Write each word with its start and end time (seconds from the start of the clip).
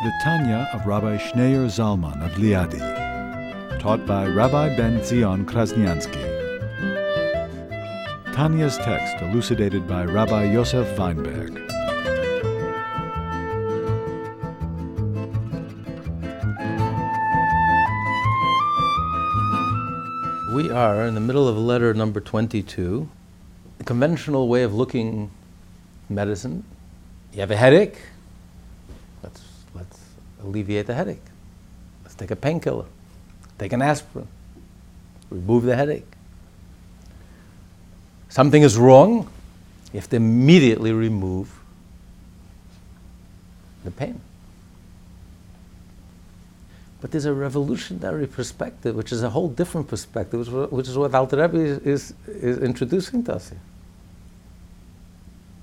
The 0.00 0.12
Tanya 0.12 0.68
of 0.72 0.86
Rabbi 0.86 1.16
Schneur 1.16 1.66
Zalman 1.66 2.24
of 2.24 2.30
Liadi, 2.38 2.78
taught 3.80 4.06
by 4.06 4.28
Rabbi 4.28 4.76
Ben 4.76 5.02
Zion 5.02 5.44
Krasniansky. 5.44 6.22
Tanya's 8.32 8.76
text 8.78 9.20
elucidated 9.20 9.88
by 9.88 10.04
Rabbi 10.04 10.52
Yosef 10.52 10.96
Weinberg. 10.96 11.54
We 20.54 20.70
are 20.70 21.08
in 21.08 21.16
the 21.16 21.20
middle 21.20 21.48
of 21.48 21.58
letter 21.58 21.92
number 21.92 22.20
22. 22.20 23.08
The 23.78 23.84
conventional 23.84 24.46
way 24.46 24.62
of 24.62 24.72
looking 24.72 25.32
medicine. 26.08 26.62
You 27.32 27.40
have 27.40 27.50
a 27.50 27.56
headache. 27.56 27.98
Alleviate 30.42 30.86
the 30.86 30.94
headache. 30.94 31.22
Let's 32.02 32.14
take 32.14 32.30
a 32.30 32.36
painkiller. 32.36 32.86
Take 33.58 33.72
an 33.72 33.82
aspirin. 33.82 34.28
Remove 35.30 35.64
the 35.64 35.76
headache. 35.76 36.06
Something 38.28 38.62
is 38.62 38.76
wrong. 38.78 39.28
You 39.92 40.00
have 40.00 40.08
to 40.10 40.16
immediately 40.16 40.92
remove 40.92 41.50
the 43.84 43.90
pain. 43.90 44.20
But 47.00 47.12
there's 47.12 47.24
a 47.26 47.32
revolutionary 47.32 48.26
perspective, 48.26 48.96
which 48.96 49.12
is 49.12 49.22
a 49.22 49.30
whole 49.30 49.48
different 49.48 49.88
perspective, 49.88 50.40
which, 50.40 50.48
is- 50.48 50.70
which 50.72 50.88
is 50.88 50.98
what 50.98 51.14
Alter 51.14 51.36
Rebbe 51.36 51.56
is, 51.58 51.78
is, 51.78 52.14
is 52.26 52.58
introducing 52.58 53.22
to 53.24 53.34
us 53.34 53.50
here. 53.50 53.60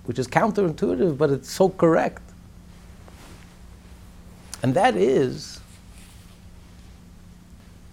Which 0.05 0.17
is 0.19 0.27
counterintuitive, 0.27 1.17
but 1.17 1.29
it's 1.31 1.51
so 1.51 1.69
correct. 1.69 2.21
And 4.65 4.73
that 4.73 4.95
is 4.95 5.59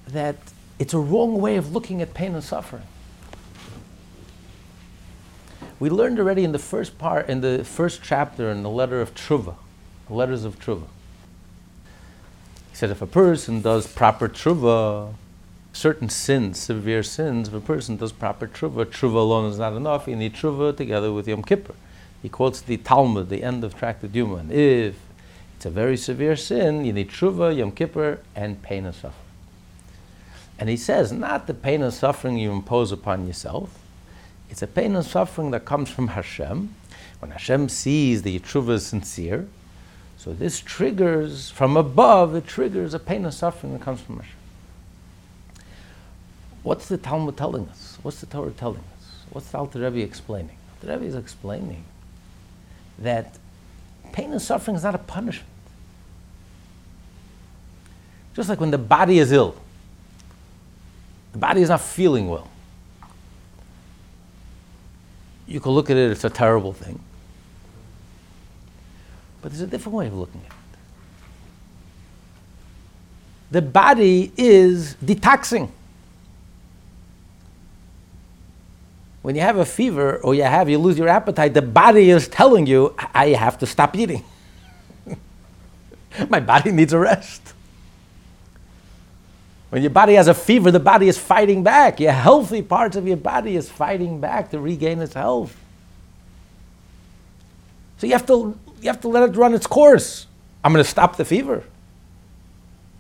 that 0.07 0.37
it's 0.79 0.95
a 0.95 0.99
wrong 0.99 1.39
way 1.39 1.57
of 1.57 1.75
looking 1.75 2.01
at 2.01 2.15
pain 2.15 2.33
and 2.33 2.43
suffering. 2.43 2.85
We 5.79 5.91
learned 5.91 6.19
already 6.19 6.45
in 6.45 6.53
the 6.53 6.59
first 6.59 6.97
part, 6.97 7.29
in 7.29 7.43
the 7.43 7.63
first 7.63 8.01
chapter 8.03 8.51
in 8.51 8.63
the 8.63 8.71
letter 8.71 9.03
of 9.03 9.15
Tshuva, 9.15 9.57
letters 10.09 10.45
of 10.45 10.59
Tshuva. 10.59 10.87
He 12.71 12.77
said 12.77 12.89
if 12.89 13.03
a 13.03 13.07
person 13.07 13.61
does 13.61 13.87
proper 13.87 14.31
tshuva, 14.31 15.13
certain 15.75 16.09
sins, 16.09 16.59
severe 16.59 17.03
sins, 17.03 17.49
if 17.49 17.55
a 17.55 17.61
person 17.61 17.99
does 17.99 18.13
proper 18.13 18.47
tshuva, 18.47 18.87
tshuva 18.87 19.17
alone 19.17 19.51
is 19.51 19.59
not 19.59 19.75
enough. 19.75 20.09
You 20.09 20.17
need 20.17 20.33
tshuva 20.33 20.75
together 20.75 21.13
with 21.13 21.29
Yom 21.29 21.43
Kippur. 21.43 21.75
He 22.23 22.31
quotes 22.31 22.63
the 22.63 22.79
Talmud, 22.79 23.29
the 23.29 23.43
end 23.43 23.63
of 23.63 23.77
Tractate 23.77 24.13
Yoma. 24.13 24.41
And 24.41 24.53
if 24.53 24.95
it's 25.63 25.67
a 25.69 25.71
very 25.71 25.97
severe 25.97 26.35
sin, 26.35 26.85
you 26.85 26.93
need 26.93 27.09
tshuva, 27.09 27.57
Yom 27.57 27.71
Kippur, 27.71 28.19
and 28.35 28.61
pain 28.63 28.85
and 28.85 28.93
suffering. 28.93 29.15
And 30.59 30.69
he 30.69 30.77
says, 30.77 31.13
not 31.13 31.47
the 31.47 31.55
pain 31.55 31.85
and 31.85 31.95
suffering 31.95 32.37
you 32.37 32.51
impose 32.51 32.91
upon 32.91 33.29
yourself. 33.29 33.79
It's 34.51 34.61
a 34.61 34.67
pain 34.67 34.97
and 34.97 35.07
suffering 35.07 35.53
that 35.53 35.65
comes 35.65 35.89
from 35.89 36.09
Hashem. 36.09 36.75
When 37.21 37.31
Hashem 37.31 37.69
sees 37.69 38.23
the 38.23 38.41
tshuva 38.41 38.71
is 38.71 38.87
sincere, 38.87 39.47
so 40.19 40.33
this 40.33 40.59
triggers, 40.59 41.51
from 41.51 41.77
above, 41.77 42.35
it 42.35 42.49
triggers 42.49 42.93
a 42.93 42.99
pain 42.99 43.25
and 43.25 43.33
suffering 43.33 43.73
that 43.75 43.83
comes 43.83 44.01
from 44.01 44.17
Hashem. 44.17 44.35
What's 46.65 46.89
the 46.89 46.99
Talmud 46.99 47.37
telling 47.37 47.69
us? 47.69 48.01
What's 48.03 48.19
the 48.19 48.27
Torah 48.27 48.51
telling 48.51 48.83
us? 48.99 49.27
What's 49.31 49.53
the 49.53 49.59
Alter 49.59 49.79
Rebbe 49.79 50.01
explaining? 50.01 50.57
The 50.81 50.89
Rebbe 50.89 51.05
is 51.05 51.15
explaining 51.15 51.85
that 52.99 53.39
pain 54.13 54.33
and 54.33 54.43
suffering 54.43 54.77
is 54.77 54.83
not 54.83 54.97
a 54.97 54.99
punishment. 54.99 55.47
Just 58.35 58.49
like 58.49 58.61
when 58.61 58.71
the 58.71 58.79
body 58.79 59.19
is 59.19 59.33
ill, 59.33 59.55
the 61.33 61.39
body 61.39 61.63
is 61.63 61.69
not 61.69 61.81
feeling 61.81 62.29
well. 62.29 62.49
You 65.47 65.61
can 65.61 65.73
look 65.73 65.91
at 65.91 65.97
it, 65.97 66.11
it's 66.11 66.25
a 66.25 66.31
terrible 66.31 66.73
thing. 66.73 66.99
But 69.43 69.53
there's 69.53 69.63
a 69.63 69.67
different 69.67 69.97
way 69.97 70.07
of 70.07 70.15
looking 70.15 70.41
at 70.47 70.53
it. 70.53 70.57
The 73.51 73.63
body 73.63 74.33
is 74.37 74.95
detoxing. 75.05 75.71
When 79.21 79.37
you 79.37 79.43
have 79.43 79.59
a 79.59 79.67
fever 79.67 80.17
or 80.17 80.35
you 80.35 80.43
have 80.43 80.69
you 80.69 80.79
lose 80.79 80.99
your 80.99 81.09
appetite, 81.09 81.55
the 81.55 81.63
body 81.63 82.11
is 82.11 82.29
telling 82.29 82.67
you, 82.67 82.95
I 83.15 83.29
have 83.29 83.59
to 83.59 83.67
stop 83.67 83.97
eating. 83.97 84.25
My 86.29 86.41
body 86.41 86.73
needs 86.73 86.93
a 86.93 86.99
rest. 86.99 87.53
When 89.73 89.81
your 89.81 89.91
body 89.91 90.13
has 90.17 90.29
a 90.29 90.35
fever, 90.35 90.71
the 90.71 90.79
body 90.79 91.09
is 91.09 91.17
fighting 91.17 91.63
back. 91.63 91.99
Your 91.99 92.13
healthy 92.13 92.61
parts 92.61 92.95
of 92.95 93.09
your 93.09 93.17
body 93.17 93.57
is 93.57 93.71
fighting 93.71 94.21
back 94.21 94.51
to 94.51 94.61
regain 94.61 94.99
its 94.99 95.15
health. 95.15 95.57
So 97.97 98.07
you 98.07 98.13
have 98.13 98.27
to 98.27 98.55
you 98.83 98.89
have 98.91 99.01
to 99.01 99.09
let 99.09 99.31
it 99.31 99.35
run 99.35 99.55
its 99.55 99.67
course. 99.67 100.27
I'm 100.63 100.75
going 100.75 100.85
to 100.85 100.91
stop 100.91 101.17
the 101.17 101.25
fever. 101.25 101.65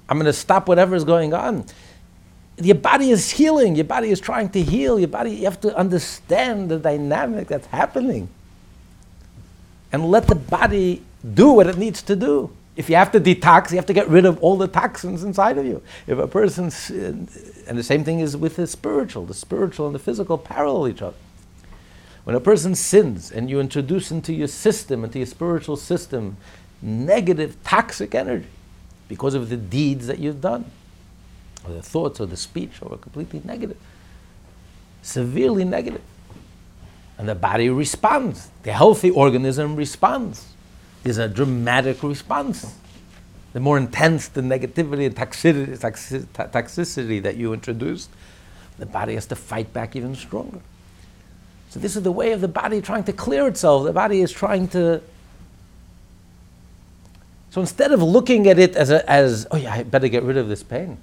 I'm 0.08 0.16
going 0.16 0.24
to 0.24 0.32
stop 0.32 0.66
whatever 0.66 0.96
is 0.96 1.04
going 1.04 1.34
on. 1.34 1.66
Your 2.56 2.76
body 2.76 3.10
is 3.10 3.28
healing. 3.28 3.76
Your 3.76 3.84
body 3.84 4.08
is 4.08 4.18
trying 4.18 4.48
to 4.52 4.62
heal. 4.62 4.98
Your 4.98 5.08
body, 5.08 5.32
you 5.32 5.44
have 5.44 5.60
to 5.60 5.76
understand 5.76 6.70
the 6.70 6.78
dynamic 6.78 7.48
that's 7.48 7.66
happening. 7.66 8.30
And 9.92 10.10
let 10.10 10.26
the 10.26 10.36
body 10.36 11.02
do 11.34 11.52
what 11.52 11.66
it 11.66 11.76
needs 11.76 12.00
to 12.04 12.16
do. 12.16 12.50
If 12.74 12.88
you 12.88 12.96
have 12.96 13.12
to 13.12 13.20
detox, 13.20 13.70
you 13.70 13.76
have 13.76 13.86
to 13.86 13.92
get 13.92 14.08
rid 14.08 14.24
of 14.24 14.42
all 14.42 14.56
the 14.56 14.66
toxins 14.66 15.24
inside 15.24 15.58
of 15.58 15.66
you. 15.66 15.82
If 16.06 16.18
a 16.18 16.26
person's, 16.26 16.90
uh, 16.90 17.12
and 17.66 17.78
the 17.78 17.82
same 17.82 18.02
thing 18.02 18.20
is 18.20 18.36
with 18.36 18.56
the 18.56 18.66
spiritual, 18.66 19.26
the 19.26 19.34
spiritual 19.34 19.86
and 19.86 19.94
the 19.94 19.98
physical 19.98 20.38
parallel 20.38 20.88
each 20.88 21.02
other. 21.02 21.16
When 22.24 22.34
a 22.34 22.40
person 22.40 22.74
sins 22.74 23.30
and 23.30 23.50
you 23.50 23.60
introduce 23.60 24.10
into 24.10 24.32
your 24.32 24.48
system, 24.48 25.04
into 25.04 25.18
your 25.18 25.26
spiritual 25.26 25.76
system, 25.76 26.36
negative, 26.80 27.56
toxic 27.62 28.14
energy 28.14 28.48
because 29.08 29.34
of 29.34 29.50
the 29.50 29.56
deeds 29.56 30.06
that 30.06 30.18
you've 30.18 30.40
done, 30.40 30.70
or 31.66 31.74
the 31.74 31.82
thoughts 31.82 32.20
or 32.20 32.26
the 32.26 32.36
speech, 32.36 32.80
or 32.80 32.96
completely 32.96 33.42
negative, 33.44 33.76
severely 35.02 35.64
negative. 35.64 36.00
And 37.18 37.28
the 37.28 37.34
body 37.34 37.68
responds. 37.68 38.48
The 38.62 38.72
healthy 38.72 39.10
organism 39.10 39.76
responds. 39.76 40.46
There's 41.02 41.18
a 41.18 41.28
dramatic 41.28 42.02
response. 42.02 42.76
The 43.52 43.60
more 43.60 43.76
intense 43.76 44.28
the 44.28 44.40
negativity 44.40 45.06
and 45.06 45.14
toxicity, 45.14 45.78
toxi- 45.78 46.26
toxicity 46.26 47.22
that 47.22 47.36
you 47.36 47.52
introduced, 47.52 48.08
the 48.78 48.86
body 48.86 49.14
has 49.14 49.26
to 49.26 49.36
fight 49.36 49.72
back 49.72 49.94
even 49.94 50.14
stronger. 50.14 50.60
So 51.68 51.80
this 51.80 51.96
is 51.96 52.02
the 52.02 52.12
way 52.12 52.32
of 52.32 52.40
the 52.40 52.48
body 52.48 52.80
trying 52.80 53.04
to 53.04 53.12
clear 53.12 53.46
itself. 53.46 53.84
The 53.84 53.92
body 53.92 54.20
is 54.20 54.30
trying 54.30 54.68
to. 54.68 55.02
So 57.50 57.60
instead 57.60 57.92
of 57.92 58.02
looking 58.02 58.46
at 58.46 58.58
it 58.58 58.76
as, 58.76 58.90
a, 58.90 59.08
as 59.10 59.46
oh 59.50 59.56
yeah, 59.56 59.74
I 59.74 59.82
better 59.82 60.08
get 60.08 60.22
rid 60.22 60.36
of 60.36 60.48
this 60.48 60.62
pain. 60.62 60.98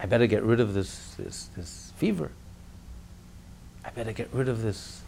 I 0.00 0.06
better 0.06 0.26
get 0.26 0.42
rid 0.42 0.60
of 0.60 0.74
this, 0.74 1.14
this, 1.18 1.48
this 1.56 1.92
fever. 1.96 2.30
I 3.84 3.90
better 3.90 4.12
get 4.12 4.28
rid 4.32 4.48
of 4.48 4.62
this. 4.62 5.02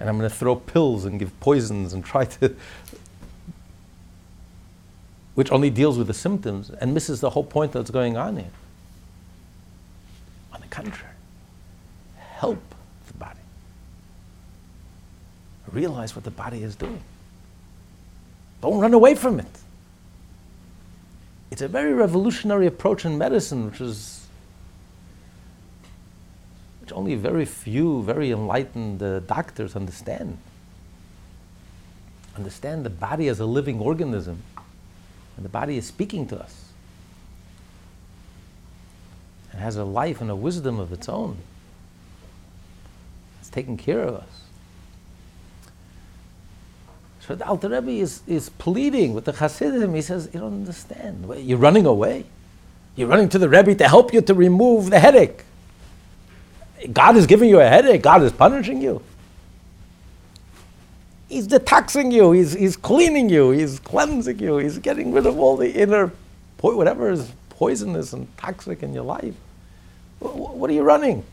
And 0.00 0.08
I'm 0.08 0.18
going 0.18 0.28
to 0.28 0.34
throw 0.34 0.56
pills 0.56 1.04
and 1.04 1.18
give 1.18 1.38
poisons 1.40 1.92
and 1.92 2.04
try 2.04 2.24
to. 2.24 2.54
Which 5.38 5.52
only 5.52 5.70
deals 5.70 5.96
with 5.96 6.08
the 6.08 6.14
symptoms 6.14 6.68
and 6.80 6.92
misses 6.92 7.20
the 7.20 7.30
whole 7.30 7.44
point 7.44 7.70
that's 7.70 7.92
going 7.92 8.16
on 8.16 8.36
here. 8.36 8.50
On 10.52 10.60
the 10.60 10.66
contrary, 10.66 11.14
help 12.16 12.58
the 13.06 13.14
body. 13.14 13.38
Realize 15.70 16.16
what 16.16 16.24
the 16.24 16.32
body 16.32 16.64
is 16.64 16.74
doing. 16.74 17.00
Don't 18.60 18.80
run 18.80 18.92
away 18.92 19.14
from 19.14 19.38
it. 19.38 19.60
It's 21.52 21.62
a 21.62 21.68
very 21.68 21.92
revolutionary 21.92 22.66
approach 22.66 23.04
in 23.04 23.16
medicine, 23.16 23.70
which 23.70 23.80
is 23.80 24.26
which 26.80 26.92
only 26.92 27.14
very 27.14 27.44
few, 27.44 28.02
very 28.02 28.32
enlightened 28.32 29.00
uh, 29.04 29.20
doctors 29.20 29.76
understand. 29.76 30.36
Understand 32.36 32.84
the 32.84 32.90
body 32.90 33.28
as 33.28 33.38
a 33.38 33.46
living 33.46 33.78
organism, 33.78 34.42
and 35.38 35.44
the 35.44 35.48
body 35.48 35.76
is 35.76 35.86
speaking 35.86 36.26
to 36.26 36.40
us. 36.40 36.64
It 39.52 39.58
has 39.58 39.76
a 39.76 39.84
life 39.84 40.20
and 40.20 40.28
a 40.30 40.34
wisdom 40.34 40.80
of 40.80 40.92
its 40.92 41.08
own. 41.08 41.36
It's 43.38 43.48
taking 43.48 43.76
care 43.76 44.00
of 44.00 44.16
us. 44.16 44.42
So 47.20 47.36
the 47.36 47.46
Alter 47.46 47.68
Rebbe 47.68 47.92
is, 47.92 48.22
is 48.26 48.48
pleading 48.48 49.14
with 49.14 49.26
the 49.26 49.32
Hasidim. 49.32 49.94
He 49.94 50.02
says, 50.02 50.28
You 50.34 50.40
don't 50.40 50.54
understand. 50.54 51.32
You're 51.36 51.58
running 51.58 51.86
away. 51.86 52.24
You're 52.96 53.06
running 53.08 53.28
to 53.28 53.38
the 53.38 53.48
Rebbe 53.48 53.76
to 53.76 53.86
help 53.86 54.12
you 54.12 54.20
to 54.22 54.34
remove 54.34 54.90
the 54.90 54.98
headache. 54.98 55.44
God 56.92 57.16
is 57.16 57.26
giving 57.26 57.48
you 57.48 57.60
a 57.60 57.68
headache. 57.68 58.02
God 58.02 58.24
is 58.24 58.32
punishing 58.32 58.82
you. 58.82 59.02
He's 61.28 61.46
detoxing 61.46 62.10
you. 62.12 62.32
He's, 62.32 62.54
he's 62.54 62.76
cleaning 62.76 63.28
you. 63.28 63.50
He's 63.50 63.78
cleansing 63.80 64.38
you. 64.38 64.56
He's 64.56 64.78
getting 64.78 65.12
rid 65.12 65.26
of 65.26 65.38
all 65.38 65.56
the 65.56 65.70
inner, 65.70 66.10
whatever 66.60 67.10
is 67.10 67.30
poisonous 67.50 68.12
and 68.12 68.26
toxic 68.38 68.82
in 68.82 68.94
your 68.94 69.04
life. 69.04 69.34
What 70.20 70.70
are 70.70 70.72
you 70.72 70.82
running? 70.82 71.24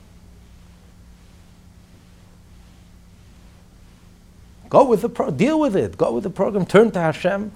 Go 4.70 4.84
with 4.86 5.02
the 5.02 5.10
pro- 5.10 5.32
deal 5.32 5.60
with 5.60 5.76
it. 5.76 5.98
Go 5.98 6.12
with 6.12 6.24
the 6.24 6.30
program. 6.30 6.66
Turn 6.66 6.92
to 6.92 7.00
Hashem. 7.00 7.52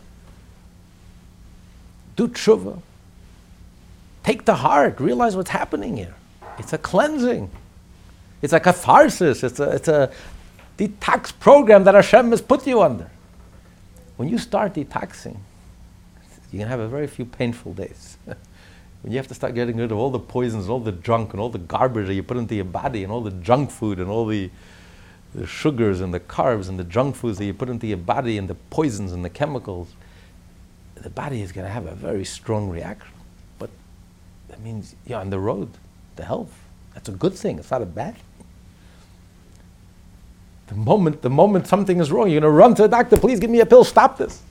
Do 2.16 2.28
tshuva. 2.28 2.82
Take 4.24 4.46
the 4.46 4.56
heart. 4.56 5.00
Realize 5.00 5.36
what's 5.36 5.50
happening 5.50 5.98
here. 5.98 6.16
It's 6.58 6.72
a 6.74 6.78
cleansing. 6.78 7.50
It's 8.42 8.54
a 8.54 8.60
catharsis. 8.60 9.44
It's 9.44 9.60
a, 9.60 9.72
it's 9.72 9.88
a 9.88 10.12
detox 10.80 11.38
program 11.38 11.84
that 11.84 11.94
Hashem 11.94 12.32
has 12.32 12.42
put 12.42 12.66
you 12.66 12.82
under. 12.82 13.12
When 14.16 14.30
you 14.30 14.38
start 14.38 14.74
detoxing, 14.74 15.38
you're 16.52 16.60
going 16.60 16.66
to 16.66 16.70
have 16.70 16.80
a 16.80 16.88
very 16.88 17.08
few 17.08 17.26
painful 17.26 17.74
days. 17.74 18.18
when 19.02 19.12
you 19.12 19.18
have 19.18 19.28
to 19.28 19.34
start 19.34 19.56
getting 19.56 19.76
rid 19.76 19.92
of 19.92 19.98
all 19.98 20.10
the 20.10 20.20
poisons, 20.20 20.70
all 20.70 20.80
the 20.80 20.94
junk, 20.94 21.34
and 21.34 21.42
all 21.42 21.50
the 21.50 21.60
garbage 21.60 22.08
that 22.08 22.14
you 22.14 22.24
put 22.24 22.38
into 22.38 22.56
your 22.56 22.66
body, 22.66 23.04
and 23.04 23.12
all 23.12 23.22
the 23.22 23.32
junk 23.32 23.72
food, 23.72 24.00
and 24.00 24.10
all 24.10 24.26
the, 24.26 24.50
the 25.36 25.46
sugars, 25.46 26.00
and 26.00 26.14
the 26.14 26.20
carbs, 26.20 26.70
and 26.70 26.80
the 26.80 26.84
junk 26.86 27.16
foods 27.16 27.38
that 27.40 27.46
you 27.46 27.54
put 27.54 27.70
into 27.70 27.86
your 27.86 27.98
body, 27.98 28.38
and 28.38 28.48
the 28.48 28.56
poisons, 28.56 29.12
and 29.12 29.24
the 29.24 29.30
chemicals, 29.30 29.94
the 30.96 31.10
body 31.10 31.42
is 31.42 31.52
going 31.52 31.68
to 31.68 31.72
have 31.72 31.86
a 31.86 31.96
very 31.96 32.26
strong 32.26 32.70
reaction. 32.70 33.14
But 33.58 33.70
that 34.48 34.62
means 34.62 34.96
you're 35.06 35.20
on 35.20 35.30
the 35.30 35.40
road 35.40 35.70
to 36.16 36.24
health. 36.24 36.54
That's 36.94 37.10
a 37.10 37.14
good 37.14 37.34
thing, 37.34 37.60
it's 37.60 37.72
not 37.72 37.82
a 37.82 37.86
bad 37.86 38.16
thing. 38.16 38.24
The 40.70 40.76
moment, 40.76 41.24
the 41.24 41.32
moment 41.32 41.66
something 41.66 42.00
is 42.00 42.12
wrong, 42.12 42.30
you're 42.30 42.42
going 42.42 42.52
to 42.52 42.56
run 42.56 42.76
to 42.76 42.84
the 42.84 42.88
doctor. 42.88 43.18
Please 43.18 43.40
give 43.40 43.50
me 43.50 43.60
a 43.60 43.66
pill. 43.66 43.84
Stop 43.84 44.20
this. 44.20 44.44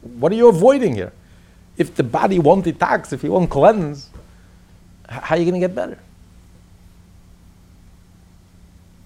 What 0.00 0.32
are 0.32 0.34
you 0.34 0.48
avoiding 0.48 0.94
here? 0.94 1.12
If 1.76 1.94
the 1.94 2.02
body 2.02 2.38
won't 2.38 2.64
detox, 2.64 3.12
if 3.12 3.22
you 3.22 3.30
won't 3.30 3.50
cleanse, 3.50 4.08
how 5.06 5.36
are 5.36 5.38
you 5.38 5.44
going 5.44 5.60
to 5.60 5.66
get 5.66 5.74
better? 5.74 5.98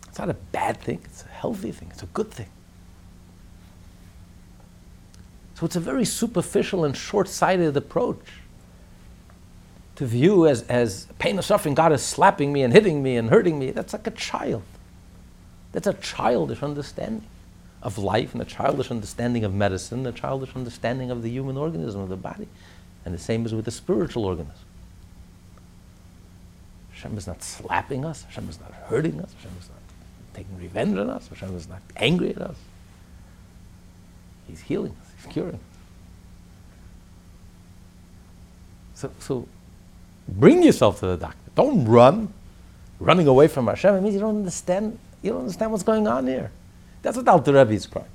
It's 0.09 0.19
not 0.19 0.31
a 0.31 0.35
bad 0.35 0.81
thing. 0.81 1.01
It's 1.05 1.25
a 1.25 1.29
healthy 1.29 1.73
thing. 1.73 1.89
It's 1.91 2.05
a 2.05 2.07
good 2.07 2.31
thing. 2.31 2.49
So 5.57 5.67
it's 5.67 5.77
a 5.77 5.81
very 5.81 6.05
superficial 6.05 6.85
and 6.85 6.97
short-sighted 6.97 7.77
approach 7.77 8.25
to 9.97 10.07
view 10.07 10.47
as, 10.47 10.63
as 10.63 11.09
pain 11.19 11.37
and 11.37 11.45
suffering. 11.45 11.75
God 11.75 11.93
is 11.93 12.03
slapping 12.03 12.53
me 12.53 12.63
and 12.63 12.73
hitting 12.73 13.03
me 13.03 13.17
and 13.17 13.29
hurting 13.29 13.59
me. 13.59 13.73
That's 13.73 13.93
like 13.93 14.07
a 14.07 14.13
child. 14.13 14.63
That's 15.75 15.89
a 15.89 15.95
childish 15.95 16.63
understanding 16.63 17.27
of 17.83 17.99
life 17.99 18.33
and 18.33 18.41
a 18.41 18.45
childish 18.45 18.93
understanding 18.93 19.43
of 19.43 19.53
medicine, 19.53 20.07
a 20.07 20.13
childish 20.13 20.55
understanding 20.55 21.11
of 21.11 21.23
the 21.23 21.29
human 21.29 21.57
organism, 21.57 22.01
of 22.01 22.09
the 22.09 22.17
body. 22.17 22.47
And 23.05 23.13
the 23.13 23.19
same 23.19 23.45
is 23.45 23.53
with 23.53 23.65
the 23.65 23.73
spiritual 23.73 24.25
organism. 24.25 24.65
Hashem 26.93 27.19
is 27.19 27.27
not 27.27 27.43
slapping 27.43 28.05
us, 28.05 28.23
Hashem 28.23 28.49
is 28.49 28.61
not 28.61 28.71
hurting 28.87 29.21
us, 29.21 29.35
Hashem 29.35 29.51
is 29.61 29.69
not 29.69 29.79
taking 30.33 30.57
revenge 30.59 30.97
on 30.97 31.11
us, 31.11 31.27
Hashem 31.27 31.57
is 31.57 31.69
not 31.69 31.83
angry 31.97 32.31
at 32.31 32.41
us. 32.41 32.57
He's 34.47 34.61
healing 34.61 34.93
us, 34.93 35.13
He's 35.17 35.33
curing 35.33 35.55
us. 35.55 35.61
So, 38.95 39.11
so 39.19 39.49
bring 40.29 40.63
yourself 40.63 41.01
to 41.01 41.07
the 41.09 41.17
doctor. 41.17 41.51
Don't 41.57 41.85
run. 41.85 42.33
Running 43.01 43.27
away 43.27 43.49
from 43.49 43.67
Hashem, 43.67 43.97
it 43.97 44.01
means 44.03 44.15
you 44.15 44.21
don't 44.21 44.37
understand 44.37 45.01
you 45.25 45.31
don't 45.31 45.41
understand 45.41 45.73
what's 45.73 45.83
going 45.83 46.07
on 46.07 46.27
here. 46.27 46.51
That's 47.03 47.17
what 47.17 47.27
Alter 47.27 47.53
Rebbe 47.53 47.73
is 47.73 47.87
crying. 47.87 48.07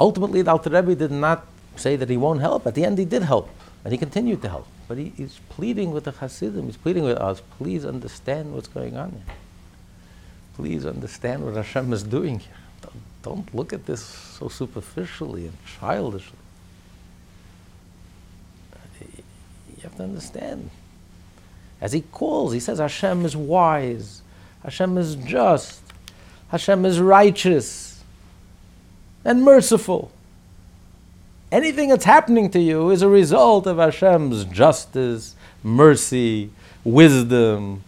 Ultimately, 0.00 0.42
the 0.42 0.50
Alter 0.50 0.70
Rebbe 0.70 0.94
did 0.94 1.10
not 1.10 1.46
say 1.76 1.96
that 1.96 2.08
he 2.08 2.16
won't 2.16 2.40
help. 2.40 2.66
At 2.66 2.74
the 2.74 2.84
end, 2.84 2.98
he 2.98 3.04
did 3.04 3.22
help, 3.22 3.50
and 3.84 3.92
he 3.92 3.98
continued 3.98 4.40
to 4.42 4.48
help. 4.48 4.66
But 4.88 4.98
he, 4.98 5.12
he's 5.16 5.40
pleading 5.50 5.92
with 5.92 6.04
the 6.04 6.12
Hasidim, 6.12 6.66
he's 6.66 6.76
pleading 6.76 7.04
with 7.04 7.18
us, 7.18 7.42
please 7.58 7.84
understand 7.84 8.54
what's 8.54 8.68
going 8.68 8.96
on 8.96 9.10
here. 9.10 9.34
Please 10.54 10.84
understand 10.84 11.44
what 11.44 11.54
Hashem 11.54 11.92
is 11.92 12.02
doing 12.02 12.40
here. 12.40 12.56
Don't, 12.80 13.02
don't 13.22 13.54
look 13.54 13.72
at 13.72 13.86
this 13.86 14.02
so 14.02 14.48
superficially 14.48 15.46
and 15.46 15.56
childishly. 15.78 16.38
You 19.00 19.82
have 19.82 19.96
to 19.96 20.04
understand. 20.04 20.70
As 21.82 21.92
he 21.92 22.02
calls, 22.02 22.52
he 22.52 22.60
says, 22.60 22.78
Hashem 22.78 23.24
is 23.26 23.36
wise, 23.36 24.22
Hashem 24.62 24.96
is 24.96 25.16
just, 25.16 25.82
Hashem 26.48 26.86
is 26.86 27.00
righteous 27.00 28.04
and 29.24 29.42
merciful. 29.42 30.12
Anything 31.50 31.88
that's 31.88 32.04
happening 32.04 32.50
to 32.50 32.60
you 32.60 32.90
is 32.90 33.02
a 33.02 33.08
result 33.08 33.66
of 33.66 33.78
Hashem's 33.78 34.44
justice, 34.44 35.34
mercy, 35.64 36.50
wisdom. 36.84 37.82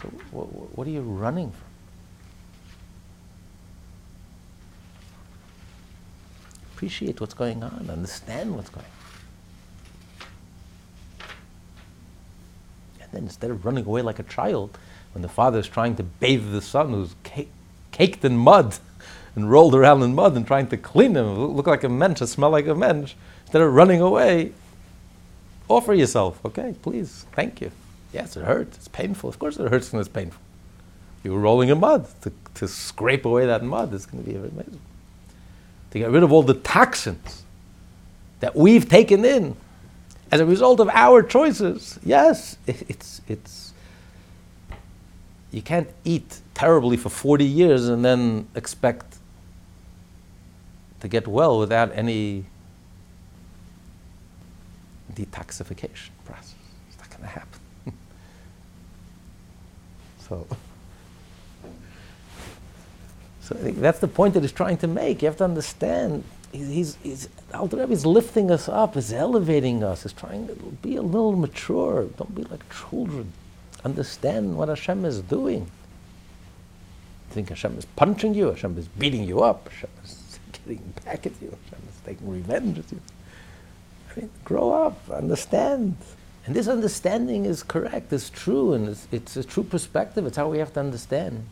So, 0.00 0.08
what, 0.30 0.46
what 0.76 0.86
are 0.86 0.90
you 0.90 1.02
running 1.02 1.50
from? 1.50 1.60
Appreciate 6.74 7.20
what's 7.20 7.34
going 7.34 7.62
on, 7.62 7.90
understand 7.90 8.56
what's 8.56 8.70
going 8.70 8.86
on. 8.86 8.93
Instead 13.22 13.50
of 13.50 13.64
running 13.64 13.84
away 13.86 14.02
like 14.02 14.18
a 14.18 14.24
child, 14.24 14.76
when 15.12 15.22
the 15.22 15.28
father 15.28 15.58
is 15.58 15.68
trying 15.68 15.96
to 15.96 16.02
bathe 16.02 16.50
the 16.50 16.60
son 16.60 16.90
who's 16.90 17.14
caked 17.92 18.24
in 18.24 18.36
mud 18.36 18.78
and 19.36 19.50
rolled 19.50 19.74
around 19.74 20.02
in 20.02 20.14
mud 20.14 20.36
and 20.36 20.46
trying 20.46 20.66
to 20.68 20.76
clean 20.76 21.16
him, 21.16 21.38
look 21.38 21.66
like 21.66 21.84
a 21.84 21.88
mensch, 21.88 22.20
smell 22.20 22.50
like 22.50 22.66
a 22.66 22.74
mensch, 22.74 23.14
instead 23.42 23.62
of 23.62 23.72
running 23.72 24.00
away, 24.00 24.52
offer 25.68 25.94
yourself. 25.94 26.44
Okay, 26.44 26.74
please, 26.82 27.26
thank 27.32 27.60
you. 27.60 27.70
Yes, 28.12 28.36
it 28.36 28.44
hurts. 28.44 28.76
It's 28.76 28.88
painful. 28.88 29.28
Of 29.28 29.38
course 29.38 29.56
it 29.58 29.68
hurts 29.70 29.92
and 29.92 30.00
it's 30.00 30.08
painful. 30.08 30.40
You 31.24 31.32
were 31.32 31.40
rolling 31.40 31.68
in 31.68 31.80
mud. 31.80 32.06
To, 32.22 32.32
to 32.54 32.68
scrape 32.68 33.24
away 33.24 33.46
that 33.46 33.64
mud 33.64 33.92
is 33.92 34.06
going 34.06 34.22
to 34.22 34.30
be 34.30 34.36
amazing. 34.36 34.80
To 35.90 35.98
get 35.98 36.10
rid 36.10 36.22
of 36.22 36.32
all 36.32 36.42
the 36.42 36.54
toxins 36.54 37.42
that 38.40 38.54
we've 38.54 38.88
taken 38.88 39.24
in 39.24 39.56
as 40.34 40.40
a 40.40 40.46
result 40.46 40.80
of 40.80 40.88
our 40.88 41.22
choices. 41.22 41.96
Yes, 42.04 42.58
it's, 42.66 43.20
it's, 43.28 43.72
you 45.52 45.62
can't 45.62 45.88
eat 46.04 46.40
terribly 46.54 46.96
for 46.96 47.08
40 47.08 47.44
years 47.44 47.88
and 47.88 48.04
then 48.04 48.48
expect 48.56 49.18
to 50.98 51.06
get 51.06 51.28
well 51.28 51.56
without 51.60 51.92
any 51.94 52.46
detoxification 55.12 56.10
process. 56.24 56.56
It's 56.88 56.98
not 56.98 57.10
going 57.10 57.22
to 57.22 57.28
happen. 57.28 57.60
so, 60.18 60.48
so 63.40 63.54
I 63.54 63.58
think 63.58 63.78
that's 63.78 64.00
the 64.00 64.08
point 64.08 64.34
that 64.34 64.42
he's 64.42 64.50
trying 64.50 64.78
to 64.78 64.88
make. 64.88 65.22
You 65.22 65.26
have 65.26 65.36
to 65.36 65.44
understand 65.44 66.24
he's, 66.54 66.96
he's 67.02 67.28
Rebbe 67.52 67.92
is 67.92 68.06
lifting 68.06 68.50
us 68.50 68.68
up, 68.68 68.96
is 68.96 69.12
elevating 69.12 69.82
us, 69.82 70.06
is 70.06 70.12
trying 70.12 70.46
to 70.48 70.54
be 70.54 70.96
a 70.96 71.02
little 71.02 71.36
mature. 71.36 72.04
Don't 72.16 72.34
be 72.34 72.44
like 72.44 72.62
children. 72.72 73.32
Understand 73.84 74.56
what 74.56 74.68
Hashem 74.68 75.04
is 75.04 75.20
doing. 75.20 75.70
Think 77.30 77.48
Hashem 77.48 77.76
is 77.78 77.84
punching 77.84 78.34
you, 78.34 78.48
Hashem 78.48 78.78
is 78.78 78.86
beating 78.88 79.24
you 79.24 79.42
up, 79.42 79.68
Hashem 79.68 79.90
is 80.04 80.38
getting 80.52 80.94
back 81.04 81.26
at 81.26 81.32
you, 81.42 81.48
Hashem 81.64 81.88
is 81.88 82.00
taking 82.06 82.30
revenge 82.30 82.78
at 82.78 82.92
you. 82.92 83.00
I 84.10 84.20
mean, 84.20 84.30
grow 84.44 84.70
up, 84.70 85.10
understand. 85.10 85.96
And 86.46 86.54
this 86.54 86.68
understanding 86.68 87.44
is 87.44 87.62
correct, 87.62 88.12
it's 88.12 88.30
true, 88.30 88.74
and 88.74 88.88
it's, 88.88 89.08
it's 89.10 89.36
a 89.36 89.42
true 89.42 89.64
perspective. 89.64 90.26
It's 90.26 90.36
how 90.36 90.48
we 90.48 90.58
have 90.58 90.72
to 90.74 90.80
understand. 90.80 91.44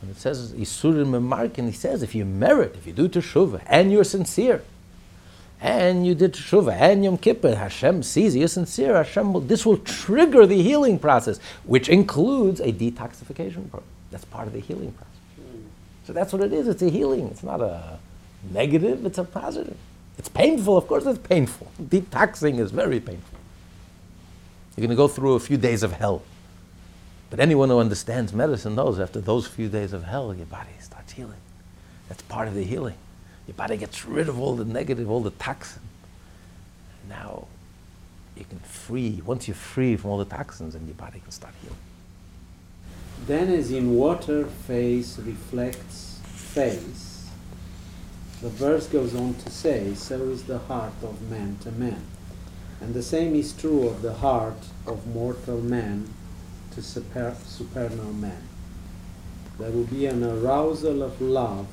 And 0.00 0.10
it 0.10 0.16
says 0.16 0.52
Isurim 0.52 1.08
Memark, 1.08 1.58
and 1.58 1.68
he 1.68 1.74
says 1.74 2.02
if 2.02 2.14
you 2.14 2.24
merit, 2.24 2.74
if 2.76 2.86
you 2.86 2.92
do 2.92 3.08
teshuvah, 3.08 3.62
and 3.66 3.90
you're 3.90 4.04
sincere, 4.04 4.62
and 5.60 6.06
you 6.06 6.14
did 6.14 6.34
teshuvah, 6.34 6.72
and 6.72 7.04
Yom 7.04 7.18
Kippur, 7.18 7.56
Hashem 7.56 8.02
sees 8.04 8.36
you're 8.36 8.48
sincere, 8.48 8.94
Hashem 8.94 9.32
will, 9.32 9.40
this 9.40 9.66
will 9.66 9.78
trigger 9.78 10.46
the 10.46 10.62
healing 10.62 10.98
process, 10.98 11.40
which 11.64 11.88
includes 11.88 12.60
a 12.60 12.72
detoxification 12.72 13.68
program. 13.70 13.90
That's 14.10 14.24
part 14.24 14.46
of 14.46 14.52
the 14.52 14.60
healing 14.60 14.92
process. 14.92 15.08
So 16.06 16.12
that's 16.12 16.32
what 16.32 16.42
it 16.42 16.52
is. 16.54 16.68
It's 16.68 16.80
a 16.80 16.88
healing. 16.88 17.26
It's 17.26 17.42
not 17.42 17.60
a 17.60 17.98
negative, 18.50 19.04
it's 19.04 19.18
a 19.18 19.24
positive. 19.24 19.76
It's 20.16 20.28
painful, 20.28 20.76
of 20.76 20.86
course 20.86 21.06
it's 21.06 21.18
painful. 21.18 21.70
Detoxing 21.80 22.58
is 22.58 22.70
very 22.70 22.98
painful. 23.00 23.38
You're 24.76 24.86
going 24.86 24.90
to 24.90 24.96
go 24.96 25.08
through 25.08 25.34
a 25.34 25.40
few 25.40 25.56
days 25.56 25.82
of 25.82 25.92
hell. 25.92 26.22
But 27.30 27.40
anyone 27.40 27.68
who 27.68 27.78
understands 27.78 28.32
medicine 28.32 28.74
knows 28.74 28.98
after 28.98 29.20
those 29.20 29.46
few 29.46 29.68
days 29.68 29.92
of 29.92 30.04
hell, 30.04 30.34
your 30.34 30.46
body 30.46 30.70
starts 30.80 31.12
healing. 31.12 31.40
That's 32.08 32.22
part 32.22 32.48
of 32.48 32.54
the 32.54 32.64
healing. 32.64 32.96
Your 33.46 33.54
body 33.54 33.76
gets 33.76 34.04
rid 34.04 34.28
of 34.28 34.40
all 34.40 34.56
the 34.56 34.64
negative, 34.64 35.10
all 35.10 35.20
the 35.20 35.30
toxin. 35.30 35.82
Now 37.08 37.46
you 38.36 38.44
can 38.44 38.60
free, 38.60 39.22
once 39.24 39.48
you're 39.48 39.54
free 39.54 39.96
from 39.96 40.10
all 40.10 40.18
the 40.18 40.24
toxins, 40.24 40.74
and 40.74 40.86
your 40.86 40.94
body 40.94 41.20
can 41.20 41.30
start 41.30 41.54
healing. 41.60 41.76
Then, 43.26 43.48
as 43.52 43.70
in 43.70 43.94
water, 43.94 44.46
face 44.46 45.18
reflects 45.18 46.20
face, 46.22 47.28
the 48.40 48.48
verse 48.48 48.86
goes 48.86 49.14
on 49.14 49.34
to 49.34 49.50
say, 49.50 49.92
So 49.94 50.28
is 50.28 50.44
the 50.44 50.58
heart 50.60 50.92
of 51.02 51.20
man 51.28 51.58
to 51.62 51.72
man. 51.72 52.02
And 52.80 52.94
the 52.94 53.02
same 53.02 53.34
is 53.34 53.52
true 53.52 53.88
of 53.88 54.02
the 54.02 54.14
heart 54.14 54.68
of 54.86 55.06
mortal 55.08 55.60
man 55.60 56.08
to 56.78 56.84
super, 56.84 57.34
supernal 57.44 58.12
man. 58.12 58.42
There 59.58 59.72
will 59.72 59.84
be 59.84 60.06
an 60.06 60.22
arousal 60.22 61.02
of 61.02 61.20
love 61.20 61.66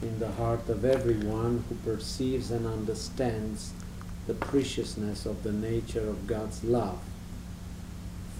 in 0.00 0.18
the 0.18 0.32
heart 0.32 0.66
of 0.70 0.82
everyone 0.82 1.62
who 1.68 1.74
perceives 1.92 2.50
and 2.50 2.66
understands 2.66 3.74
the 4.26 4.32
preciousness 4.32 5.26
of 5.26 5.42
the 5.42 5.52
nature 5.52 6.08
of 6.08 6.26
God's 6.26 6.64
love 6.64 6.98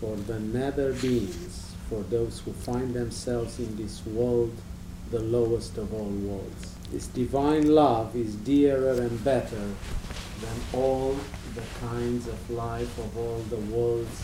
for 0.00 0.16
the 0.16 0.40
nether 0.40 0.94
beings, 0.94 1.74
for 1.90 2.02
those 2.04 2.40
who 2.40 2.52
find 2.54 2.94
themselves 2.94 3.58
in 3.58 3.76
this 3.76 4.06
world, 4.06 4.56
the 5.10 5.20
lowest 5.20 5.76
of 5.76 5.92
all 5.92 6.08
worlds. 6.08 6.74
This 6.92 7.08
divine 7.08 7.74
love 7.74 8.16
is 8.16 8.34
dearer 8.36 9.02
and 9.02 9.22
better 9.22 9.68
than 10.40 10.60
all 10.72 11.14
the 11.54 11.86
kinds 11.86 12.26
of 12.26 12.50
life 12.50 12.98
of 12.98 13.18
all 13.18 13.40
the 13.50 13.56
worlds, 13.56 14.22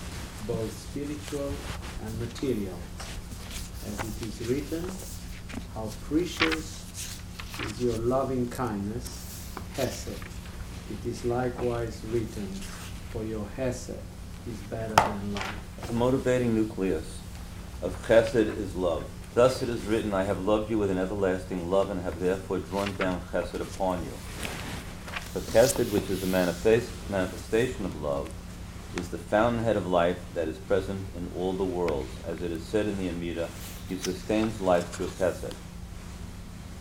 both 0.53 0.91
spiritual 0.91 1.53
and 2.05 2.21
material. 2.21 2.79
As 3.87 3.99
it 4.01 4.27
is 4.27 4.49
written, 4.49 4.91
how 5.75 5.89
precious 6.05 6.87
is 7.65 7.81
your 7.81 7.97
loving 7.99 8.49
kindness, 8.51 9.47
Hesed. 9.75 10.19
It 10.91 11.09
is 11.09 11.25
likewise 11.25 12.01
written, 12.11 12.49
for 13.11 13.23
your 13.23 13.47
Hesed 13.57 13.91
is 14.49 14.59
better 14.69 14.95
than 14.95 15.35
life. 15.35 15.55
The 15.87 15.93
motivating 15.93 16.55
nucleus 16.55 17.19
of 17.83 17.97
Chesed 18.07 18.59
is 18.59 18.75
love. 18.75 19.05
Thus 19.35 19.63
it 19.63 19.69
is 19.69 19.85
written, 19.85 20.13
I 20.13 20.25
have 20.25 20.45
loved 20.45 20.71
you 20.71 20.79
with 20.79 20.91
an 20.91 20.99
everlasting 20.99 21.71
love 21.71 21.91
and 21.91 22.03
have 22.03 22.19
therefore 22.19 22.59
drawn 22.59 22.95
down 22.97 23.21
Chesed 23.33 23.61
upon 23.61 24.03
you. 24.05 24.13
But 25.33 25.45
Chesed, 25.45 25.93
which 25.93 26.11
is 26.11 26.25
a 26.25 26.27
manifest, 26.27 26.91
manifestation 27.09 27.85
of 27.85 28.03
love, 28.03 28.29
is 28.97 29.09
the 29.09 29.19
fountainhead 29.19 29.77
of 29.77 29.87
life 29.87 30.19
that 30.35 30.49
is 30.49 30.57
present 30.59 31.01
in 31.17 31.31
all 31.37 31.53
the 31.53 31.65
worlds. 31.65 32.11
As 32.27 32.43
it 32.43 32.51
is 32.51 32.63
said 32.65 32.87
in 32.87 32.99
the 32.99 33.09
Amida, 33.09 33.49
he 33.89 33.97
sustains 33.99 34.61
life 34.61 34.89
through 34.91 35.09
Chesed. 35.09 35.55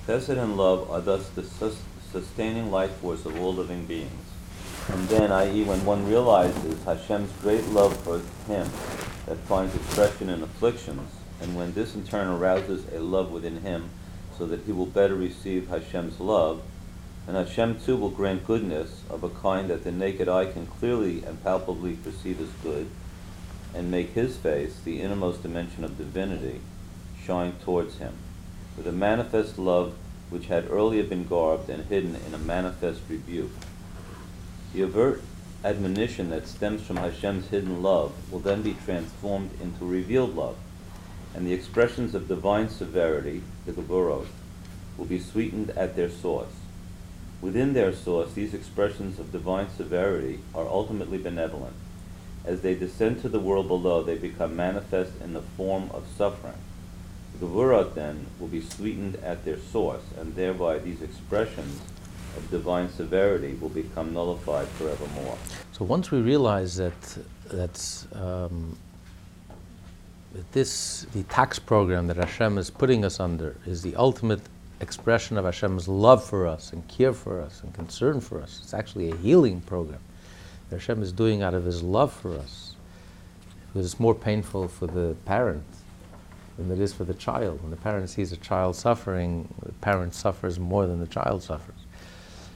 Chesed 0.08 0.38
and 0.38 0.58
love 0.58 0.90
are 0.90 1.02
thus 1.02 1.30
the 1.30 1.44
sus- 1.44 1.84
sustaining 2.12 2.72
life 2.72 2.92
force 2.98 3.26
of 3.26 3.40
all 3.40 3.54
living 3.54 3.86
beings. 3.86 4.26
And 4.90 5.08
then, 5.08 5.32
i.e., 5.32 5.64
when 5.64 5.86
one 5.86 6.08
realizes 6.08 6.84
Hashem's 6.84 7.32
great 7.42 7.66
love 7.68 7.96
for 7.98 8.18
him 8.52 8.68
that 9.28 9.38
finds 9.48 9.76
expression 9.76 10.30
in 10.30 10.42
afflictions, 10.42 11.12
and 11.42 11.56
when 11.56 11.74
this 11.74 11.94
in 11.94 12.04
turn 12.04 12.28
arouses 12.28 12.92
a 12.92 13.00
love 13.00 13.32
within 13.32 13.62
him 13.62 13.90
so 14.38 14.48
that 14.48 14.62
he 14.62 14.72
will 14.72 14.88
better 14.88 15.16
receive 15.16 15.68
Hashem's 15.68 16.20
love, 16.20 16.62
and 17.30 17.38
Hashem 17.38 17.80
too 17.80 17.96
will 17.96 18.10
grant 18.10 18.48
goodness 18.48 19.04
of 19.08 19.24
a 19.24 19.30
kind 19.30 19.70
that 19.70 19.84
the 19.84 19.92
naked 19.92 20.28
eye 20.28 20.48
can 20.48 20.66
clearly 20.66 21.24
and 21.24 21.44
palpably 21.44 21.94
perceive 21.94 22.42
as 22.42 22.50
good, 22.64 22.90
and 23.72 23.92
make 23.92 24.14
his 24.14 24.36
face, 24.36 24.80
the 24.84 25.00
innermost 25.00 25.44
dimension 25.44 25.84
of 25.84 25.96
divinity, 25.96 26.60
shine 27.24 27.54
towards 27.64 28.00
him, 28.00 28.16
with 28.76 28.88
a 28.88 28.92
manifest 28.92 29.60
love 29.60 29.94
which 30.32 30.48
had 30.48 30.72
earlier 30.72 31.04
been 31.04 31.28
garbed 31.28 31.70
and 31.70 31.86
hidden 31.86 32.16
in 32.16 32.34
a 32.34 32.40
manifest 32.40 33.02
rebuke. 33.08 33.52
The 34.74 34.82
overt 34.82 35.22
admonition 35.64 36.32
that 36.32 36.48
stems 36.48 36.82
from 36.82 36.98
Hashem's 36.98 37.50
hidden 37.50 37.84
love 37.84 38.12
will 38.32 38.40
then 38.40 38.64
be 38.64 38.74
transformed 38.74 39.52
into 39.62 39.86
revealed 39.86 40.36
love, 40.36 40.58
and 41.36 41.46
the 41.46 41.54
expressions 41.54 42.16
of 42.16 42.28
divine 42.28 42.70
severity, 42.70 43.44
the 43.68 43.72
Gevurot, 43.72 44.26
will 44.98 45.06
be 45.06 45.20
sweetened 45.20 45.70
at 45.72 45.96
their 45.96 46.10
source. 46.10 46.59
Within 47.42 47.74
their 47.74 47.94
source, 47.94 48.34
these 48.34 48.54
expressions 48.54 49.18
of 49.20 49.32
divine 49.32 49.70
severity 49.76 50.40
are 50.54 50.68
ultimately 50.68 51.18
benevolent. 51.18 51.76
As 52.46 52.62
they 52.62 52.76
descend 52.76 53.22
to 53.22 53.30
the 53.30 53.40
world 53.40 53.68
below, 53.68 54.04
they 54.04 54.18
become 54.18 54.56
manifest 54.56 55.14
in 55.22 55.34
the 55.34 55.42
form 55.42 55.90
of 55.94 56.06
suffering. 56.18 56.58
The 57.34 57.46
Gevurot, 57.46 57.96
then, 57.96 58.26
will 58.40 58.48
be 58.48 58.62
sweetened 58.62 59.16
at 59.18 59.46
their 59.46 59.58
source, 59.58 60.04
and 60.18 60.36
thereby 60.36 60.80
these 60.80 61.02
expressions 61.02 61.80
of 62.36 62.50
divine 62.52 62.90
severity 62.90 63.54
will 63.56 63.70
become 63.70 64.14
nullified 64.14 64.68
forevermore. 64.68 65.38
So 65.72 65.86
once 65.86 66.12
we 66.12 66.20
realize 66.20 66.76
that 66.76 67.18
that's 67.46 68.08
um, 68.14 68.78
that 70.34 70.52
this 70.52 71.06
detox 71.14 71.64
program 71.66 72.08
that 72.08 72.18
Hashem 72.18 72.58
is 72.58 72.70
putting 72.70 73.04
us 73.04 73.20
under 73.20 73.56
is 73.66 73.82
the 73.82 73.96
ultimate 73.96 74.42
expression 74.82 75.38
of 75.38 75.46
Hashem's 75.46 75.88
love 75.88 76.24
for 76.24 76.48
us 76.48 76.74
and 76.74 76.88
care 76.88 77.14
for 77.14 77.42
us 77.42 77.62
and 77.64 77.74
concern 77.74 78.22
for 78.22 78.42
us. 78.42 78.60
It's 78.64 78.74
actually 78.74 79.12
a 79.12 79.16
healing 79.18 79.62
program 79.62 80.00
that 80.70 80.78
Hashem 80.78 81.02
is 81.02 81.12
doing 81.12 81.42
out 81.42 81.54
of 81.54 81.66
His 81.66 81.84
love 81.84 82.14
for 82.14 82.38
us. 82.38 82.76
Because 83.68 83.86
it's 83.86 84.00
more 84.00 84.16
painful 84.16 84.68
for 84.68 84.88
the 84.88 85.16
parent 85.26 85.64
than 86.58 86.72
it 86.72 86.80
is 86.80 86.94
for 86.94 87.04
the 87.04 87.14
child. 87.14 87.62
When 87.62 87.72
the 87.72 87.78
parent 87.78 88.10
sees 88.10 88.32
a 88.32 88.38
child 88.38 88.76
suffering, 88.76 89.54
the 89.64 89.74
parent 89.74 90.14
suffers 90.14 90.60
more 90.60 90.88
than 90.88 91.00
the 91.00 91.08
child 91.08 91.44
suffers. 91.44 91.76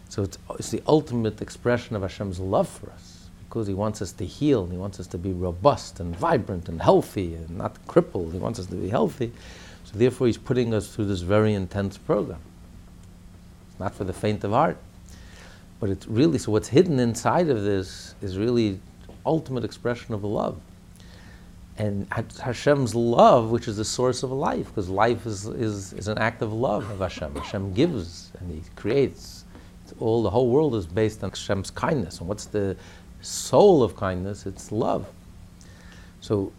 So 0.10 0.24
it's, 0.24 0.38
it's 0.60 0.72
the 0.72 0.82
ultimate 0.88 1.42
expression 1.42 1.96
of 1.96 2.01
Hashem's 2.01 2.39
love 2.39 2.68
for 2.68 2.92
us 2.92 3.30
because 3.48 3.68
He 3.68 3.74
wants 3.74 4.01
us 4.01 4.12
to 4.13 4.25
heal, 4.25 4.63
and 4.63 4.72
He 4.72 4.77
wants 4.77 5.00
us 5.00 5.08
to 5.08 5.18
be 5.18 5.32
robust 5.32 6.00
and 6.00 6.15
vibrant 6.15 6.70
and 6.70 6.82
healthy 6.82 7.36
and 7.36 7.58
not 7.58 7.77
crippled. 7.88 8.34
He 8.34 8.39
wants 8.39 8.60
us 8.60 8.65
to 8.68 8.75
be 8.75 8.89
healthy. 8.89 9.32
Therefore, 9.93 10.27
He's 10.27 10.38
putting 10.38 10.73
us 10.73 10.93
through 10.93 11.05
this 11.05 11.21
very 11.21 11.53
intense 11.53 11.97
program. 11.97 12.39
It's 13.69 13.79
not 13.79 13.93
for 13.93 14.03
the 14.03 14.13
faint 14.13 14.43
of 14.43 14.51
heart. 14.51 14.77
But 15.79 15.89
it's 15.89 16.07
really, 16.07 16.38
so 16.38 16.51
what's 16.51 16.69
hidden 16.69 17.00
inside 17.00 17.50
of 17.50 17.63
this 17.63 18.15
is 18.21 18.38
really 18.38 18.79
ultimate 19.25 19.63
expression 19.63 20.13
of 20.13 20.23
love. 20.23 20.59
And 21.77 22.07
Hashem's 22.12 22.93
love, 22.93 23.50
which 23.50 23.67
is 23.67 23.77
the 23.77 23.85
source 23.85 24.23
of 24.23 24.31
life, 24.31 24.67
because 24.67 24.89
life 24.89 25.25
is, 25.25 25.47
is, 25.47 25.93
is 25.93 26.07
an 26.07 26.19
act 26.19 26.41
of 26.41 26.53
love 26.53 26.89
of 26.89 27.00
Hashem. 27.00 27.35
Hashem 27.35 27.73
gives 27.73 28.31
and 28.39 28.51
He 28.51 28.62
creates. 28.75 29.43
It's 29.83 29.93
all 30.00 30.23
the 30.23 30.29
whole 30.29 30.50
world 30.50 30.75
is 30.75 30.85
based 30.85 31.23
on 31.23 31.31
Hashem's 31.31 31.71
kindness. 31.71 32.19
And 32.19 32.29
what's 32.29 32.45
the 32.45 32.77
soul 33.21 33.81
of 33.83 33.95
kindness? 33.95 34.45
It's 34.45 34.71
love. 34.71 35.07
So, 36.21 36.53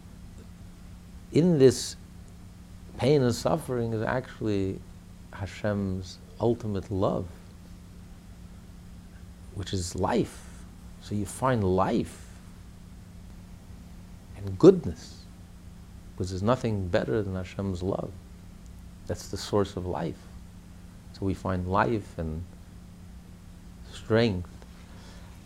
in 1.33 1.59
this 1.59 1.97
pain 2.97 3.23
and 3.23 3.35
suffering 3.35 3.93
is 3.93 4.03
actually 4.03 4.81
Hashem's 5.33 6.19
ultimate 6.41 6.91
love, 6.91 7.27
which 9.55 9.73
is 9.73 9.95
life. 9.95 10.45
So 11.01 11.15
you 11.15 11.27
find 11.27 11.63
life 11.63 12.27
and 14.37 14.59
goodness, 14.59 15.23
because 16.13 16.31
there's 16.31 16.43
nothing 16.43 16.89
better 16.89 17.23
than 17.23 17.35
Hashem's 17.35 17.83
love. 17.83 18.11
That's 19.07 19.29
the 19.29 19.37
source 19.37 19.77
of 19.77 19.87
life. 19.87 20.19
So 21.13 21.27
we 21.27 21.35
find 21.35 21.69
life 21.69 22.19
and 22.19 22.45
strength. 23.93 24.49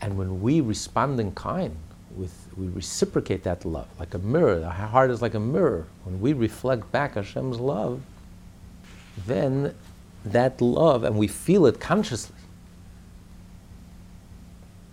And 0.00 0.17
when 0.17 0.40
we 0.40 0.61
respond 0.61 1.19
in 1.19 1.33
kind, 1.33 1.76
with, 2.17 2.48
we 2.59 2.67
reciprocate 2.69 3.45
that 3.45 3.65
love 3.65 3.88
like 3.99 4.15
a 4.15 4.19
mirror. 4.19 4.65
Our 4.65 4.73
heart 4.73 5.11
is 5.11 5.23
like 5.23 5.35
a 5.35 5.41
mirror. 5.41 5.87
When 6.05 6.21
we 6.21 6.33
reflect 6.33 6.91
back 6.91 7.15
Hashem's 7.15 7.61
love, 7.61 8.03
then 9.27 9.75
that 10.25 10.61
love, 10.61 11.05
and 11.05 11.17
we 11.17 11.29
feel 11.29 11.67
it 11.67 11.79
consciously, 11.79 12.35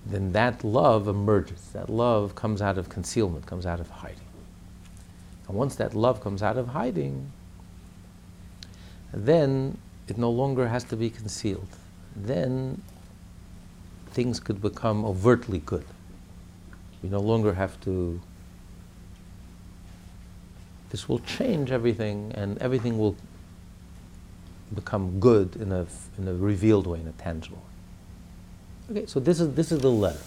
then 0.05 0.33
that 0.33 0.63
love 0.63 1.07
emerges. 1.07 1.69
That 1.73 1.89
love 1.89 2.35
comes 2.35 2.61
out 2.61 2.77
of 2.77 2.89
concealment, 2.89 3.47
comes 3.47 3.65
out 3.65 3.79
of 3.79 3.89
hiding. 3.89 4.19
And 5.47 5.57
once 5.57 5.75
that 5.75 5.95
love 5.95 6.21
comes 6.21 6.43
out 6.43 6.57
of 6.57 6.69
hiding, 6.69 7.31
then 9.11 9.77
it 10.07 10.17
no 10.17 10.29
longer 10.29 10.67
has 10.67 10.83
to 10.85 10.95
be 10.95 11.09
concealed. 11.09 11.67
Then 12.15 12.81
things 14.11 14.39
could 14.39 14.61
become 14.61 15.03
overtly 15.03 15.59
good. 15.59 15.85
We 17.05 17.11
no 17.11 17.19
longer 17.19 17.53
have 17.53 17.79
to. 17.81 18.19
This 20.89 21.07
will 21.07 21.19
change 21.19 21.69
everything, 21.69 22.31
and 22.33 22.57
everything 22.57 22.97
will 22.97 23.15
become 24.73 25.19
good 25.19 25.55
in 25.55 25.71
a, 25.71 25.85
in 26.17 26.27
a 26.27 26.33
revealed 26.33 26.87
way, 26.87 26.99
in 26.99 27.07
a 27.07 27.11
tangible 27.11 27.57
way. 27.57 28.97
Okay, 28.97 29.05
so 29.05 29.19
this 29.19 29.39
is, 29.39 29.53
this 29.53 29.71
is 29.71 29.81
the 29.81 29.91
letter. 29.91 30.17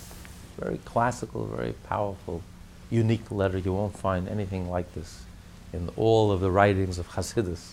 Very 0.56 0.78
classical, 0.84 1.46
very 1.46 1.72
powerful, 1.88 2.42
unique 2.90 3.28
letter. 3.32 3.58
You 3.58 3.72
won't 3.72 3.98
find 3.98 4.28
anything 4.28 4.70
like 4.70 4.94
this 4.94 5.24
in 5.72 5.90
all 5.96 6.30
of 6.30 6.38
the 6.38 6.50
writings 6.52 6.98
of 6.98 7.08
Hasidus. 7.08 7.72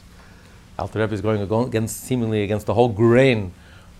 Alter 0.79 1.01
Rebbe 1.01 1.13
is 1.13 1.21
going 1.21 1.41
against, 1.41 2.01
seemingly 2.01 2.41
against 2.41 2.65
the 2.65 2.73
whole 2.73 2.89
grain 2.89 3.53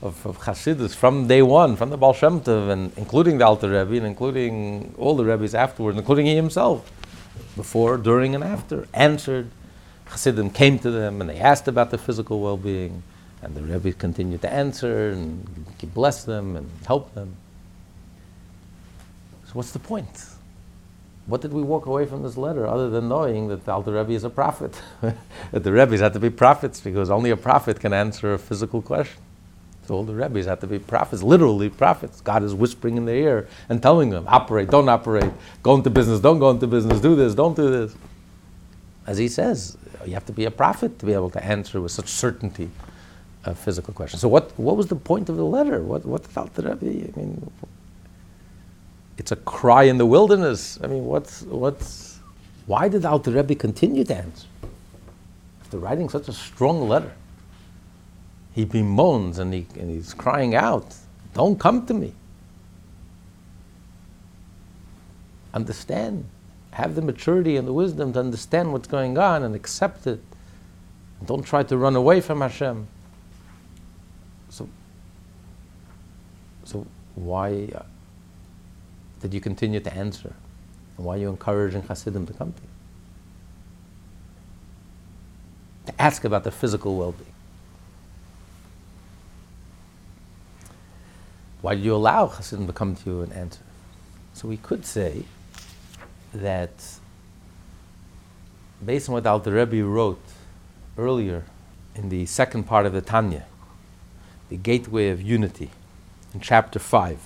of, 0.06 0.26
of 0.26 0.38
Hasidus 0.40 0.96
from 0.96 1.28
day 1.28 1.42
one, 1.42 1.76
from 1.76 1.90
the 1.90 1.98
Baal 1.98 2.14
Shem 2.14 2.42
Tov, 2.42 2.70
and 2.70 2.92
including 2.96 3.40
the 3.40 3.46
Alter 3.46 3.70
Rebbe, 3.70 3.98
and 3.98 4.06
including 4.06 4.94
all 4.98 5.16
the 5.16 5.26
Rebbes 5.26 5.56
afterward, 5.56 5.98
including 5.98 6.28
he 6.28 6.36
himself, 6.36 6.90
before, 7.56 7.98
during, 7.98 8.36
and 8.36 8.44
after, 8.44 8.88
answered. 8.94 9.50
Hasidim 10.06 10.52
came 10.52 10.78
to 10.80 10.92
them 10.92 11.20
and 11.20 11.30
they 11.30 11.40
asked 11.40 11.68
about 11.68 11.90
their 11.90 12.00
physical 12.00 12.40
well-being, 12.40 13.02
and 13.42 13.56
the 13.56 13.62
Rebbe 13.62 13.92
continued 13.94 14.42
to 14.44 14.54
answer 14.54 15.10
and 15.10 15.66
bless 15.94 16.24
them 16.24 16.56
and 16.56 16.70
help 16.86 17.14
them. 17.16 17.36
So 19.46 19.54
what's 19.54 19.72
the 19.72 19.80
point? 19.80 20.26
What 21.26 21.42
did 21.42 21.54
we 21.54 21.64
walk 21.64 21.88
away 21.88 22.06
from 22.06 22.22
this 22.22 22.38
letter 22.38 22.68
other 22.68 22.90
than 22.92 23.10
knowing 23.10 23.48
that 23.48 23.66
the 23.66 23.72
Alter 23.72 23.94
Rebbe 23.94 24.12
is 24.12 24.24
a 24.24 24.30
prophet? 24.30 24.80
that 25.02 25.64
the 25.64 25.72
Rebbe's 25.72 26.02
had 26.02 26.14
to 26.14 26.20
be 26.20 26.30
prophets 26.30 26.80
because 26.80 27.10
only 27.10 27.32
a 27.32 27.38
prophet 27.38 27.80
can 27.80 27.94
answer 27.94 28.34
a 28.34 28.38
physical 28.38 28.84
question. 28.84 29.25
So 29.88 29.96
all 29.96 30.04
the 30.04 30.16
rabbis 30.16 30.46
have 30.46 30.60
to 30.62 30.68
be 30.68 30.80
prophets, 30.80 31.22
literally 31.22 31.70
prophets. 31.70 32.22
God 32.22 32.44
is 32.44 32.56
whispering 32.56 32.98
in 32.98 33.06
their 33.06 33.16
ear 33.16 33.48
and 33.70 33.82
telling 33.82 34.10
them, 34.10 34.26
operate, 34.28 34.70
don't 34.70 34.90
operate, 34.90 35.32
go 35.62 35.76
into 35.76 35.92
business, 35.92 36.20
don't 36.20 36.40
go 36.40 36.50
into 36.50 36.66
business, 36.66 37.00
do 37.00 37.16
this, 37.16 37.36
don't 37.36 37.56
do 37.56 37.70
this. 37.70 37.96
As 39.06 39.20
he 39.20 39.28
says, 39.28 39.78
you 40.06 40.14
have 40.14 40.26
to 40.26 40.32
be 40.34 40.46
a 40.46 40.52
prophet 40.52 40.98
to 41.00 41.06
be 41.06 41.14
able 41.14 41.30
to 41.32 41.44
answer 41.44 41.80
with 41.82 41.92
such 41.92 42.08
certainty 42.08 42.70
a 43.44 43.54
physical 43.54 43.94
question. 43.94 44.18
So 44.18 44.28
what, 44.28 44.58
what 44.58 44.76
was 44.76 44.88
the 44.88 44.96
point 44.96 45.30
of 45.30 45.38
the 45.38 45.46
letter? 45.46 45.84
What, 45.84 46.04
what 46.04 46.26
felt 46.26 46.56
the 46.56 46.64
Rebbe? 46.64 47.12
I 47.14 47.20
mean, 47.20 47.52
it's 49.20 49.32
a 49.32 49.36
cry 49.36 49.84
in 49.84 50.00
the 50.00 50.06
wilderness. 50.08 50.80
I 50.84 50.88
mean, 50.88 51.06
what's, 51.06 51.44
what's, 51.44 52.20
why 52.66 52.88
did 52.88 53.06
Alter 53.06 53.30
Rebbe 53.30 53.54
continue 53.54 54.04
to 54.04 54.16
answer? 54.16 54.48
After 55.62 55.78
writing 55.78 56.10
such 56.10 56.28
a 56.28 56.34
strong 56.34 56.88
letter 56.88 57.12
he 58.56 58.66
bemoans 58.66 59.38
and, 59.38 59.54
he, 59.54 59.68
and 59.78 59.90
he's 59.90 60.14
crying 60.14 60.56
out, 60.56 60.96
Don't 61.34 61.60
come 61.60 61.86
to 61.88 61.94
me. 61.94 62.14
Understand. 65.54 66.24
Have 66.72 66.96
the 66.96 67.02
maturity 67.02 67.58
and 67.58 67.68
the 67.68 67.74
wisdom 67.74 68.14
to 68.14 68.20
understand 68.22 68.72
what's 68.72 68.88
going 68.88 69.18
on 69.18 69.44
and 69.44 69.56
accept 69.56 70.08
it. 70.08 70.22
And 71.20 71.28
Don't 71.28 71.44
try 71.44 71.64
to 71.64 71.76
run 71.76 71.98
away 71.98 72.22
from 72.22 72.40
Hashem. 72.40 72.88
So, 74.50 74.70
so 76.64 76.88
why 77.16 77.68
uh, 77.76 77.84
did 79.20 79.34
you 79.34 79.42
continue 79.42 79.82
to 79.82 79.94
answer? 79.94 80.34
And 80.96 81.06
why 81.06 81.16
are 81.16 81.20
you 81.20 81.30
encouraging 81.30 81.82
Hasidim 81.82 82.26
to 82.28 82.34
come 82.34 82.54
to 82.54 82.62
you? 82.62 82.70
To 85.88 86.02
ask 86.02 86.24
about 86.24 86.44
their 86.44 86.54
physical 86.54 86.96
well 86.96 87.12
being. 87.12 87.35
Why 91.66 91.74
did 91.74 91.84
you 91.84 91.96
allow 91.96 92.28
Hasidim 92.28 92.68
to 92.68 92.74
come 92.74 92.96
to 92.96 93.10
you 93.10 93.22
and 93.24 93.34
answer? 93.34 93.62
So 94.36 94.48
we 94.48 94.58
could 94.58 94.86
say 94.86 95.24
that 96.32 96.70
based 98.86 99.10
on 99.10 99.14
what 99.14 99.26
Alter 99.26 99.54
Rebbe 99.54 99.84
wrote 99.84 100.22
earlier 100.96 101.44
in 101.96 102.10
the 102.10 102.28
second 102.28 102.66
part 102.66 102.86
of 102.86 102.94
the 102.94 103.02
Tanya, 103.02 103.48
the 104.50 104.58
Gateway 104.58 105.10
of 105.10 105.24
Unity, 105.24 105.72
in 106.36 106.40
chapter 106.40 106.78
5, 106.78 107.20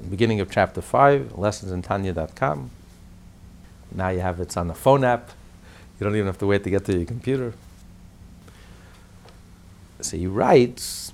the 0.00 0.08
beginning 0.08 0.40
of 0.40 0.50
chapter 0.50 0.82
5, 0.82 1.34
lessonsintanya.com. 1.36 2.70
Now 3.94 4.08
you 4.08 4.22
have 4.22 4.40
it 4.40 4.56
on 4.56 4.66
the 4.66 4.74
phone 4.74 5.04
app. 5.04 5.30
You 6.00 6.04
don't 6.04 6.16
even 6.16 6.26
have 6.26 6.38
to 6.38 6.46
wait 6.48 6.64
to 6.64 6.70
get 6.70 6.84
to 6.86 6.96
your 6.96 7.06
computer. 7.06 7.52
So 10.00 10.16
he 10.16 10.26
writes 10.26 11.05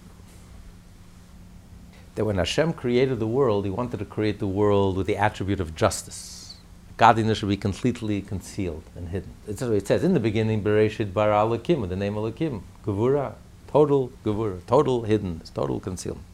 that 2.15 2.25
when 2.25 2.37
Hashem 2.37 2.75
created 2.75 3.19
the 3.19 3.27
world, 3.27 3.65
He 3.65 3.71
wanted 3.71 3.99
to 3.99 4.05
create 4.05 4.39
the 4.39 4.47
world 4.47 4.97
with 4.97 5.07
the 5.07 5.17
attribute 5.17 5.61
of 5.61 5.75
justice. 5.75 6.57
Godliness 6.97 7.39
should 7.39 7.49
be 7.49 7.57
completely 7.57 8.21
concealed 8.21 8.83
and 8.95 9.09
hidden. 9.09 9.31
It's 9.49 9.63
what 9.63 9.73
it 9.73 9.87
says 9.87 10.05
in 10.05 10.13
the 10.15 10.21
beginning, 10.21 10.63
Bereshit 10.63 11.13
bara 11.13 11.35
Elokim, 11.35 11.81
with 11.81 11.91
the 11.91 11.97
name 11.97 12.15
Elokim, 12.15 12.63
Gevura, 12.85 13.35
total 13.67 14.13
Gevura, 14.25 14.65
total 14.67 15.03
hiddenness, 15.03 15.53
total 15.53 15.81
concealment. 15.81 16.27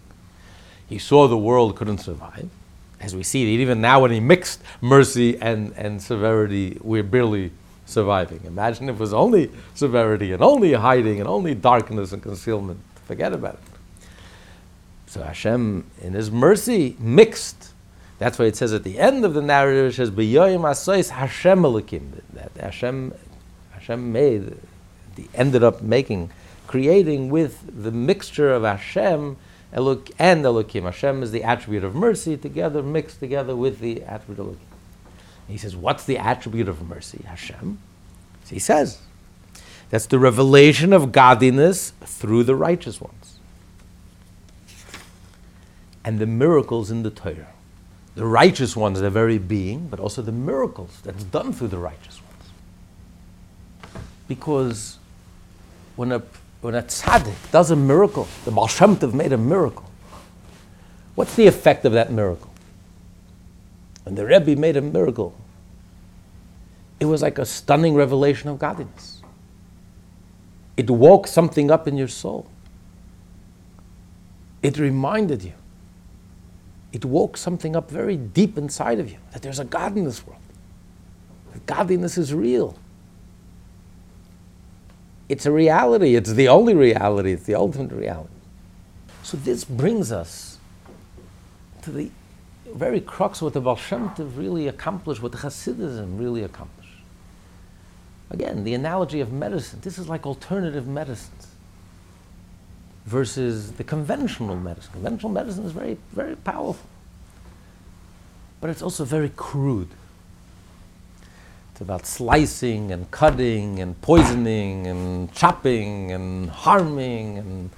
He 0.89 0.99
saw 0.99 1.29
the 1.29 1.39
world 1.39 1.77
couldn't 1.77 1.99
survive. 1.99 2.49
As 3.01 3.15
we 3.15 3.23
see, 3.23 3.45
even 3.45 3.81
now 3.81 4.01
when 4.01 4.11
he 4.11 4.21
mixed 4.21 4.61
mercy 4.81 5.39
and, 5.41 5.73
and 5.77 6.03
severity, 6.03 6.79
we're 6.81 7.05
barely 7.05 7.53
surviving. 7.87 8.41
Imagine 8.45 8.89
if 8.89 8.97
it 8.97 9.01
was 9.01 9.15
only 9.15 9.51
severity 9.75 10.33
and 10.33 10.43
only 10.43 10.73
hiding 10.73 11.21
and 11.21 11.29
only 11.29 11.55
darkness 11.55 12.13
and 12.13 12.23
concealment. 12.23 12.81
Forget 13.07 13.33
about 13.33 13.55
it. 13.55 13.61
So 15.09 15.23
Hashem, 15.23 15.91
in 16.03 16.13
His 16.13 16.31
mercy, 16.31 16.97
mixed. 16.99 17.73
That's 18.19 18.39
why 18.39 18.45
it 18.45 18.57
says 18.57 18.73
at 18.73 18.85
the 18.85 18.99
end 18.99 19.25
of 19.25 19.33
the 19.33 19.41
narrative, 19.43 19.93
it 19.93 19.95
says, 19.95 20.11
"B'yoyim 20.11 20.61
asois 20.61 21.11
Hashem 21.11 21.61
Elokim." 21.61 22.21
That 22.35 22.53
Hashem, 22.61 23.15
Hashem 23.73 24.13
made, 24.13 24.59
the, 25.17 25.29
ended 25.35 25.65
up 25.65 25.83
making, 25.83 26.31
creating 26.67 27.31
with 27.31 27.83
the 27.83 27.91
mixture 27.91 28.53
of 28.53 28.65
Hashem 28.65 29.37
Elok, 29.73 30.11
and 30.19 30.45
Elokim. 30.45 30.83
Hashem 30.83 31.23
is 31.23 31.31
the 31.31 31.43
attribute 31.43 31.85
of 31.85 31.95
mercy 31.95 32.37
together, 32.37 32.83
mixed 32.83 33.21
together 33.21 33.55
with 33.57 33.81
the 33.81 34.03
attribute 34.03 34.41
of 34.41 34.47
Elokim. 34.47 34.59
He 35.47 35.57
says, 35.57 35.75
what's 35.75 36.05
the 36.05 36.19
attribute 36.19 36.69
of 36.69 36.87
mercy? 36.87 37.23
Hashem. 37.27 37.79
So 38.45 38.55
he 38.55 38.59
says, 38.59 39.01
that's 39.89 40.07
the 40.07 40.19
revelation 40.19 40.93
of 40.93 41.13
godliness 41.13 41.95
through 42.03 42.45
the 42.45 42.55
righteous 42.55 43.01
ones 43.01 43.18
and 46.09 46.19
the 46.19 46.27
miracles 46.27 46.91
in 46.91 47.03
the 47.03 47.11
Torah. 47.11 47.53
The 48.15 48.25
righteous 48.25 48.75
ones, 48.75 48.99
their 48.99 49.11
very 49.11 49.37
being, 49.37 49.89
but 49.89 50.01
also 50.01 50.23
the 50.23 50.33
miracles 50.33 51.01
that's 51.05 51.23
done 51.23 51.53
through 51.53 51.69
the 51.69 51.77
righteous 51.77 52.23
ones. 52.23 54.01
Because 54.27 54.97
when 55.97 56.13
a, 56.13 56.23
when 56.63 56.75
a 56.75 56.81
tzaddik 56.81 57.51
does 57.51 57.71
a 57.71 57.77
miracle, 57.77 58.27
the 58.47 58.51
Baal 58.51 58.69
Shem 58.69 58.97
Tov 58.97 59.13
made 59.13 59.35
a 59.35 59.37
miracle, 59.37 59.85
what's 61.15 61.35
the 61.35 61.47
effect 61.47 61.85
of 61.85 61.93
that 61.93 62.11
miracle? 62.11 62.55
When 64.05 64.15
the 64.15 64.25
Rebbe 64.25 64.59
made 64.59 64.79
a 64.79 64.81
miracle, 64.81 65.35
it 67.01 67.05
was 67.05 67.21
like 67.21 67.37
a 67.37 67.45
stunning 67.45 67.95
revelation 67.95 68.49
of 68.49 68.59
godliness. 68.59 69.21
It 70.75 70.89
woke 70.89 71.27
something 71.27 71.71
up 71.71 71.87
in 71.87 71.99
your 71.99 72.09
soul. 72.09 72.47
It 74.63 74.79
reminded 74.79 75.43
you 75.43 75.53
it 76.93 77.05
woke 77.05 77.37
something 77.37 77.77
up 77.77 77.91
very 77.91 78.17
deep 78.17 78.57
inside 78.57 78.99
of 78.99 79.11
you 79.11 79.19
that 79.33 79.43
there's 79.43 79.59
a 79.59 79.65
God 79.65 79.97
in 79.97 80.05
this 80.05 80.27
world. 80.27 80.41
That 81.53 81.67
godliness 81.67 82.17
is 82.17 82.33
real. 82.33 82.79
It's 85.29 85.45
a 85.45 85.53
reality. 85.53 86.15
It's 86.15 86.33
the 86.33 86.49
only 86.49 86.75
reality. 86.75 87.33
It's 87.33 87.45
the 87.45 87.55
ultimate 87.55 87.93
reality. 87.93 88.33
So 89.23 89.37
this 89.37 89.65
brings 89.65 90.11
us 90.11 90.59
to 91.83 91.91
the 91.91 92.11
very 92.73 93.01
crux 93.01 93.39
of 93.39 93.43
what 93.43 93.53
the 93.53 93.61
Baal 93.61 93.77
Shem 93.77 94.09
Tov 94.11 94.39
really 94.39 94.69
accomplished, 94.69 95.23
what 95.23 95.33
the 95.33 95.39
Hasidism 95.39 96.19
really 96.19 96.43
accomplished. 96.43 96.89
Again, 98.31 98.65
the 98.65 98.75
analogy 98.75 99.21
of 99.21 99.33
medicine. 99.33 99.81
This 99.83 99.99
is 99.99 100.09
like 100.09 100.27
alternative 100.27 100.87
medicines 100.87 101.48
versus 103.09 103.73
the 103.73 103.85
conventional 103.85 104.55
medicine. 104.55 104.93
Conventional 104.93 105.33
medicine 105.33 105.65
is 105.65 105.73
very, 105.73 105.97
very 106.13 106.37
powerful, 106.37 106.87
but 108.61 108.69
it's 108.69 108.83
also 108.83 109.05
very 109.05 109.31
crude. 109.31 109.89
It's 111.73 111.81
about 111.81 112.05
slicing 112.05 112.93
and 112.93 113.11
cutting 113.11 113.81
and 113.81 113.99
poisoning 114.03 114.87
and 114.87 115.33
chopping 115.33 116.13
and 116.13 116.51
harming 116.51 117.39
and 117.39 117.71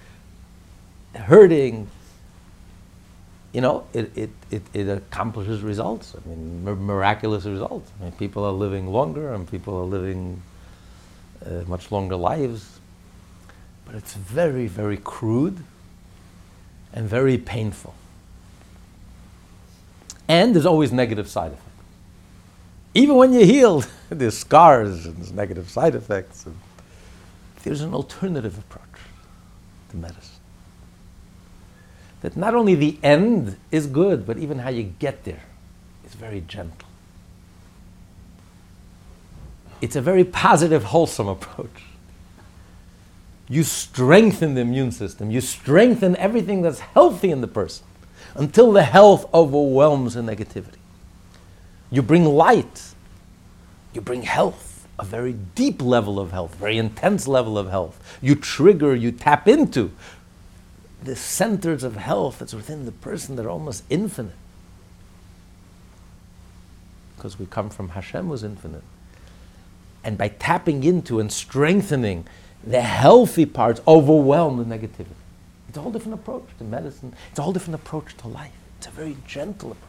hurting. 1.15 1.89
You 3.53 3.61
know, 3.61 3.87
it, 3.93 4.11
it, 4.17 4.31
it, 4.51 4.63
it 4.75 4.89
accomplishes 4.89 5.63
results. 5.63 6.17
I 6.17 6.29
mean, 6.29 6.65
miraculous 6.65 7.45
results. 7.45 7.89
I 8.01 8.05
mean, 8.05 8.13
people 8.13 8.45
are 8.45 8.53
living 8.53 8.89
longer 8.89 9.33
and 9.33 9.49
people 9.49 9.77
are 9.77 9.85
living 9.85 10.43
uh, 11.47 11.63
much 11.69 11.93
longer 11.93 12.17
lives 12.17 12.80
but 13.91 13.99
it's 13.99 14.15
very, 14.15 14.69
very 14.69 14.97
crude 14.97 15.65
and 16.93 17.09
very 17.09 17.37
painful. 17.37 17.93
And 20.29 20.55
there's 20.55 20.67
always 20.67 20.93
negative 20.93 21.29
side 21.29 21.51
effects. 21.51 21.67
Even 22.95 23.17
when 23.17 23.33
you're 23.33 23.45
healed, 23.45 23.89
there's 24.09 24.39
scars 24.39 25.07
and 25.07 25.17
there's 25.17 25.33
negative 25.33 25.69
side 25.69 25.97
effects. 25.97 26.47
there's 27.65 27.81
an 27.81 27.93
alternative 27.93 28.57
approach. 28.59 28.85
to 29.89 29.97
medicine. 29.97 30.37
That 32.21 32.37
not 32.37 32.55
only 32.55 32.77
the 32.77 32.97
end 33.03 33.57
is 33.73 33.89
good, 33.89 34.25
but 34.25 34.39
even 34.39 34.61
how 34.61 34.71
you 34.71 34.85
get 34.85 35.25
there 35.25 35.43
is 36.07 36.15
very 36.15 36.43
gentle. 36.43 36.89
It's 39.81 39.97
a 39.97 40.01
very 40.01 40.23
positive, 40.23 40.85
wholesome 40.85 41.27
approach. 41.27 41.90
You 43.51 43.65
strengthen 43.65 44.55
the 44.55 44.61
immune 44.61 44.93
system, 44.93 45.33
you 45.33 45.41
strengthen 45.41 46.17
everything 46.17 46.63
that's 46.63 46.79
healthy 46.79 47.33
in 47.33 47.41
the 47.41 47.49
person 47.49 47.85
until 48.37 48.71
the 48.71 48.85
health 48.85 49.29
overwhelms 49.35 50.15
the 50.15 50.21
negativity. 50.21 50.77
You 51.91 52.01
bring 52.01 52.25
light, 52.25 52.95
you 53.93 54.01
bring 54.01 54.23
health, 54.23 54.87
a 55.01 55.05
very 55.05 55.33
deep 55.33 55.83
level 55.83 56.21
of 56.21 56.31
health, 56.31 56.55
very 56.55 56.79
intense 56.79 57.27
level 57.27 57.59
of 57.59 57.69
health. 57.69 58.19
You 58.23 58.37
trigger, 58.37 58.95
you 58.95 59.11
tap 59.11 59.49
into 59.49 59.91
the 61.03 61.17
centers 61.17 61.83
of 61.83 61.97
health 61.97 62.39
that's 62.39 62.55
within 62.55 62.85
the 62.85 62.93
person 62.93 63.35
that 63.35 63.45
are 63.45 63.51
almost 63.51 63.83
infinite. 63.91 64.35
Because 67.17 67.37
we 67.37 67.47
come 67.47 67.69
from 67.69 67.91
Hashem 67.91 68.29
who's 68.29 68.45
infinite. 68.45 68.85
And 70.05 70.17
by 70.17 70.29
tapping 70.29 70.85
into 70.85 71.19
and 71.19 71.33
strengthening 71.33 72.27
the 72.65 72.81
healthy 72.81 73.47
parts, 73.47 73.81
overwhelm 73.87 74.59
the 74.59 74.65
negativity. 74.65 75.07
It's 75.69 75.79
a 75.79 75.81
whole 75.81 75.93
different 75.93 76.15
approach 76.15 76.45
to 76.59 76.65
medicine. 76.65 77.15
It's 77.31 77.39
a 77.39 77.43
whole 77.43 77.53
different 77.53 77.77
approach 77.77 78.17
to 78.19 78.29
life. 78.29 78.53
It's 78.79 78.87
a 78.87 78.91
very 78.91 79.17
gentle 79.27 79.73
approach. 79.73 79.89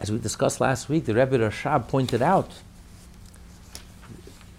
As 0.00 0.12
we 0.12 0.18
discussed 0.18 0.60
last 0.60 0.88
week, 0.88 1.06
the 1.06 1.14
Rebbe 1.14 1.38
Rashab 1.38 1.88
pointed 1.88 2.22
out, 2.22 2.52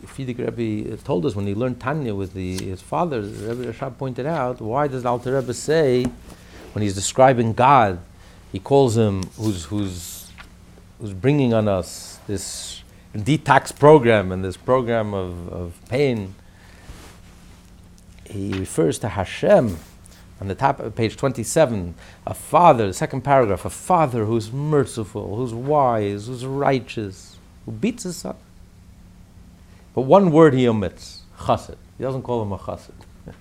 Frierdiker 0.05 0.57
Rebbe 0.57 0.93
uh, 0.93 0.97
told 0.97 1.25
us 1.25 1.35
when 1.35 1.47
he 1.47 1.55
learned 1.55 1.79
Tanya 1.79 2.13
with 2.13 2.33
the, 2.33 2.57
his 2.57 2.81
father, 2.81 3.21
the 3.21 3.55
Rebbe 3.55 3.71
Rashab 3.71 3.97
pointed 3.97 4.25
out, 4.25 4.59
why 4.59 4.87
does 4.87 5.03
the 5.03 5.09
Alter 5.09 5.35
Rebbe 5.35 5.53
say, 5.53 6.05
when 6.73 6.81
he's 6.81 6.95
describing 6.95 7.53
God, 7.53 7.99
he 8.51 8.59
calls 8.59 8.97
him, 8.97 9.23
who's, 9.37 9.65
who's, 9.65 10.31
who's 10.99 11.13
bringing 11.13 11.53
on 11.53 11.67
us 11.67 12.19
this 12.27 12.83
detox 13.15 13.77
program 13.77 14.31
and 14.31 14.43
this 14.43 14.57
program 14.57 15.13
of, 15.13 15.47
of 15.49 15.79
pain, 15.89 16.35
he 18.29 18.53
refers 18.53 18.99
to 18.99 19.09
Hashem 19.09 19.77
on 20.39 20.47
the 20.47 20.55
top 20.55 20.79
of 20.79 20.95
page 20.95 21.17
27, 21.17 21.95
a 22.25 22.33
father, 22.33 22.87
the 22.87 22.93
second 22.93 23.21
paragraph, 23.21 23.65
a 23.65 23.69
father 23.69 24.25
who's 24.25 24.51
merciful, 24.51 25.35
who's 25.35 25.53
wise, 25.53 26.27
who's 26.27 26.45
righteous, 26.45 27.37
who 27.65 27.71
beats 27.73 28.03
his 28.03 28.17
son. 28.17 28.35
But 29.93 30.01
one 30.03 30.31
word 30.31 30.53
he 30.53 30.67
omits, 30.67 31.23
chassid. 31.39 31.75
He 31.97 32.03
doesn't 32.03 32.21
call 32.21 32.41
him 32.41 32.53
a 32.53 32.57
chassid. 32.57 32.93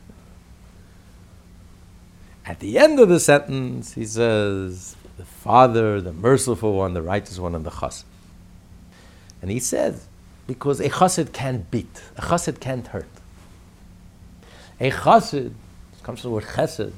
At 2.46 2.58
the 2.58 2.78
end 2.78 2.98
of 2.98 3.08
the 3.08 3.20
sentence, 3.20 3.92
he 3.94 4.04
says, 4.04 4.96
the 5.16 5.24
father, 5.24 6.00
the 6.00 6.12
merciful 6.12 6.72
one, 6.72 6.94
the 6.94 7.02
righteous 7.02 7.38
one, 7.38 7.54
and 7.54 7.64
the 7.64 7.70
chassid. 7.70 8.04
And 9.40 9.52
he 9.52 9.60
says, 9.60 10.08
because 10.48 10.80
a 10.80 10.88
chassid 10.88 11.32
can't 11.32 11.70
beat, 11.70 12.02
a 12.16 12.22
chassid 12.22 12.58
can't 12.58 12.88
hurt. 12.88 13.06
A 14.80 14.90
chassid 14.90 15.52
comes 16.02 16.20
from 16.20 16.30
the 16.30 16.34
word 16.34 16.44
chesed. 16.44 16.92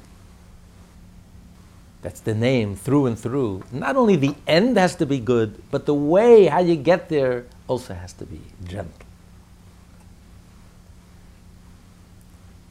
That's 2.01 2.19
the 2.19 2.33
name 2.33 2.75
through 2.75 3.05
and 3.07 3.17
through. 3.17 3.63
Not 3.71 3.95
only 3.95 4.15
the 4.15 4.35
end 4.47 4.77
has 4.77 4.95
to 4.95 5.05
be 5.05 5.19
good, 5.19 5.61
but 5.69 5.85
the 5.85 5.93
way 5.93 6.45
how 6.47 6.59
you 6.59 6.75
get 6.75 7.09
there 7.09 7.45
also 7.67 7.93
has 7.93 8.13
to 8.13 8.25
be 8.25 8.41
gentle. 8.63 9.05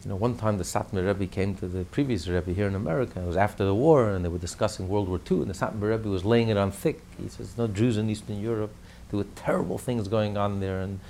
You 0.02 0.08
know, 0.08 0.16
one 0.16 0.36
time 0.36 0.56
the 0.56 0.64
Satmar 0.64 1.06
Rebbe 1.06 1.26
came 1.26 1.54
to 1.56 1.68
the 1.68 1.84
previous 1.84 2.26
Rebbe 2.26 2.52
here 2.52 2.66
in 2.66 2.74
America. 2.74 3.20
It 3.20 3.26
was 3.26 3.36
after 3.36 3.64
the 3.64 3.74
war, 3.74 4.10
and 4.10 4.24
they 4.24 4.30
were 4.30 4.38
discussing 4.38 4.88
World 4.88 5.08
War 5.08 5.20
II, 5.30 5.42
and 5.42 5.50
the 5.50 5.54
Satmar 5.54 5.90
Rebbe 5.90 6.08
was 6.08 6.24
laying 6.24 6.48
it 6.48 6.56
on 6.56 6.70
thick. 6.70 7.02
He 7.22 7.28
says, 7.28 7.58
no 7.58 7.66
Jews 7.66 7.98
in 7.98 8.08
Eastern 8.08 8.40
Europe. 8.40 8.74
There 9.10 9.18
were 9.18 9.26
terrible 9.36 9.76
things 9.76 10.08
going 10.08 10.38
on 10.38 10.60
there, 10.60 10.80
and 10.80 11.00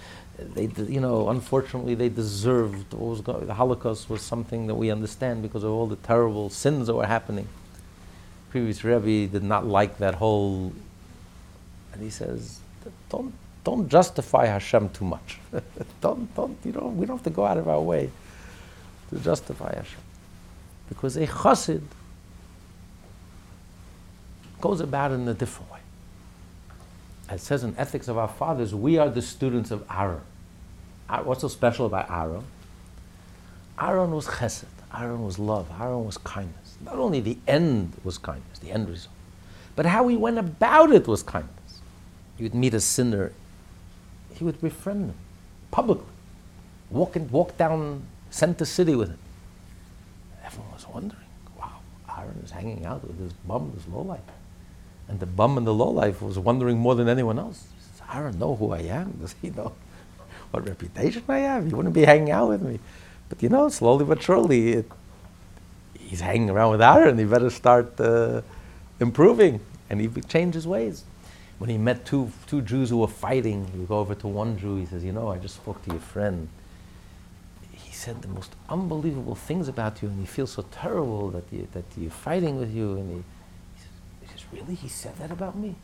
they, 0.54 0.70
you 0.84 1.00
know, 1.00 1.28
unfortunately, 1.28 1.94
they 1.94 2.08
deserved 2.08 2.92
what 2.92 3.10
was 3.10 3.20
going. 3.20 3.46
The 3.46 3.54
Holocaust 3.54 4.08
was 4.08 4.22
something 4.22 4.66
that 4.66 4.74
we 4.74 4.90
understand 4.90 5.42
because 5.42 5.64
of 5.64 5.70
all 5.70 5.86
the 5.86 5.96
terrible 5.96 6.50
sins 6.50 6.86
that 6.86 6.94
were 6.94 7.06
happening. 7.06 7.48
Previous 8.50 8.82
Rebbe 8.82 9.30
did 9.30 9.42
not 9.42 9.66
like 9.66 9.98
that 9.98 10.14
whole, 10.14 10.72
and 11.92 12.02
he 12.02 12.10
says, 12.10 12.60
"Don't, 13.08 13.32
don't 13.64 13.88
justify 13.88 14.46
Hashem 14.46 14.90
too 14.90 15.04
much. 15.04 15.38
don't, 16.00 16.34
don't, 16.34 16.58
you 16.64 16.72
know, 16.72 16.88
we 16.88 17.06
don't 17.06 17.18
have 17.18 17.24
to 17.24 17.30
go 17.30 17.46
out 17.46 17.58
of 17.58 17.68
our 17.68 17.80
way 17.80 18.10
to 19.10 19.18
justify 19.18 19.74
Hashem, 19.74 20.00
because 20.88 21.16
a 21.16 21.26
chassid 21.26 21.82
goes 24.60 24.80
about 24.80 25.12
in 25.12 25.26
a 25.28 25.34
different 25.34 25.70
way." 25.70 25.78
It 27.30 27.40
says 27.40 27.62
in 27.62 27.76
Ethics 27.78 28.08
of 28.08 28.18
Our 28.18 28.26
Fathers, 28.26 28.74
we 28.74 28.98
are 28.98 29.08
the 29.08 29.22
students 29.22 29.70
of 29.70 29.84
Aaron. 29.88 30.22
What's 31.18 31.40
so 31.40 31.48
special 31.48 31.86
about 31.86 32.10
Aaron? 32.10 32.44
Aaron 33.80 34.12
was 34.12 34.26
chesed. 34.26 34.64
Aaron 34.96 35.24
was 35.24 35.38
love. 35.38 35.68
Aaron 35.80 36.04
was 36.04 36.18
kindness. 36.18 36.76
Not 36.80 36.96
only 36.96 37.20
the 37.20 37.38
end 37.46 37.92
was 38.04 38.18
kindness, 38.18 38.58
the 38.58 38.70
end 38.70 38.88
result, 38.88 39.14
but 39.76 39.86
how 39.86 40.08
he 40.08 40.16
went 40.16 40.38
about 40.38 40.90
it 40.92 41.06
was 41.06 41.22
kindness. 41.22 41.80
He 42.36 42.42
would 42.42 42.54
meet 42.54 42.74
a 42.74 42.80
sinner, 42.80 43.32
he 44.34 44.44
would 44.44 44.60
befriend 44.60 45.10
them 45.10 45.16
publicly, 45.70 46.06
walk, 46.90 47.16
in, 47.16 47.30
walk 47.30 47.56
down 47.58 48.02
Center 48.30 48.64
City 48.64 48.94
with 48.94 49.10
him. 49.10 49.18
Everyone 50.44 50.72
was 50.72 50.86
wondering, 50.88 51.22
wow, 51.58 51.80
Aaron 52.16 52.40
is 52.42 52.50
hanging 52.50 52.86
out 52.86 53.06
with 53.06 53.18
this 53.18 53.32
bum, 53.46 53.72
this 53.74 53.86
lowlife. 53.88 54.20
And 55.08 55.20
the 55.20 55.26
bum 55.26 55.58
in 55.58 55.64
the 55.64 55.74
lowlife 55.74 56.22
was 56.22 56.38
wondering 56.38 56.78
more 56.78 56.94
than 56.94 57.08
anyone 57.08 57.38
else. 57.38 57.68
Says, 57.78 58.02
Aaron 58.12 58.38
know 58.38 58.56
who 58.56 58.72
I 58.72 58.80
am. 58.80 59.18
Does 59.20 59.34
he 59.42 59.50
know 59.50 59.72
what 60.50 60.66
reputation 60.66 61.22
I 61.28 61.38
have? 61.38 61.66
He 61.66 61.74
wouldn't 61.74 61.94
be 61.94 62.04
hanging 62.04 62.30
out 62.30 62.48
with 62.48 62.62
me. 62.62 62.78
But 63.28 63.42
you 63.42 63.48
know, 63.48 63.68
slowly 63.68 64.04
but 64.04 64.22
surely, 64.22 64.72
it, 64.72 64.90
he's 65.98 66.20
hanging 66.20 66.50
around 66.50 66.72
with 66.72 66.82
Aaron. 66.82 67.18
He 67.18 67.24
better 67.24 67.50
start 67.50 67.98
uh, 68.00 68.42
improving. 68.98 69.60
And 69.88 70.00
he 70.00 70.08
changed 70.22 70.54
his 70.54 70.66
ways. 70.66 71.04
When 71.58 71.68
he 71.68 71.76
met 71.76 72.06
two, 72.06 72.32
two 72.46 72.62
Jews 72.62 72.90
who 72.90 72.98
were 72.98 73.08
fighting, 73.08 73.66
he 73.72 73.78
would 73.78 73.88
go 73.88 73.98
over 73.98 74.14
to 74.14 74.28
one 74.28 74.58
Jew. 74.58 74.76
He 74.76 74.86
says, 74.86 75.04
You 75.04 75.12
know, 75.12 75.28
I 75.28 75.38
just 75.38 75.56
spoke 75.56 75.82
to 75.84 75.90
your 75.90 76.00
friend. 76.00 76.48
He 77.72 77.92
said 77.92 78.22
the 78.22 78.28
most 78.28 78.52
unbelievable 78.68 79.34
things 79.34 79.68
about 79.68 80.00
you, 80.00 80.08
and 80.08 80.18
he 80.20 80.26
feels 80.26 80.52
so 80.52 80.64
terrible 80.70 81.28
that, 81.30 81.44
you, 81.50 81.68
that 81.72 81.84
you're 81.98 82.10
fighting 82.10 82.56
with 82.56 82.72
you. 82.72 82.96
And 82.96 83.24
he, 84.22 84.28
says, 84.28 84.44
Really? 84.52 84.74
He 84.74 84.88
said 84.88 85.16
that 85.18 85.30
about 85.30 85.56
me? 85.56 85.74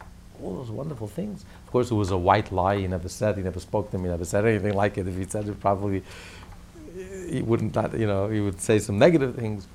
All 0.42 0.57
those 0.57 0.70
wonderful 0.70 1.09
things. 1.09 1.44
Of 1.64 1.72
course, 1.72 1.90
it 1.90 1.94
was 1.94 2.11
a 2.11 2.16
white 2.16 2.53
lie. 2.53 2.79
He 2.79 2.87
never 2.87 3.09
said, 3.09 3.37
he 3.37 3.42
never 3.42 3.61
spoke 3.61 3.90
to 3.90 3.99
me, 3.99 4.05
he 4.05 4.11
never 4.11 4.25
said 4.25 4.44
anything 4.44 4.75
like 4.75 4.99
it. 4.99 5.09
If 5.09 5.16
he 5.16 5.25
said 5.25 5.49
it, 5.49 5.61
probably 5.61 6.03
he 7.29 7.42
wouldn't, 7.42 7.75
not, 7.75 7.99
you 7.99 8.07
know, 8.07 8.29
he 8.29 8.40
would 8.40 8.61
say 8.61 8.79
some 8.79 8.99
negative 8.99 9.35
things. 9.35 9.66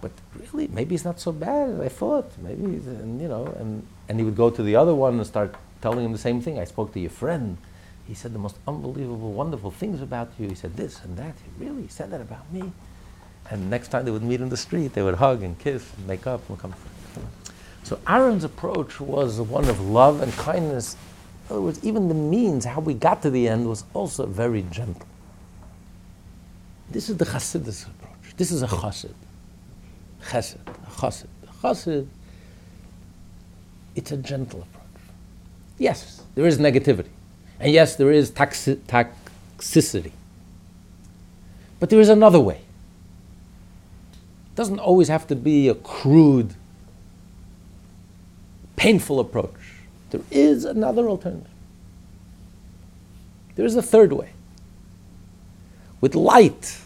But 0.00 0.12
really, 0.52 0.68
maybe 0.68 0.94
it's 0.94 1.04
not 1.04 1.20
so 1.20 1.32
bad 1.32 1.70
as 1.70 1.80
I 1.80 1.88
thought. 1.88 2.30
Maybe, 2.38 2.64
and, 2.64 3.20
you 3.20 3.28
know, 3.28 3.46
and, 3.58 3.86
and 4.08 4.18
he 4.18 4.24
would 4.24 4.36
go 4.36 4.50
to 4.50 4.62
the 4.62 4.76
other 4.76 4.94
one 4.94 5.14
and 5.14 5.26
start 5.26 5.54
telling 5.80 6.04
him 6.04 6.12
the 6.12 6.18
same 6.18 6.40
thing. 6.40 6.58
I 6.58 6.64
spoke 6.64 6.92
to 6.94 7.00
your 7.00 7.10
friend. 7.10 7.56
He 8.06 8.14
said 8.14 8.32
the 8.32 8.38
most 8.38 8.56
unbelievable, 8.66 9.32
wonderful 9.32 9.70
things 9.70 10.02
about 10.02 10.30
you. 10.38 10.48
He 10.48 10.54
said 10.54 10.76
this 10.76 11.02
and 11.04 11.16
that. 11.16 11.34
He 11.36 11.64
really 11.64 11.86
said 11.88 12.10
that 12.10 12.20
about 12.20 12.52
me. 12.52 12.72
And 13.50 13.70
next 13.70 13.88
time 13.88 14.04
they 14.04 14.10
would 14.10 14.22
meet 14.22 14.40
in 14.40 14.48
the 14.48 14.56
street, 14.56 14.92
they 14.92 15.02
would 15.02 15.16
hug 15.16 15.42
and 15.42 15.58
kiss 15.58 15.84
and 15.96 16.06
make 16.06 16.26
up 16.26 16.48
and 16.48 16.58
come. 16.58 16.74
So 17.84 17.98
Aaron's 18.06 18.44
approach 18.44 19.00
was 19.00 19.40
one 19.40 19.68
of 19.68 19.80
love 19.80 20.22
and 20.22 20.32
kindness. 20.34 20.96
In 21.48 21.56
other 21.56 21.62
words, 21.62 21.84
even 21.84 22.08
the 22.08 22.14
means, 22.14 22.64
how 22.64 22.80
we 22.80 22.94
got 22.94 23.22
to 23.22 23.30
the 23.30 23.48
end, 23.48 23.68
was 23.68 23.84
also 23.92 24.26
very 24.26 24.62
gentle. 24.70 25.06
This 26.90 27.08
is 27.08 27.16
the 27.16 27.24
Hasidus 27.24 27.86
approach. 27.86 28.36
This 28.36 28.50
is 28.52 28.62
a 28.62 28.66
Chassid. 28.66 29.14
Chesed, 30.24 30.56
a 30.66 30.90
Chassid. 30.90 31.26
A 31.44 31.52
Chassid, 31.62 32.06
it's 33.94 34.12
a 34.12 34.16
gentle 34.16 34.62
approach. 34.62 35.02
Yes, 35.78 36.22
there 36.34 36.46
is 36.46 36.58
negativity. 36.58 37.08
And 37.58 37.72
yes, 37.72 37.96
there 37.96 38.12
is 38.12 38.30
toxi- 38.30 38.80
toxicity. 38.86 40.12
But 41.80 41.90
there 41.90 42.00
is 42.00 42.08
another 42.08 42.40
way. 42.40 42.60
It 44.52 44.56
doesn't 44.56 44.78
always 44.78 45.08
have 45.08 45.26
to 45.28 45.34
be 45.34 45.68
a 45.68 45.74
crude 45.74 46.54
painful 48.82 49.20
approach. 49.20 49.54
There 50.10 50.22
is 50.32 50.64
another 50.64 51.08
alternative. 51.08 51.46
There 53.54 53.64
is 53.64 53.76
a 53.76 53.82
third 53.82 54.12
way. 54.12 54.30
With 56.00 56.16
light, 56.16 56.78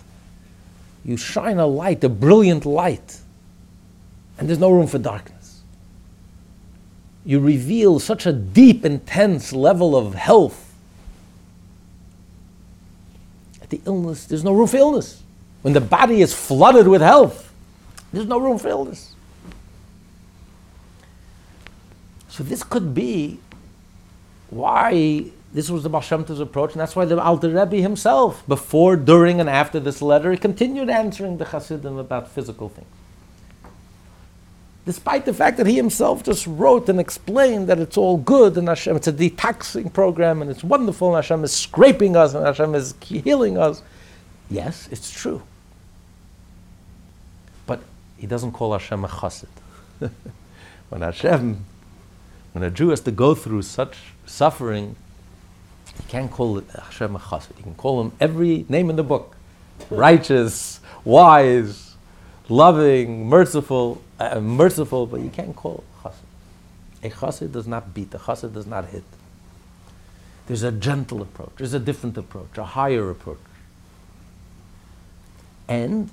you 1.06 1.16
shine 1.16 1.56
a 1.56 1.66
light, 1.66 2.04
a 2.04 2.11
brilliant 2.11 2.66
light, 2.66 3.18
and 4.37 4.46
there's 4.46 4.59
no 4.59 4.70
room 4.70 4.87
for 4.87 4.98
darkness. 4.98 5.62
You 7.24 7.40
reveal 7.40 7.98
such 7.98 8.26
a 8.26 8.32
deep, 8.32 8.85
intense 8.85 9.54
level 9.54 9.96
of 9.96 10.14
health. 10.14 10.74
At 13.62 13.70
the 13.70 13.80
illness, 13.87 14.26
there's 14.26 14.44
no 14.44 14.52
room 14.52 14.66
for 14.66 14.76
illness. 14.76 15.22
When 15.62 15.72
the 15.72 15.80
body 15.80 16.20
is 16.20 16.35
flooded 16.35 16.87
with 16.88 17.00
health, 17.00 17.50
There's 18.12 18.26
no 18.26 18.38
room 18.38 18.59
for 18.59 18.68
illness. 18.68 19.15
So 22.37 22.44
this 22.44 22.62
could 22.62 22.94
be 22.94 23.38
why 24.51 25.25
this 25.55 25.70
was 25.70 25.85
the 25.85 26.01
Shem 26.01 26.20
approach, 26.20 26.72
and 26.72 26.81
that's 26.83 26.94
why 26.94 27.07
the 27.07 27.18
Alter 27.18 27.49
Rebbe 27.49 27.77
himself, 27.77 28.46
before, 28.46 28.94
during, 28.94 29.40
and 29.40 29.49
after 29.49 29.81
this 29.81 30.03
letter, 30.03 30.31
he 30.33 30.37
continued 30.37 30.90
answering 30.90 31.38
the 31.38 31.46
Hasidim 31.46 31.96
about 31.96 32.29
physical 32.29 32.68
things. 32.68 32.88
Despite 34.85 35.25
the 35.25 35.33
fact 35.33 35.57
that 35.57 35.66
he 35.66 35.77
himself 35.77 36.25
just 36.25 36.46
wrote 36.46 36.90
and 36.90 37.01
explained 37.01 37.68
that 37.68 37.79
it's 37.79 37.96
all 37.96 38.18
good 38.18 38.59
and 38.59 38.68
Hashem, 38.68 38.96
it's 38.96 39.09
a 39.09 39.12
detoxing 39.14 39.90
program 39.90 40.42
and 40.42 40.51
it's 40.51 40.62
wonderful 40.62 41.09
and 41.09 41.16
Hashem 41.16 41.42
is 41.42 41.53
scraping 41.53 42.16
us 42.16 42.35
and 42.35 42.44
Hashem 42.44 42.75
is 42.75 42.94
healing 43.03 43.57
us. 43.57 43.83
Yes, 44.51 44.88
it's 44.92 45.11
true. 45.11 45.42
But 47.66 47.81
he 48.18 48.27
doesn't 48.27 48.53
call 48.53 48.75
Hashem 48.75 49.05
a 49.07 49.09
chassid. 49.09 49.49
when 50.90 51.01
Hashem, 51.01 51.64
when 52.57 52.62
a 52.62 52.71
Jew 52.71 52.88
has 52.88 53.01
to 53.01 53.11
go 53.11 53.35
through 53.35 53.61
such 53.61 53.99
suffering, 54.25 54.97
you 55.99 56.05
can't 56.09 56.31
call 56.31 56.57
it 56.57 56.64
Hashem 56.71 57.14
chassid. 57.14 57.59
You 57.59 57.64
can 57.64 57.75
call 57.75 58.01
him 58.01 58.12
every 58.19 58.64
name 58.71 58.88
in 58.88 58.97
the 58.97 59.03
book 59.03 59.37
righteous, 59.90 60.81
wise, 61.05 61.97
loving, 62.49 63.27
merciful, 63.27 64.01
uh, 64.19 64.40
merciful, 64.40 65.05
but 65.05 65.21
you 65.21 65.29
can't 65.29 65.55
call 65.55 65.85
chassid. 66.03 66.14
A 67.03 67.11
chassid 67.11 67.53
does 67.53 67.66
not 67.66 67.92
beat, 67.92 68.14
a 68.14 68.19
chassid 68.19 68.55
does 68.55 68.66
not 68.66 68.87
hit. 68.87 69.05
There's 70.47 70.62
a 70.62 70.73
gentle 70.73 71.21
approach, 71.21 71.53
there's 71.59 71.75
a 71.75 71.79
different 71.79 72.16
approach, 72.16 72.57
a 72.57 72.64
higher 72.64 73.11
approach. 73.11 73.37
And 75.69 76.09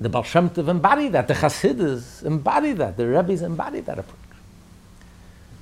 the 0.00 0.08
Baal 0.08 0.22
Shem 0.22 0.48
Tov 0.48 0.68
embody 0.68 1.08
that, 1.08 1.28
the 1.28 1.34
Hasidus 1.34 2.24
embody 2.24 2.72
that, 2.72 2.96
the 2.96 3.06
Rebbe's 3.06 3.42
embody 3.42 3.80
that 3.80 3.98
approach. 3.98 4.25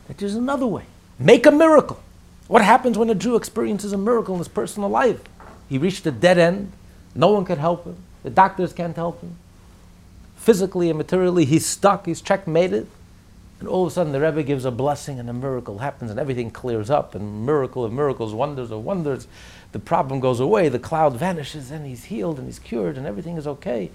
That 0.09 0.19
there's 0.19 0.35
another 0.35 0.67
way. 0.67 0.85
Make 1.19 1.47
a 1.47 1.51
miracle. 1.51 2.01
What 2.47 2.63
happens 2.63 2.99
when 2.99 3.09
a 3.09 3.15
Jew 3.15 3.37
experiences 3.37 3.93
a 3.93 3.99
miracle 3.99 4.35
in 4.35 4.39
his 4.39 4.49
personal 4.49 4.89
life? 4.89 5.21
He 5.69 5.79
reached 5.79 6.05
a 6.07 6.11
dead 6.11 6.39
end. 6.39 6.73
No 7.15 7.31
one 7.31 7.45
can 7.45 7.59
help 7.59 7.85
him. 7.85 7.97
The 8.23 8.31
doctors 8.31 8.73
can't 8.73 8.97
help 8.97 9.21
him. 9.21 9.37
Physically 10.37 10.91
and 10.91 10.99
materially, 10.99 11.45
he's 11.45 11.65
stuck. 11.65 12.07
He's 12.07 12.21
checkmated. 12.21 12.87
And 13.61 13.69
all 13.69 13.87
of 13.87 13.93
a 13.93 13.95
sudden, 13.95 14.13
the 14.13 14.21
Rebbe 14.21 14.43
gives 14.43 14.67
a 14.67 14.71
blessing, 14.71 15.19
and 15.19 15.31
a 15.31 15.33
miracle 15.33 15.79
happens, 15.79 16.11
and 16.11 16.21
everything 16.21 16.51
clears 16.51 16.91
up. 16.91 17.15
And 17.15 17.47
miracle 17.47 17.85
of 17.85 17.93
miracles, 17.93 18.35
wonders 18.35 18.71
of 18.71 18.85
wonders. 18.85 19.27
The 19.73 19.79
problem 19.79 20.21
goes 20.21 20.41
away. 20.41 20.69
The 20.69 20.79
cloud 20.79 21.17
vanishes, 21.17 21.71
and 21.71 21.87
he's 21.87 22.05
healed, 22.05 22.39
and 22.39 22.47
he's 22.47 22.59
cured, 22.59 22.99
and 22.99 23.07
everything 23.07 23.39
is 23.39 23.47
okay. 23.47 23.91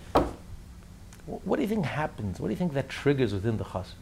What 1.26 1.58
do 1.58 1.62
you 1.62 1.68
think 1.68 1.86
happens? 1.86 2.40
What 2.40 2.48
do 2.48 2.54
you 2.54 2.58
think 2.58 2.74
that 2.74 2.90
triggers 2.90 3.32
within 3.34 3.58
the 3.58 3.66
chassid? 3.66 3.94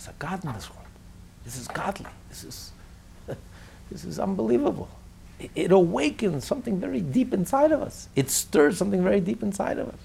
There's 0.00 0.08
a 0.08 0.18
God 0.18 0.42
in 0.46 0.52
this 0.54 0.70
world. 0.70 0.86
This 1.44 1.58
is 1.58 1.68
godly. 1.68 2.06
This 2.30 2.42
is, 2.42 2.72
this 3.90 4.02
is 4.02 4.18
unbelievable. 4.18 4.88
It, 5.38 5.50
it 5.54 5.72
awakens 5.72 6.46
something 6.46 6.80
very 6.80 7.02
deep 7.02 7.34
inside 7.34 7.70
of 7.70 7.82
us. 7.82 8.08
It 8.16 8.30
stirs 8.30 8.78
something 8.78 9.02
very 9.02 9.20
deep 9.20 9.42
inside 9.42 9.78
of 9.78 9.88
us. 9.88 9.98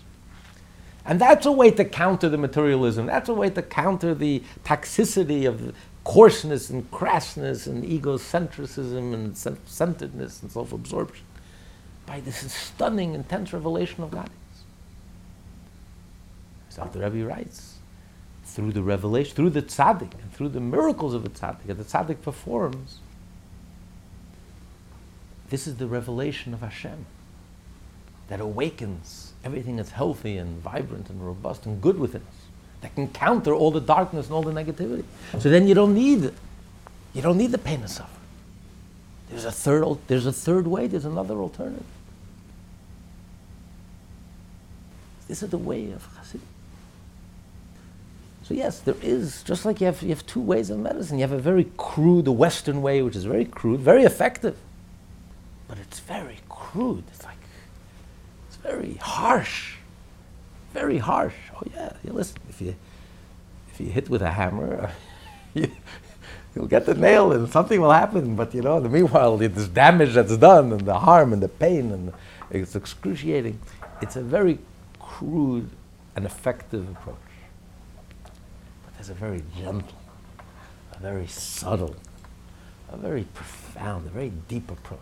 And 1.05 1.21
that's 1.21 1.45
a 1.45 1.51
way 1.51 1.71
to 1.71 1.86
counter 1.86 2.27
the 2.27 2.38
materialism. 2.38 3.05
That's 3.05 3.29
a 3.29 3.34
way 3.34 3.49
to 3.51 3.62
counter 3.62 4.13
the 4.13 4.43
toxicity 4.65 5.47
of 5.47 5.73
coarseness 6.03 6.69
and 6.69 6.91
crassness 6.91 7.65
and 7.65 7.86
egocentrism 7.86 9.13
and 9.13 9.38
self-centeredness 9.38 10.41
and 10.41 10.51
self-absorption 10.51 11.25
by 12.05 12.19
this 12.19 12.51
stunning, 12.51 13.13
intense 13.13 13.53
revelation 13.53 14.03
of 14.03 14.12
God. 14.12 14.29
As 16.67 16.91
the 16.91 16.99
Rebbe 16.99 17.25
writes, 17.25 17.75
through 18.45 18.71
the 18.71 18.84
revelation, 18.84 19.36
through 19.36 19.49
the 19.49 19.62
tzaddik, 19.62 20.13
and 20.21 20.31
through 20.34 20.49
the 20.49 20.60
miracles 20.60 21.13
of 21.13 21.23
the 21.23 21.29
tzaddik 21.29 21.65
that 21.65 21.75
the 21.75 21.84
tzaddik 21.84 22.21
performs, 22.21 22.99
this 25.49 25.67
is 25.67 25.77
the 25.77 25.88
revelation 25.88 26.53
of 26.53 26.62
Hashem 26.62 27.05
that 28.29 28.39
awakens 28.39 29.34
everything 29.43 29.75
that's 29.75 29.91
healthy 29.91 30.38
and 30.38 30.62
vibrant 30.62 31.10
and 31.10 31.25
robust 31.25 31.65
and 31.65 31.81
good 31.81 31.99
within 31.99 32.21
us, 32.21 32.45
that 32.81 32.95
can 32.95 33.08
counter 33.10 33.53
all 33.53 33.71
the 33.71 33.81
darkness 33.81 34.27
and 34.27 34.36
all 34.36 34.41
the 34.41 34.51
negativity. 34.51 35.03
So 35.39 35.49
then 35.49 35.67
you 35.67 35.75
don't 35.75 35.93
need, 35.93 36.31
you 37.13 37.21
don't 37.21 37.38
need 37.38 37.51
the 37.51 37.58
pain 37.58 37.81
and 37.81 37.89
suffering. 37.89 38.15
There's 39.29 39.45
a 39.45 39.51
third, 39.51 39.97
there's 40.08 40.25
a 40.25 40.31
third 40.31 40.67
way. 40.67 40.88
There's 40.88 41.05
another 41.05 41.36
alternative. 41.36 41.84
This 45.27 45.41
is 45.41 45.49
the 45.49 45.58
way 45.58 45.91
of 45.91 46.08
Chassidus. 46.15 46.41
So 48.47 48.53
yes, 48.53 48.79
there 48.79 48.95
is 49.01 49.41
just 49.41 49.65
like 49.65 49.81
you 49.81 49.88
have 49.88 50.03
you 50.03 50.10
have 50.10 50.23
two 50.27 50.39
ways 50.39 50.69
of 50.69 50.77
medicine. 50.77 51.17
You 51.17 51.23
have 51.23 51.31
a 51.31 51.39
very 51.39 51.65
crude, 51.77 52.25
the 52.25 52.31
Western 52.31 52.84
way, 52.84 53.01
which 53.01 53.15
is 53.15 53.23
very 53.23 53.45
crude, 53.45 53.79
very 53.79 54.03
effective, 54.03 54.55
but 55.67 55.79
it's 55.79 55.99
very 55.99 56.38
crude. 56.47 57.05
It's 57.08 57.23
like 57.23 57.39
it's 58.47 58.58
very 58.58 58.99
harsh, 59.01 59.77
very 60.73 60.99
harsh. 60.99 61.34
Oh 61.55 61.63
yeah, 61.73 61.93
you 62.03 62.13
listen. 62.13 62.38
If 62.47 62.62
you 62.62 62.75
if 63.73 63.79
you 63.79 63.88
hit 63.88 64.12
with 64.12 64.21
a 64.21 64.29
hammer, 64.29 64.91
you, 65.55 65.71
you'll 66.53 66.67
get 66.67 66.86
the 66.86 66.93
nail 66.93 67.31
and 67.31 67.49
something 67.49 67.81
will 67.81 67.93
happen. 67.93 68.36
But 68.36 68.53
you 68.53 68.62
know, 68.62 68.77
in 68.77 68.84
the 68.84 68.89
meanwhile, 68.89 69.38
there's 69.38 69.69
damage 69.69 70.13
that's 70.13 70.38
done 70.38 70.71
and 70.71 70.81
the 70.81 70.99
harm 70.99 71.34
and 71.34 71.41
the 71.41 71.49
pain 71.49 71.91
and 71.91 72.13
it's 72.51 72.75
excruciating. 72.75 73.60
It's 74.03 74.17
a 74.17 74.21
very 74.21 74.60
crude 74.99 75.71
and 76.15 76.27
effective 76.27 76.88
approach 76.91 77.24
is 78.99 79.10
a 79.10 79.13
very 79.13 79.43
gentle, 79.58 79.97
a 80.93 80.99
very 80.99 81.27
subtle, 81.27 81.95
a 82.91 82.97
very 82.97 83.23
profound, 83.34 84.08
a 84.08 84.10
very 84.10 84.31
deep 84.47 84.71
approach. 84.71 84.99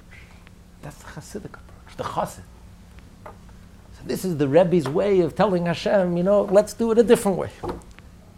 That's 0.82 0.98
the 0.98 1.06
Hasidic 1.06 1.46
approach, 1.46 1.98
the 1.98 2.04
Chassid. 2.04 2.44
So 3.26 4.02
this 4.06 4.26
is 4.26 4.38
the 4.38 4.48
Rebbe's 4.48 4.90
way 4.90 5.22
of 5.22 5.36
telling 5.36 5.66
Hashem, 5.66 6.18
you 6.18 6.24
know, 6.24 6.44
let's 6.44 6.74
do 6.74 6.92
it 6.92 6.98
a 6.98 7.04
different 7.04 7.38
way. 7.38 7.50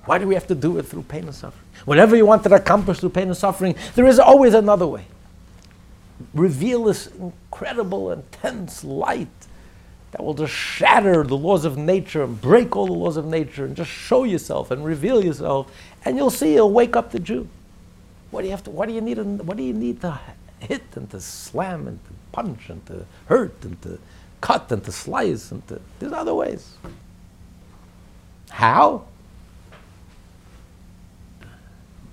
Why 0.06 0.20
do 0.20 0.28
we 0.28 0.36
have 0.36 0.48
to 0.48 0.56
do 0.56 0.78
it 0.78 0.84
through 0.84 1.04
pain 1.04 1.24
and 1.24 1.34
suffering? 1.34 1.66
Whatever 1.86 2.16
you 2.16 2.26
want 2.26 2.44
to 2.44 2.54
accomplish 2.54 3.00
through 3.00 3.10
pain 3.10 3.28
and 3.28 3.38
suffering, 3.38 3.76
there 3.96 4.06
is 4.06 4.20
always 4.20 4.54
another 4.54 4.86
way. 4.86 5.06
Reveal 6.34 6.84
this 6.86 7.08
incredible, 7.08 8.12
intense 8.12 8.84
light 8.84 9.28
that 10.16 10.24
will 10.24 10.34
just 10.34 10.54
shatter 10.54 11.24
the 11.26 11.36
laws 11.36 11.66
of 11.66 11.78
nature 11.78 12.24
and 12.24 12.40
break 12.40 12.74
all 12.74 12.88
the 12.88 12.94
laws 12.94 13.18
of 13.18 13.26
nature 13.26 13.66
and 13.66 13.76
just 13.76 13.90
show 13.92 14.24
yourself 14.24 14.72
and 14.72 14.86
reveal 14.86 15.22
yourself, 15.22 15.70
and 16.06 16.16
you'll 16.16 16.30
see 16.30 16.54
you'll 16.54 16.72
wake 16.72 16.96
up 16.96 17.12
the 17.12 17.20
Jew. 17.20 17.50
What 18.32 18.40
do 18.42 18.48
you 18.48 18.52
have 18.52 18.64
to? 18.64 18.70
What 18.70 18.88
do 18.88 18.96
you 18.96 19.02
need? 19.02 19.18
What 19.18 19.58
do 19.58 19.64
you 19.64 19.74
need 19.74 20.00
to 20.02 20.18
hit 20.60 20.84
and 20.96 21.10
to 21.10 21.20
slam 21.20 21.86
and 21.90 22.00
to 22.06 22.12
punch 22.32 22.70
and 22.70 22.86
to 22.86 23.06
hurt 23.26 23.56
and 23.66 23.82
to 23.82 24.00
cut 24.40 24.72
and 24.72 24.82
to 24.86 24.92
slice 24.94 25.52
and 25.52 25.68
to? 25.68 25.82
There's 26.00 26.14
other 26.14 26.34
ways. 26.34 26.78
How? 28.52 29.04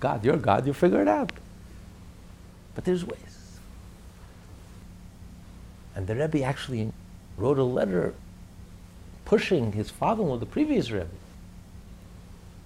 God, 0.01 0.25
you're 0.25 0.38
God. 0.38 0.67
You 0.67 0.73
figure 0.73 1.03
it 1.03 1.09
out. 1.09 1.31
But 2.75 2.85
there's 2.85 3.05
ways. 3.05 3.59
And 5.95 6.09
the 6.09 6.17
Rebbe 6.17 6.43
actually 6.43 6.91
wrote 7.37 7.59
a 7.59 7.64
letter 7.64 8.14
pushing 9.25 9.73
his 9.73 9.90
father-in-law, 9.90 10.37
the 10.37 10.47
previous 10.47 10.90
Rebbe, 10.90 11.09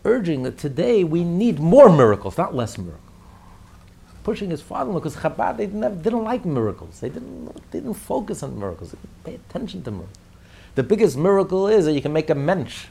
urging 0.05 0.43
that 0.45 0.59
today 0.59 1.05
we 1.05 1.25
need 1.25 1.59
more 1.59 1.95
miracles, 1.95 2.39
not 2.39 2.55
less 2.55 2.79
miracles. 2.79 3.03
Pushing 4.25 4.51
his 4.51 4.61
father-in-law 4.61 5.01
because 5.01 5.17
Chabad 5.17 5.57
they 5.57 5.67
didn't, 5.67 5.83
have, 5.83 6.03
didn't 6.03 6.25
like 6.25 6.45
miracles. 6.45 7.01
They 7.01 7.09
didn't, 7.09 7.55
they 7.71 7.79
didn't 7.79 7.95
focus 7.95 8.43
on 8.43 8.59
miracles. 8.59 8.91
They 8.91 8.99
didn't 8.99 9.25
pay 9.25 9.35
attention 9.35 9.83
to 9.85 9.91
miracles. 9.93 10.19
The 10.75 10.83
biggest 10.83 11.17
miracle 11.17 11.69
is 11.69 11.85
that 11.85 11.93
you 11.93 12.03
can 12.03 12.13
make 12.13 12.29
a 12.29 12.35
mensch 12.35 12.87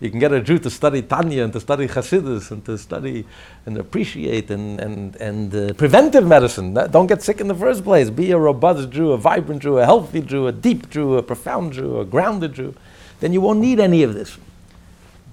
you 0.00 0.08
can 0.08 0.18
get 0.18 0.32
a 0.32 0.40
Jew 0.40 0.58
to 0.58 0.70
study 0.70 1.02
Tanya 1.02 1.44
and 1.44 1.52
to 1.52 1.60
study 1.60 1.86
Hasidus 1.86 2.50
and 2.50 2.64
to 2.64 2.78
study 2.78 3.26
and 3.66 3.76
appreciate 3.76 4.50
and, 4.50 4.80
and, 4.80 5.16
and 5.16 5.54
uh, 5.54 5.74
preventive 5.74 6.26
medicine. 6.26 6.72
Don't 6.72 7.06
get 7.06 7.22
sick 7.22 7.40
in 7.40 7.48
the 7.48 7.54
first 7.54 7.84
place. 7.84 8.08
Be 8.08 8.30
a 8.30 8.38
robust 8.38 8.88
Jew, 8.90 9.12
a 9.12 9.18
vibrant 9.18 9.60
Jew, 9.60 9.78
a 9.78 9.84
healthy 9.84 10.22
Jew, 10.22 10.46
a 10.46 10.52
deep 10.52 10.88
Jew, 10.88 11.16
a 11.16 11.22
profound 11.22 11.74
Jew, 11.74 12.00
a 12.00 12.06
grounded 12.06 12.54
Jew. 12.54 12.74
Then 13.20 13.34
you 13.34 13.42
won't 13.42 13.60
need 13.60 13.78
any 13.78 14.02
of 14.02 14.14
this. 14.14 14.38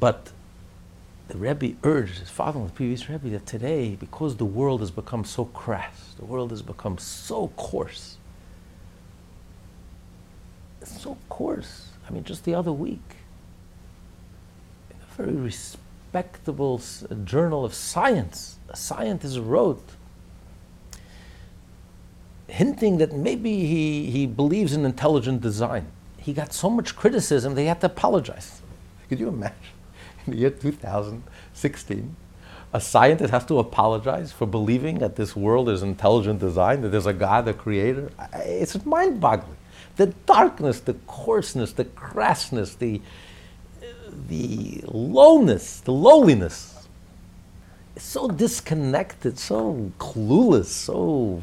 But 0.02 0.32
the 1.30 1.38
Rebbe 1.38 1.76
urged 1.84 2.20
his 2.20 2.30
father, 2.30 2.64
the 2.64 2.70
previous 2.70 3.10
Rebbe, 3.10 3.30
that 3.30 3.46
today, 3.46 3.96
because 3.96 4.36
the 4.36 4.46
world 4.46 4.82
has 4.82 4.92
become 4.92 5.24
so 5.24 5.46
crass, 5.46 6.14
the 6.18 6.26
world 6.26 6.52
has 6.52 6.62
become 6.62 6.98
so 6.98 7.50
coarse, 7.56 8.18
so 10.84 11.18
coarse. 11.30 11.90
I 12.08 12.14
mean, 12.14 12.24
just 12.24 12.46
the 12.46 12.54
other 12.54 12.72
week, 12.72 13.17
very 15.18 15.36
respectable 15.36 16.82
uh, 17.10 17.16
journal 17.16 17.66
of 17.66 17.74
science. 17.74 18.58
A 18.70 18.76
scientist 18.76 19.40
wrote, 19.40 19.84
hinting 22.48 22.98
that 23.00 23.14
maybe 23.14 23.66
he, 23.66 24.10
he 24.10 24.26
believes 24.26 24.74
in 24.74 24.86
intelligent 24.86 25.42
design. 25.42 25.88
he 26.18 26.34
got 26.34 26.52
so 26.54 26.70
much 26.70 26.96
criticism 26.96 27.56
they 27.56 27.66
had 27.66 27.80
to 27.80 27.88
apologize. 27.88 28.62
Could 29.08 29.20
you 29.20 29.30
imagine? 29.30 29.56
In 30.26 30.34
the 30.34 30.40
year 30.40 30.50
2016, 30.50 32.16
a 32.74 32.82
scientist 32.82 33.32
has 33.32 33.46
to 33.46 33.60
apologize 33.60 34.34
for 34.34 34.46
believing 34.46 35.00
that 35.00 35.16
this 35.16 35.38
world 35.38 35.70
is 35.70 35.84
intelligent 35.84 36.40
design, 36.42 36.82
that 36.82 36.90
there's 36.90 37.06
a 37.06 37.14
God, 37.14 37.48
a 37.48 37.54
creator. 37.54 38.12
It's 38.34 38.86
mind 38.86 39.22
boggling. 39.22 39.56
The 39.96 40.08
darkness, 40.26 40.82
the 40.82 40.96
coarseness, 41.08 41.72
the 41.72 41.86
crassness, 41.86 42.78
the, 42.78 43.02
the 44.28 44.84
lowness, 44.88 45.80
the 45.82 45.92
lowliness. 45.92 46.88
It's 47.96 48.06
so 48.06 48.28
disconnected, 48.28 49.40
so 49.40 49.92
clueless, 50.00 50.66
so 50.66 51.42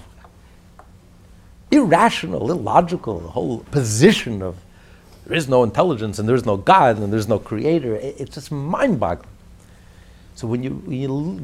irrational, 1.71 2.51
illogical, 2.51 3.21
the 3.21 3.29
whole 3.29 3.59
position 3.71 4.43
of 4.43 4.57
there 5.27 5.37
is 5.37 5.49
no 5.49 5.63
intelligence 5.63 6.19
and 6.19 6.29
there's 6.29 6.45
no 6.45 6.57
God 6.57 6.99
and 6.99 7.13
there's 7.13 7.29
no 7.29 7.39
creator. 7.39 7.97
It's 7.97 8.35
just 8.35 8.53
mind 8.53 9.01
boggling. 9.01 9.29
So 10.35 10.47
when, 10.47 10.63
you, 10.63 10.71
when 10.85 11.01
you're 11.01 11.41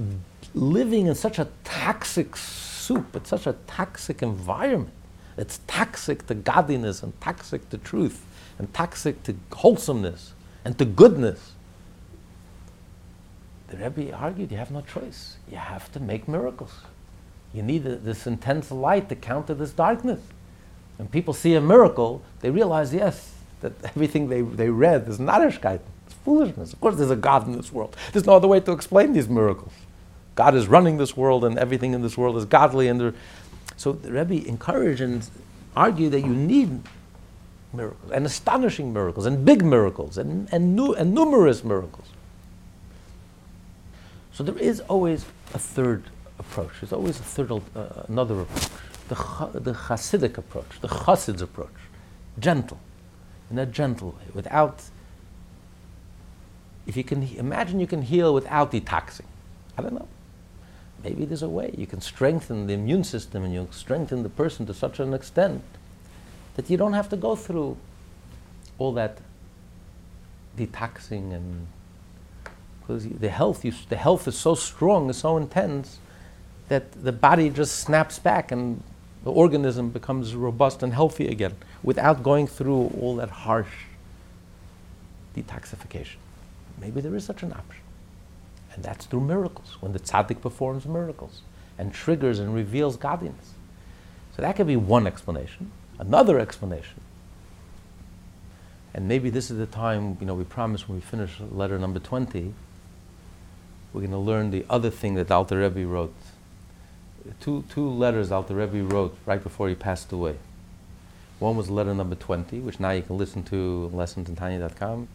living 0.54 1.06
in 1.06 1.14
such 1.14 1.38
a 1.38 1.48
toxic 1.64 2.36
soup, 2.36 3.16
it's 3.16 3.30
such 3.30 3.46
a 3.46 3.54
toxic 3.66 4.22
environment, 4.22 4.92
it's 5.38 5.60
toxic 5.66 6.26
to 6.26 6.34
godliness 6.34 7.02
and 7.02 7.18
toxic 7.20 7.70
to 7.70 7.78
truth 7.78 8.26
and 8.58 8.72
toxic 8.74 9.22
to 9.22 9.34
wholesomeness 9.54 10.34
and 10.64 10.78
to 10.78 10.84
goodness. 10.84 11.52
The 13.68 13.76
Rebbe 13.76 14.12
argued 14.12 14.50
you 14.50 14.58
have 14.58 14.70
no 14.70 14.80
choice. 14.82 15.36
You 15.50 15.56
have 15.56 15.90
to 15.92 16.00
make 16.00 16.26
miracles. 16.26 16.72
You 17.52 17.62
need 17.62 17.86
a, 17.86 17.96
this 17.96 18.26
intense 18.26 18.70
light 18.70 19.08
to 19.08 19.14
counter 19.14 19.54
this 19.54 19.70
darkness. 19.70 20.20
When 20.96 21.08
people 21.08 21.34
see 21.34 21.54
a 21.54 21.60
miracle, 21.60 22.22
they 22.40 22.50
realize, 22.50 22.92
yes, 22.92 23.34
that 23.60 23.72
everything 23.84 24.28
they, 24.28 24.42
they 24.42 24.70
read 24.70 25.08
is 25.08 25.20
not 25.20 25.42
it's 25.42 26.14
foolishness. 26.24 26.72
Of 26.72 26.80
course, 26.80 26.96
there's 26.96 27.10
a 27.10 27.16
God 27.16 27.46
in 27.46 27.56
this 27.56 27.72
world. 27.72 27.96
There's 28.12 28.26
no 28.26 28.34
other 28.34 28.48
way 28.48 28.60
to 28.60 28.72
explain 28.72 29.12
these 29.12 29.28
miracles. 29.28 29.72
God 30.34 30.54
is 30.54 30.68
running 30.68 30.96
this 30.96 31.16
world, 31.16 31.44
and 31.44 31.58
everything 31.58 31.92
in 31.92 32.02
this 32.02 32.16
world 32.16 32.36
is 32.36 32.44
godly. 32.44 32.88
And 32.88 33.14
so 33.76 33.92
the 33.92 34.12
Rebbe 34.12 34.46
encouraged 34.46 35.00
and 35.00 35.28
argued 35.76 36.12
that 36.12 36.20
you 36.20 36.34
need 36.34 36.80
miracles, 37.72 38.12
and 38.12 38.26
astonishing 38.26 38.92
miracles, 38.92 39.26
and 39.26 39.44
big 39.44 39.64
miracles, 39.64 40.18
and, 40.18 40.48
and, 40.52 40.76
nu- 40.76 40.94
and 40.94 41.14
numerous 41.14 41.64
miracles. 41.64 42.06
So 44.32 44.44
there 44.44 44.58
is 44.58 44.80
always 44.80 45.24
a 45.54 45.58
third 45.58 46.04
approach. 46.38 46.72
There's 46.80 46.92
always 46.92 47.20
a 47.20 47.22
third, 47.22 47.52
uh, 47.52 47.58
another 48.08 48.40
approach. 48.40 48.68
The, 49.08 49.60
the 49.60 49.72
Hasidic 49.72 50.38
approach, 50.38 50.80
the 50.80 50.88
Chasid's 50.88 51.42
approach, 51.42 51.74
gentle, 52.38 52.78
in 53.50 53.58
a 53.58 53.66
gentle 53.66 54.10
way, 54.10 54.24
without 54.34 54.82
if 56.86 56.96
you 56.96 57.04
can 57.04 57.22
imagine 57.36 57.78
you 57.78 57.86
can 57.86 58.02
heal 58.02 58.34
without 58.34 58.72
detoxing. 58.72 59.26
I 59.78 59.82
don't 59.82 59.94
know. 59.94 60.08
Maybe 61.04 61.24
there's 61.24 61.42
a 61.42 61.48
way. 61.48 61.72
You 61.76 61.86
can 61.86 62.00
strengthen 62.00 62.66
the 62.66 62.74
immune 62.74 63.04
system 63.04 63.44
and 63.44 63.54
you 63.54 63.68
strengthen 63.70 64.22
the 64.22 64.28
person 64.28 64.66
to 64.66 64.74
such 64.74 64.98
an 64.98 65.14
extent 65.14 65.62
that 66.60 66.68
you 66.68 66.76
don't 66.76 66.92
have 66.92 67.08
to 67.08 67.16
go 67.16 67.34
through 67.34 67.74
all 68.76 68.92
that 68.92 69.16
detoxing 70.58 71.32
and 71.32 71.66
because 72.80 73.08
the 73.08 73.30
health 73.30 73.64
you, 73.64 73.72
the 73.88 73.96
health 73.96 74.28
is 74.28 74.36
so 74.36 74.54
strong, 74.54 75.08
is 75.08 75.16
so 75.16 75.38
intense 75.38 76.00
that 76.68 76.92
the 76.92 77.12
body 77.12 77.48
just 77.48 77.78
snaps 77.78 78.18
back 78.18 78.52
and 78.52 78.82
the 79.24 79.30
organism 79.30 79.88
becomes 79.88 80.34
robust 80.34 80.82
and 80.82 80.92
healthy 80.92 81.28
again 81.28 81.56
without 81.82 82.22
going 82.22 82.46
through 82.46 82.92
all 83.00 83.16
that 83.16 83.30
harsh 83.30 83.86
detoxification. 85.34 86.16
Maybe 86.78 87.00
there 87.00 87.16
is 87.16 87.24
such 87.24 87.42
an 87.42 87.52
option. 87.52 87.84
And 88.74 88.84
that's 88.84 89.06
through 89.06 89.22
miracles, 89.22 89.78
when 89.80 89.94
the 89.94 89.98
tzaddik 89.98 90.42
performs 90.42 90.84
miracles 90.84 91.40
and 91.78 91.94
triggers 91.94 92.38
and 92.38 92.54
reveals 92.54 92.98
godliness. 92.98 93.54
So 94.36 94.42
that 94.42 94.56
could 94.56 94.66
be 94.66 94.76
one 94.76 95.06
explanation. 95.06 95.72
Another 96.00 96.40
explanation, 96.40 97.00
and 98.92 99.06
maybe 99.06 99.30
this 99.30 99.50
is 99.50 99.58
the 99.58 99.66
time, 99.66 100.16
you 100.18 100.26
know, 100.26 100.34
we 100.34 100.42
promise 100.44 100.88
when 100.88 100.96
we 100.96 101.02
finish 101.02 101.38
letter 101.52 101.78
number 101.78 102.00
20, 102.00 102.52
we're 103.92 104.00
going 104.00 104.10
to 104.10 104.18
learn 104.18 104.50
the 104.50 104.64
other 104.68 104.90
thing 104.90 105.14
that 105.14 105.30
Alter 105.30 105.60
Rebbe 105.60 105.86
wrote. 105.86 106.14
Two, 107.38 107.64
two 107.70 107.88
letters 107.88 108.32
Alter 108.32 108.54
Rebbe 108.54 108.82
wrote 108.82 109.16
right 109.26 109.42
before 109.42 109.68
he 109.68 109.76
passed 109.76 110.10
away. 110.10 110.36
One 111.38 111.56
was 111.56 111.70
letter 111.70 111.94
number 111.94 112.16
20, 112.16 112.58
which 112.60 112.80
now 112.80 112.90
you 112.90 113.02
can 113.02 113.16
listen 113.16 113.44
to 113.44 113.90
lessonsintanya.com 113.94 115.08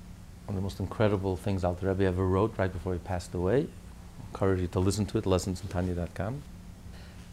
one 0.45 0.55
of 0.55 0.55
the 0.55 0.61
most 0.61 0.79
incredible 0.79 1.35
things 1.35 1.63
Alter 1.63 1.87
Rebbe 1.87 2.05
ever 2.05 2.25
wrote 2.25 2.53
right 2.57 2.71
before 2.71 2.93
he 2.93 2.99
passed 2.99 3.33
away. 3.33 3.67
Encourage 4.31 4.61
you 4.61 4.67
to 4.67 4.79
listen 4.79 5.05
to 5.07 5.17
it, 5.17 5.25
lessonsintanya.com. 5.25 6.43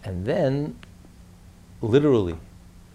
And 0.03 0.25
then, 0.25 0.77
literally, 1.83 2.37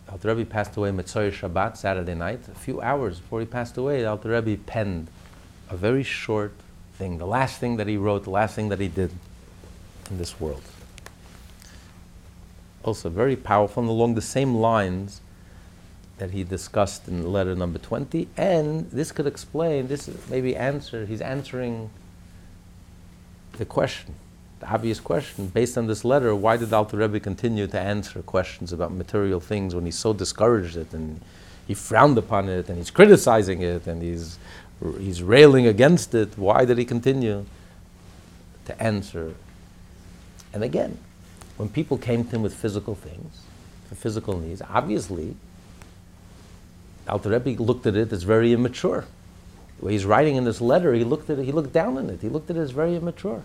Alter 0.09 0.33
Rebbe 0.33 0.49
passed 0.49 0.77
away 0.77 0.91
Motzei 0.91 1.31
Shabbat, 1.31 1.75
Saturday 1.75 2.15
night. 2.15 2.39
A 2.47 2.57
few 2.57 2.81
hours 2.81 3.19
before 3.19 3.41
he 3.41 3.45
passed 3.45 3.77
away, 3.77 4.05
Alter 4.05 4.29
Rebbe 4.29 4.61
penned 4.65 5.09
a 5.69 5.75
very 5.75 6.03
short 6.03 6.53
thing, 6.93 7.17
the 7.17 7.27
last 7.27 7.59
thing 7.59 7.77
that 7.77 7.87
he 7.87 7.97
wrote, 7.97 8.23
the 8.23 8.29
last 8.29 8.55
thing 8.55 8.69
that 8.69 8.79
he 8.79 8.87
did 8.87 9.11
in 10.09 10.17
this 10.17 10.39
world. 10.39 10.63
Also 12.83 13.09
very 13.09 13.35
powerful 13.35 13.83
and 13.83 13.89
along 13.89 14.15
the 14.15 14.21
same 14.21 14.55
lines 14.55 15.19
that 16.17 16.31
he 16.31 16.43
discussed 16.43 17.07
in 17.07 17.31
letter 17.31 17.53
number 17.53 17.77
20, 17.77 18.27
and 18.37 18.89
this 18.91 19.11
could 19.11 19.27
explain, 19.27 19.87
this 19.87 20.09
maybe 20.29 20.55
answer, 20.55 21.05
he's 21.05 21.21
answering 21.21 21.89
the 23.57 23.65
question, 23.65 24.15
the 24.59 24.71
obvious 24.71 24.99
question. 24.99 25.47
Based 25.47 25.77
on 25.77 25.87
this 25.87 26.03
letter, 26.03 26.35
why 26.35 26.57
did 26.57 26.73
Alter 26.73 26.97
Rebbe 26.97 27.19
continue 27.19 27.67
to 27.67 27.79
answer 27.79 28.21
questions 28.21 28.73
about 28.73 28.91
material 28.91 29.39
things 29.39 29.75
when 29.75 29.85
he 29.85 29.91
so 29.91 30.13
discouraged 30.13 30.77
it 30.77 30.93
and 30.93 31.21
he 31.67 31.73
frowned 31.73 32.17
upon 32.17 32.49
it 32.49 32.69
and 32.69 32.77
he's 32.77 32.91
criticizing 32.91 33.61
it 33.61 33.87
and 33.87 34.01
he's, 34.01 34.39
he's 34.99 35.21
railing 35.21 35.67
against 35.67 36.15
it? 36.15 36.37
Why 36.37 36.65
did 36.65 36.77
he 36.77 36.85
continue 36.85 37.45
to 38.65 38.81
answer? 38.81 39.35
And 40.53 40.63
again, 40.63 40.97
when 41.57 41.69
people 41.69 41.97
came 41.97 42.23
to 42.23 42.35
him 42.35 42.41
with 42.41 42.53
physical 42.53 42.95
things, 42.95 43.41
for 43.89 43.95
physical 43.95 44.39
needs, 44.39 44.61
obviously 44.69 45.35
Alter 47.07 47.29
Rebbe 47.29 47.61
looked 47.61 47.85
at 47.85 47.95
it 47.95 48.11
as 48.11 48.23
very 48.23 48.53
immature. 48.53 49.05
The 49.79 49.85
way 49.85 49.91
he's 49.93 50.05
writing 50.05 50.35
in 50.35 50.43
this 50.43 50.59
letter, 50.59 50.93
he 50.93 51.03
looked 51.03 51.29
at 51.29 51.39
it, 51.39 51.45
he 51.45 51.51
looked 51.51 51.71
down 51.71 51.97
on 51.97 52.09
it. 52.09 52.21
He 52.21 52.29
looked 52.29 52.49
at 52.49 52.57
it 52.57 52.59
as 52.59 52.71
very 52.71 52.95
immature. 52.95 53.43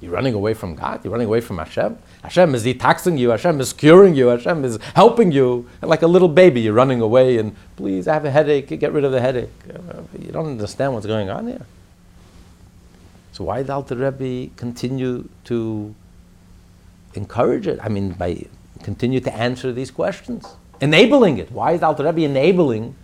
You're 0.00 0.12
running 0.12 0.34
away 0.34 0.54
from 0.54 0.74
God. 0.74 1.04
You're 1.04 1.12
running 1.12 1.26
away 1.26 1.40
from 1.40 1.58
Hashem. 1.58 1.98
Hashem 2.22 2.54
is 2.54 2.64
detoxing 2.64 3.18
you. 3.18 3.30
Hashem 3.30 3.60
is 3.60 3.72
curing 3.72 4.14
you. 4.14 4.28
Hashem 4.28 4.64
is 4.64 4.78
helping 4.94 5.32
you. 5.32 5.68
And 5.82 5.88
like 5.88 6.02
a 6.02 6.06
little 6.06 6.28
baby, 6.28 6.60
you're 6.60 6.72
running 6.72 7.00
away 7.00 7.38
and 7.38 7.56
please, 7.76 8.06
I 8.06 8.14
have 8.14 8.24
a 8.24 8.30
headache. 8.30 8.68
Get 8.68 8.92
rid 8.92 9.04
of 9.04 9.10
the 9.10 9.20
headache. 9.20 9.50
Uh, 9.68 10.02
you 10.18 10.30
don't 10.30 10.46
understand 10.46 10.94
what's 10.94 11.06
going 11.06 11.30
on 11.30 11.48
here. 11.48 11.66
So 13.32 13.44
why 13.44 13.58
did 13.58 13.70
Alter 13.70 13.96
Rebbe 13.96 14.52
continue 14.56 15.28
to 15.44 15.94
encourage 17.14 17.66
it? 17.66 17.80
I 17.82 17.88
mean, 17.88 18.12
by 18.12 18.46
continue 18.82 19.18
to 19.18 19.34
answer 19.34 19.72
these 19.72 19.90
questions 19.90 20.46
enabling 20.80 21.38
it. 21.38 21.50
Why 21.50 21.72
is 21.72 21.82
Alter 21.82 22.04
Rebbe 22.04 22.22
enabling 22.22 22.94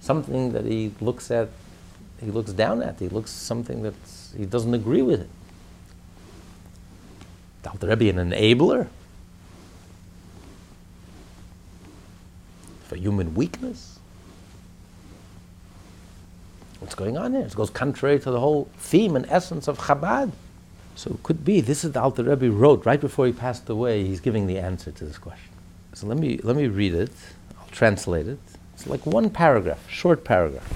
something 0.00 0.52
that 0.52 0.64
he 0.64 0.92
looks 1.00 1.30
at, 1.30 1.48
he 2.20 2.30
looks 2.30 2.52
down 2.52 2.82
at, 2.82 2.98
he 2.98 3.08
looks 3.08 3.30
something 3.30 3.82
that 3.82 3.94
he 4.36 4.46
doesn't 4.46 4.74
agree 4.74 5.02
with 5.02 5.20
it? 5.20 5.30
Is 7.66 7.72
Alter 7.72 7.88
Rebbe 7.88 8.08
an 8.16 8.30
enabler 8.30 8.86
for 12.84 12.94
human 12.94 13.34
weakness? 13.34 13.98
What's 16.78 16.94
going 16.94 17.16
on 17.18 17.32
here? 17.32 17.42
It 17.42 17.54
goes 17.56 17.70
contrary 17.70 18.20
to 18.20 18.30
the 18.30 18.38
whole 18.38 18.70
theme 18.78 19.16
and 19.16 19.26
essence 19.28 19.66
of 19.66 19.78
Chabad. 19.78 20.30
So 20.94 21.10
it 21.10 21.22
could 21.24 21.44
be 21.44 21.60
this 21.60 21.84
is 21.84 21.90
the 21.92 22.00
Alter 22.00 22.22
Rebbe 22.22 22.50
wrote 22.50 22.86
right 22.86 23.00
before 23.00 23.26
he 23.26 23.32
passed 23.32 23.68
away. 23.68 24.04
He's 24.04 24.20
giving 24.20 24.46
the 24.46 24.58
answer 24.58 24.92
to 24.92 25.04
this 25.04 25.18
question. 25.18 25.50
So 25.94 26.06
let 26.06 26.18
me, 26.18 26.38
let 26.44 26.54
me 26.54 26.68
read 26.68 26.94
it. 26.94 27.10
I'll 27.58 27.68
translate 27.72 28.28
it. 28.28 28.38
It's 28.74 28.86
like 28.86 29.04
one 29.06 29.28
paragraph, 29.28 29.90
short 29.90 30.22
paragraph. 30.22 30.72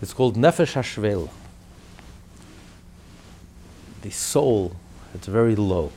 It's 0.00 0.14
called 0.14 0.36
Nefesh 0.36 0.74
Hashvela. 0.74 1.28
The 4.00 4.10
soul, 4.10 4.76
it's 5.14 5.26
very 5.26 5.56
low. 5.56 5.92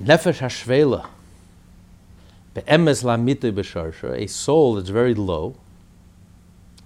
Nefesh 0.00 0.40
Hashvela. 0.40 1.08
Be'emes 2.54 3.02
la'mitoi 3.02 3.52
b'sharsha. 3.52 4.20
A 4.22 4.28
soul 4.28 4.74
that's 4.74 4.90
very 4.90 5.14
low, 5.14 5.56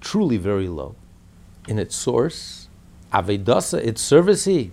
truly 0.00 0.36
very 0.36 0.68
low, 0.68 0.94
in 1.66 1.78
its 1.78 1.94
source. 1.96 2.68
Avedasa, 3.12 3.78
its 3.78 4.00
service. 4.00 4.70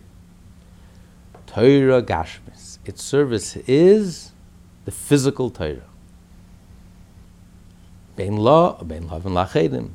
Torah 1.48 2.04
Gashmis. 2.04 2.80
Its 2.86 3.04
service 3.04 3.56
is 3.68 4.32
the 4.86 4.92
physical 4.92 5.50
Torah. 5.50 5.82
Bein 8.16 8.38
la, 8.38 8.82
bein 8.84 9.08
lav 9.08 9.26
and 9.26 9.92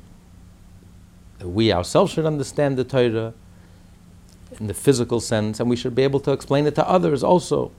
we 1.42 1.72
ourselves 1.72 2.12
should 2.12 2.26
understand 2.26 2.76
the 2.76 2.84
Torah 2.84 3.32
in 4.58 4.66
the 4.66 4.74
physical 4.74 5.20
sense, 5.20 5.60
and 5.60 5.70
we 5.70 5.76
should 5.76 5.94
be 5.94 6.02
able 6.02 6.20
to 6.20 6.32
explain 6.32 6.66
it 6.66 6.74
to 6.74 6.88
others 6.88 7.22
also 7.22 7.70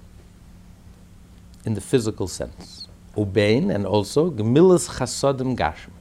in 1.65 1.73
the 1.73 1.81
physical 1.81 2.27
sense. 2.27 2.87
Ubein, 3.15 3.73
and 3.73 3.85
also 3.85 4.31
gemilas 4.31 4.97
chasadim 4.97 5.55
gashmi. 5.55 5.91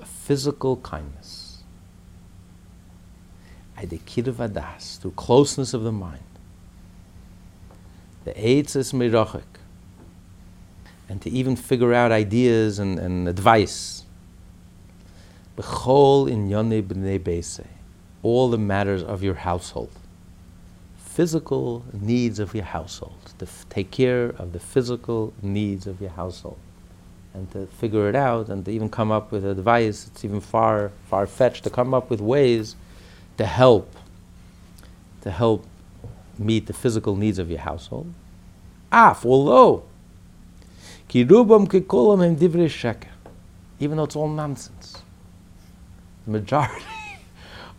A 0.00 0.06
physical 0.06 0.76
kindness. 0.78 1.62
Aidekir 3.78 4.32
vadas, 4.32 4.98
through 5.00 5.12
closeness 5.12 5.72
of 5.72 5.82
the 5.82 5.92
mind. 5.92 6.22
The 8.24 8.32
eitz 8.32 8.76
is 8.76 8.92
mirachik. 8.92 9.42
And 11.08 11.20
to 11.22 11.30
even 11.30 11.56
figure 11.56 11.92
out 11.92 12.10
ideas 12.10 12.78
and, 12.78 12.98
and 12.98 13.28
advice. 13.28 14.04
B'chol 15.56 16.30
in 16.30 16.48
yone 16.48 16.82
b'nei. 16.82 17.66
All 18.22 18.50
the 18.50 18.58
matters 18.58 19.02
of 19.02 19.22
your 19.22 19.34
household. 19.34 19.90
Physical 20.96 21.84
needs 21.92 22.38
of 22.38 22.54
your 22.54 22.64
household. 22.64 23.32
To 23.38 23.46
f- 23.46 23.66
take 23.68 23.90
care 23.90 24.26
of 24.38 24.52
the 24.52 24.60
physical 24.60 25.32
needs 25.42 25.86
of 25.86 26.00
your 26.00 26.10
household. 26.10 26.58
And 27.34 27.50
to 27.52 27.66
figure 27.66 28.08
it 28.08 28.14
out 28.14 28.48
and 28.48 28.64
to 28.64 28.70
even 28.70 28.88
come 28.88 29.10
up 29.10 29.32
with 29.32 29.44
advice. 29.44 30.06
It's 30.06 30.24
even 30.24 30.40
far, 30.40 30.92
far 31.08 31.26
fetched 31.26 31.64
to 31.64 31.70
come 31.70 31.94
up 31.94 32.10
with 32.10 32.20
ways 32.20 32.76
to 33.38 33.46
help, 33.46 33.94
to 35.22 35.30
help 35.30 35.66
meet 36.38 36.66
the 36.66 36.72
physical 36.72 37.16
needs 37.16 37.38
of 37.38 37.50
your 37.50 37.60
household. 37.60 38.12
Af, 38.90 39.24
although, 39.24 39.84
ki 41.08 41.24
rubam 41.24 41.70
ki 41.70 41.80
kolam 41.80 42.36
divrei 42.36 42.68
sheker, 42.68 43.08
even 43.80 43.96
though 43.96 44.04
it's 44.04 44.16
all 44.16 44.28
nonsense. 44.28 45.02
The 46.26 46.32
majority 46.32 46.84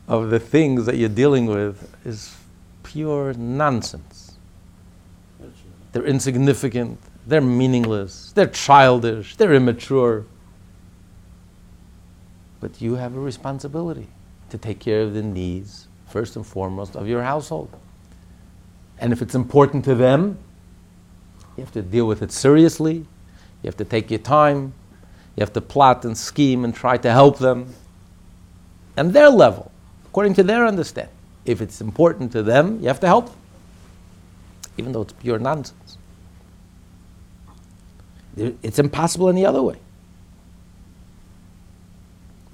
of 0.07 0.29
the 0.29 0.39
things 0.39 0.85
that 0.85 0.97
you're 0.97 1.09
dealing 1.09 1.45
with 1.45 1.95
is 2.05 2.35
pure 2.83 3.33
nonsense. 3.33 4.37
They're 5.91 6.05
insignificant, 6.05 6.99
they're 7.27 7.41
meaningless, 7.41 8.31
they're 8.33 8.47
childish, 8.47 9.35
they're 9.35 9.53
immature. 9.53 10.25
But 12.59 12.81
you 12.81 12.95
have 12.95 13.15
a 13.15 13.19
responsibility 13.19 14.07
to 14.49 14.57
take 14.57 14.79
care 14.79 15.01
of 15.01 15.13
the 15.13 15.21
needs, 15.21 15.87
first 16.07 16.35
and 16.35 16.45
foremost, 16.45 16.95
of 16.95 17.07
your 17.07 17.23
household. 17.23 17.69
And 18.99 19.11
if 19.11 19.21
it's 19.21 19.35
important 19.35 19.83
to 19.85 19.95
them, 19.95 20.37
you 21.57 21.63
have 21.63 21.73
to 21.73 21.81
deal 21.81 22.07
with 22.07 22.21
it 22.21 22.31
seriously. 22.31 22.95
You 22.95 23.67
have 23.67 23.77
to 23.77 23.85
take 23.85 24.09
your 24.09 24.19
time. 24.19 24.73
You 25.35 25.41
have 25.41 25.53
to 25.53 25.61
plot 25.61 26.05
and 26.05 26.17
scheme 26.17 26.63
and 26.63 26.73
try 26.73 26.97
to 26.97 27.11
help 27.11 27.39
them. 27.39 27.73
And 28.95 29.13
their 29.13 29.29
level, 29.29 29.71
according 30.13 30.35
to 30.35 30.43
their 30.43 30.67
understanding. 30.67 31.15
If 31.43 31.59
it's 31.59 31.81
important 31.81 32.31
to 32.33 32.43
them, 32.43 32.79
you 32.81 32.87
have 32.87 32.99
to 32.99 33.07
help 33.07 33.35
even 34.77 34.91
though 34.91 35.01
it's 35.01 35.13
pure 35.13 35.39
nonsense. 35.39 35.97
It's 38.35 38.77
impossible 38.79 39.29
any 39.29 39.43
other 39.45 39.61
way. 39.61 39.77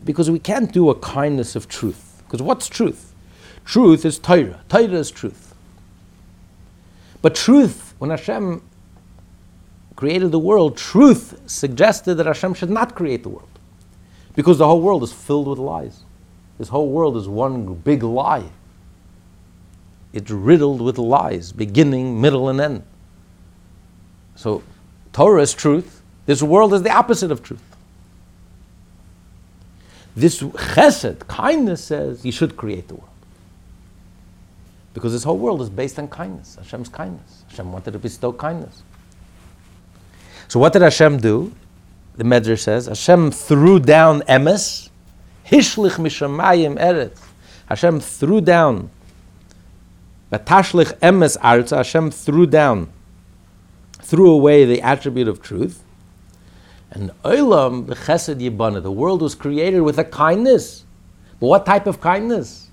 Because 0.05 0.29
we 0.29 0.39
can't 0.39 0.71
do 0.71 0.89
a 0.89 0.95
kindness 0.95 1.55
of 1.55 1.67
truth. 1.67 2.21
Because 2.25 2.41
what's 2.41 2.67
truth? 2.67 3.13
Truth 3.65 4.05
is 4.05 4.19
Torah. 4.19 4.61
Torah 4.67 4.83
is 4.83 5.11
truth. 5.11 5.53
But 7.21 7.35
truth, 7.35 7.93
when 7.99 8.09
Hashem 8.09 8.61
created 9.95 10.31
the 10.31 10.39
world, 10.39 10.77
truth 10.77 11.39
suggested 11.45 12.15
that 12.15 12.25
Hashem 12.25 12.53
should 12.53 12.69
not 12.69 12.95
create 12.95 13.23
the 13.23 13.29
world. 13.29 13.49
Because 14.35 14.57
the 14.57 14.65
whole 14.65 14.81
world 14.81 15.03
is 15.03 15.11
filled 15.11 15.47
with 15.47 15.59
lies. 15.59 16.01
This 16.59 16.67
whole 16.67 16.89
world 16.89 17.17
is 17.17 17.27
one 17.27 17.73
big 17.73 18.03
lie. 18.03 18.43
It's 20.11 20.29
riddled 20.29 20.81
with 20.81 20.97
lies, 20.97 21.51
beginning, 21.51 22.19
middle, 22.19 22.49
and 22.49 22.59
end. 22.59 22.83
So, 24.35 24.61
Torah 25.13 25.41
is 25.41 25.53
truth. 25.53 26.01
This 26.25 26.43
world 26.43 26.73
is 26.73 26.83
the 26.83 26.91
opposite 26.91 27.31
of 27.31 27.41
truth. 27.41 27.63
This 30.15 30.41
chesed, 30.41 31.27
kindness, 31.27 31.83
says 31.83 32.25
you 32.25 32.31
should 32.31 32.57
create 32.57 32.87
the 32.87 32.95
world. 32.95 33.09
Because 34.93 35.13
this 35.13 35.23
whole 35.23 35.37
world 35.37 35.61
is 35.61 35.69
based 35.69 35.97
on 35.97 36.07
kindness, 36.07 36.55
Hashem's 36.55 36.89
kindness. 36.89 37.43
Hashem 37.49 37.71
wanted 37.71 37.91
to 37.91 37.99
bestow 37.99 38.33
kindness. 38.33 38.83
So 40.49 40.59
what 40.59 40.73
did 40.73 40.81
Hashem 40.81 41.19
do? 41.19 41.53
The 42.15 42.23
Medrash 42.25 42.59
says, 42.59 42.87
Hashem 42.87 43.31
threw 43.31 43.79
down 43.79 44.21
emes, 44.23 44.89
hishlich 45.49 45.97
mishamayim 45.97 46.79
eretz. 46.79 47.19
Hashem 47.67 47.99
threw 47.99 48.41
down, 48.41 48.89
batashlich 50.31 50.97
emes 50.99 51.37
arza, 51.39 51.77
Hashem 51.77 52.11
threw 52.11 52.45
down, 52.45 52.91
threw 54.01 54.31
away 54.31 54.65
the 54.65 54.81
attribute 54.81 55.27
of 55.27 55.41
truth. 55.41 55.83
And 56.91 57.11
olam 57.23 57.85
b'chesed 57.85 58.39
yibana, 58.39 58.81
the 58.81 58.91
world 58.91 59.21
was 59.21 59.35
created 59.35 59.81
with 59.81 59.99
a 59.99 60.03
kindness. 60.03 60.85
But 61.39 61.47
what 61.47 61.65
type 61.65 61.85
of 61.85 62.01
kindness? 62.01 62.69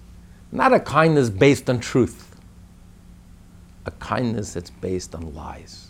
Not 0.50 0.72
a 0.72 0.80
kindness 0.80 1.28
based 1.28 1.68
on 1.68 1.80
truth, 1.80 2.34
a 3.84 3.90
kindness 3.90 4.54
that's 4.54 4.70
based 4.70 5.14
on 5.14 5.34
lies. 5.34 5.88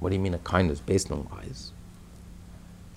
What 0.00 0.10
do 0.10 0.16
you 0.16 0.20
mean 0.20 0.34
a 0.34 0.38
kindness 0.38 0.80
based 0.80 1.10
on 1.10 1.26
lies? 1.32 1.72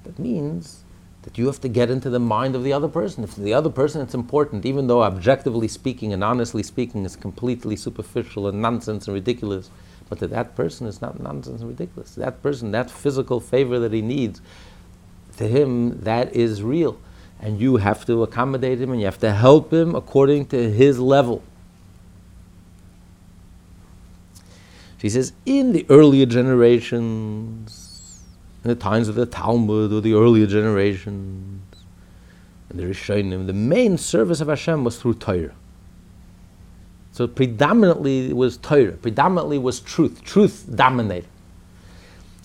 That 0.04 0.20
means 0.20 0.84
that 1.24 1.38
you 1.38 1.46
have 1.48 1.60
to 1.62 1.68
get 1.68 1.90
into 1.90 2.10
the 2.10 2.20
mind 2.20 2.56
of 2.56 2.64
the 2.64 2.72
other 2.72 2.88
person. 2.88 3.24
If 3.24 3.36
the 3.36 3.54
other 3.54 3.70
person 3.70 4.02
it's 4.02 4.14
important, 4.14 4.66
even 4.66 4.88
though 4.88 5.04
objectively 5.04 5.68
speaking 5.68 6.14
and 6.14 6.24
honestly 6.24 6.64
speaking 6.64 7.04
is 7.06 7.16
completely 7.16 7.76
superficial 7.76 8.48
and 8.48 8.62
nonsense 8.62 9.08
and 9.08 9.14
ridiculous, 9.14 9.70
but 10.10 10.20
that 10.20 10.30
that 10.30 10.56
person 10.56 10.88
is 10.88 11.02
not 11.02 11.20
nonsense 11.20 11.62
and 11.62 11.70
ridiculous. 11.70 12.16
That 12.16 12.42
person, 12.42 12.72
that 12.72 12.90
physical 12.90 13.40
favor 13.40 13.78
that 13.80 13.92
he 13.92 14.02
needs, 14.02 14.42
to 15.38 15.48
him 15.48 16.02
that 16.02 16.34
is 16.36 16.64
real. 16.64 16.98
And 17.40 17.60
you 17.60 17.78
have 17.78 18.06
to 18.06 18.24
accommodate 18.24 18.82
him 18.82 18.92
and 18.92 19.00
you 19.00 19.06
have 19.06 19.20
to 19.20 19.34
help 19.34 19.72
him 19.72 19.96
according 19.96 20.48
to 20.48 20.72
his 20.72 21.00
level. 21.00 21.44
She 24.98 25.10
says, 25.10 25.34
in 25.46 25.74
the 25.74 25.86
earlier 25.90 26.26
generations, 26.26 27.87
in 28.64 28.70
the 28.70 28.76
times 28.76 29.08
of 29.08 29.16
the 29.16 29.26
Talmud 29.26 29.94
or 29.94 30.02
the 30.02 30.14
earlier 30.14 30.48
generations, 30.48 31.62
and 32.70 32.80
the 32.80 32.84
Rishonim, 32.84 33.48
the 33.48 33.54
main 33.54 33.98
service 33.98 34.42
of 34.42 34.48
Hashem 34.48 34.84
was 34.84 35.00
through 35.00 35.16
Torah. 35.16 35.56
So 37.12 37.28
predominantly 37.28 38.30
it 38.30 38.36
was 38.36 38.58
Torah, 38.58 38.92
predominantly 38.92 39.58
was 39.58 39.80
truth. 39.80 40.24
Truth 40.24 40.68
dominated. 40.76 41.30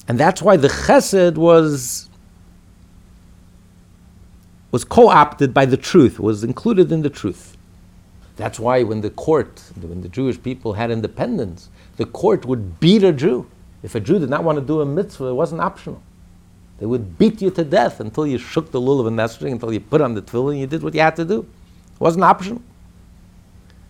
And 0.08 0.18
that's 0.18 0.40
why 0.42 0.56
the 0.56 0.68
chesed 0.68 1.36
was 1.36 2.08
was 4.70 4.84
co-opted 4.84 5.52
by 5.52 5.66
the 5.66 5.76
truth, 5.76 6.18
was 6.18 6.42
included 6.42 6.90
in 6.90 7.02
the 7.02 7.10
truth. 7.10 7.58
That's 8.36 8.58
why 8.58 8.82
when 8.82 9.02
the 9.02 9.10
court, 9.10 9.62
when 9.78 10.00
the 10.00 10.08
Jewish 10.08 10.42
people 10.42 10.72
had 10.72 10.90
independence, 10.90 11.68
the 11.98 12.06
court 12.06 12.46
would 12.46 12.80
beat 12.80 13.02
a 13.02 13.12
Jew. 13.12 13.46
If 13.82 13.94
a 13.94 14.00
Jew 14.00 14.18
did 14.18 14.30
not 14.30 14.44
want 14.44 14.58
to 14.58 14.64
do 14.64 14.80
a 14.80 14.86
mitzvah, 14.86 15.26
it 15.26 15.34
wasn't 15.34 15.60
optional. 15.60 16.02
They 16.78 16.86
would 16.86 17.18
beat 17.18 17.40
you 17.42 17.50
to 17.50 17.64
death 17.64 18.00
until 18.00 18.26
you 18.26 18.38
shook 18.38 18.70
the 18.70 18.80
lulav 18.80 19.06
and 19.06 19.16
nesting, 19.16 19.52
until 19.52 19.72
you 19.72 19.80
put 19.80 20.00
on 20.00 20.14
the 20.14 20.22
tefillin, 20.22 20.58
you 20.58 20.66
did 20.66 20.82
what 20.82 20.94
you 20.94 21.00
had 21.00 21.16
to 21.16 21.24
do. 21.24 21.40
It 21.40 22.00
wasn't 22.00 22.24
optional. 22.24 22.62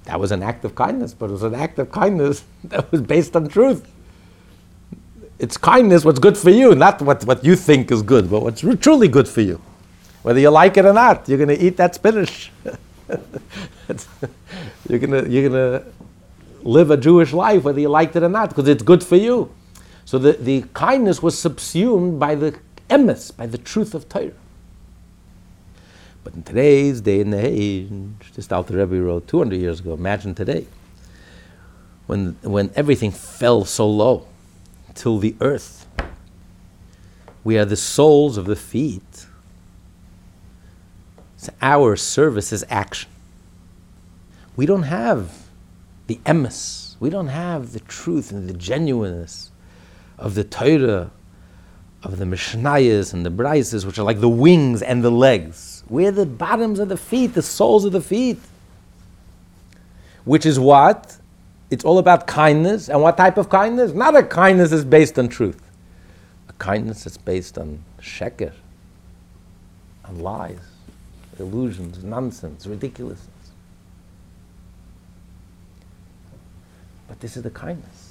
That 0.04 0.18
was 0.18 0.32
an 0.32 0.42
act 0.42 0.64
of 0.64 0.74
kindness, 0.74 1.14
but 1.14 1.30
it 1.30 1.32
was 1.32 1.42
an 1.42 1.54
act 1.54 1.78
of 1.78 1.90
kindness 1.90 2.44
that 2.64 2.90
was 2.90 3.00
based 3.00 3.36
on 3.36 3.48
truth. 3.48 3.86
It's 5.38 5.56
kindness 5.56 6.04
what's 6.04 6.18
good 6.18 6.36
for 6.36 6.50
you, 6.50 6.74
not 6.74 7.00
what, 7.02 7.24
what 7.24 7.44
you 7.44 7.56
think 7.56 7.90
is 7.90 8.02
good, 8.02 8.30
but 8.30 8.42
what's 8.42 8.60
truly 8.80 9.08
good 9.08 9.28
for 9.28 9.40
you. 9.40 9.60
Whether 10.22 10.40
you 10.40 10.50
like 10.50 10.76
it 10.76 10.84
or 10.84 10.92
not, 10.92 11.28
you're 11.28 11.38
going 11.38 11.48
to 11.48 11.60
eat 11.60 11.76
that 11.78 11.94
spinach. 11.96 12.52
you're 14.88 14.98
going 15.00 15.32
you're 15.32 15.48
to 15.48 15.84
live 16.62 16.90
a 16.92 16.96
Jewish 16.96 17.32
life, 17.32 17.64
whether 17.64 17.80
you 17.80 17.88
liked 17.88 18.14
it 18.14 18.22
or 18.22 18.28
not, 18.28 18.50
because 18.50 18.68
it's 18.68 18.84
good 18.84 19.02
for 19.02 19.16
you. 19.16 19.50
So 20.04 20.18
the, 20.18 20.32
the 20.32 20.64
kindness 20.74 21.22
was 21.22 21.38
subsumed 21.38 22.18
by 22.18 22.34
the 22.34 22.58
emes, 22.90 23.34
by 23.36 23.46
the 23.46 23.58
truth 23.58 23.94
of 23.94 24.08
Torah. 24.08 24.32
But 26.24 26.34
in 26.34 26.42
today's 26.42 27.00
day 27.00 27.20
and 27.20 27.34
age, 27.34 27.90
just 28.34 28.52
Alter 28.52 28.76
Rebbe 28.76 29.00
wrote 29.02 29.26
200 29.26 29.56
years 29.56 29.80
ago, 29.80 29.94
imagine 29.94 30.34
today, 30.34 30.66
when, 32.06 32.36
when 32.42 32.70
everything 32.76 33.10
fell 33.10 33.64
so 33.64 33.88
low 33.88 34.26
till 34.94 35.18
the 35.18 35.34
earth, 35.40 35.86
we 37.44 37.58
are 37.58 37.64
the 37.64 37.76
soles 37.76 38.36
of 38.36 38.46
the 38.46 38.56
feet. 38.56 39.26
So 41.36 41.52
our 41.60 41.96
service 41.96 42.52
is 42.52 42.64
action. 42.68 43.10
We 44.54 44.66
don't 44.66 44.84
have 44.84 45.46
the 46.06 46.16
emes, 46.26 46.96
we 47.00 47.10
don't 47.10 47.28
have 47.28 47.72
the 47.72 47.80
truth 47.80 48.30
and 48.30 48.48
the 48.48 48.52
genuineness 48.52 49.51
of 50.18 50.34
the 50.34 50.44
Torah, 50.44 51.10
of 52.02 52.18
the 52.18 52.24
Mishnayos 52.24 53.12
and 53.12 53.24
the 53.24 53.30
Braisos, 53.30 53.84
which 53.84 53.98
are 53.98 54.02
like 54.02 54.20
the 54.20 54.28
wings 54.28 54.82
and 54.82 55.04
the 55.04 55.10
legs. 55.10 55.84
We're 55.88 56.10
the 56.10 56.26
bottoms 56.26 56.78
of 56.78 56.88
the 56.88 56.96
feet, 56.96 57.34
the 57.34 57.42
soles 57.42 57.84
of 57.84 57.92
the 57.92 58.00
feet. 58.00 58.38
Which 60.24 60.46
is 60.46 60.58
what? 60.58 61.16
It's 61.70 61.84
all 61.84 61.98
about 61.98 62.26
kindness. 62.26 62.88
And 62.88 63.00
what 63.02 63.16
type 63.16 63.36
of 63.38 63.48
kindness? 63.48 63.92
Not 63.92 64.16
a 64.16 64.22
kindness 64.22 64.70
that's 64.70 64.84
based 64.84 65.18
on 65.18 65.28
truth. 65.28 65.60
A 66.48 66.52
kindness 66.54 67.04
that's 67.04 67.16
based 67.16 67.58
on 67.58 67.82
sheker, 68.00 68.52
on 70.04 70.20
lies, 70.20 70.60
illusions, 71.38 72.02
nonsense, 72.04 72.66
ridiculousness. 72.66 73.28
But 77.08 77.20
this 77.20 77.36
is 77.36 77.42
the 77.42 77.50
kindness. 77.50 78.01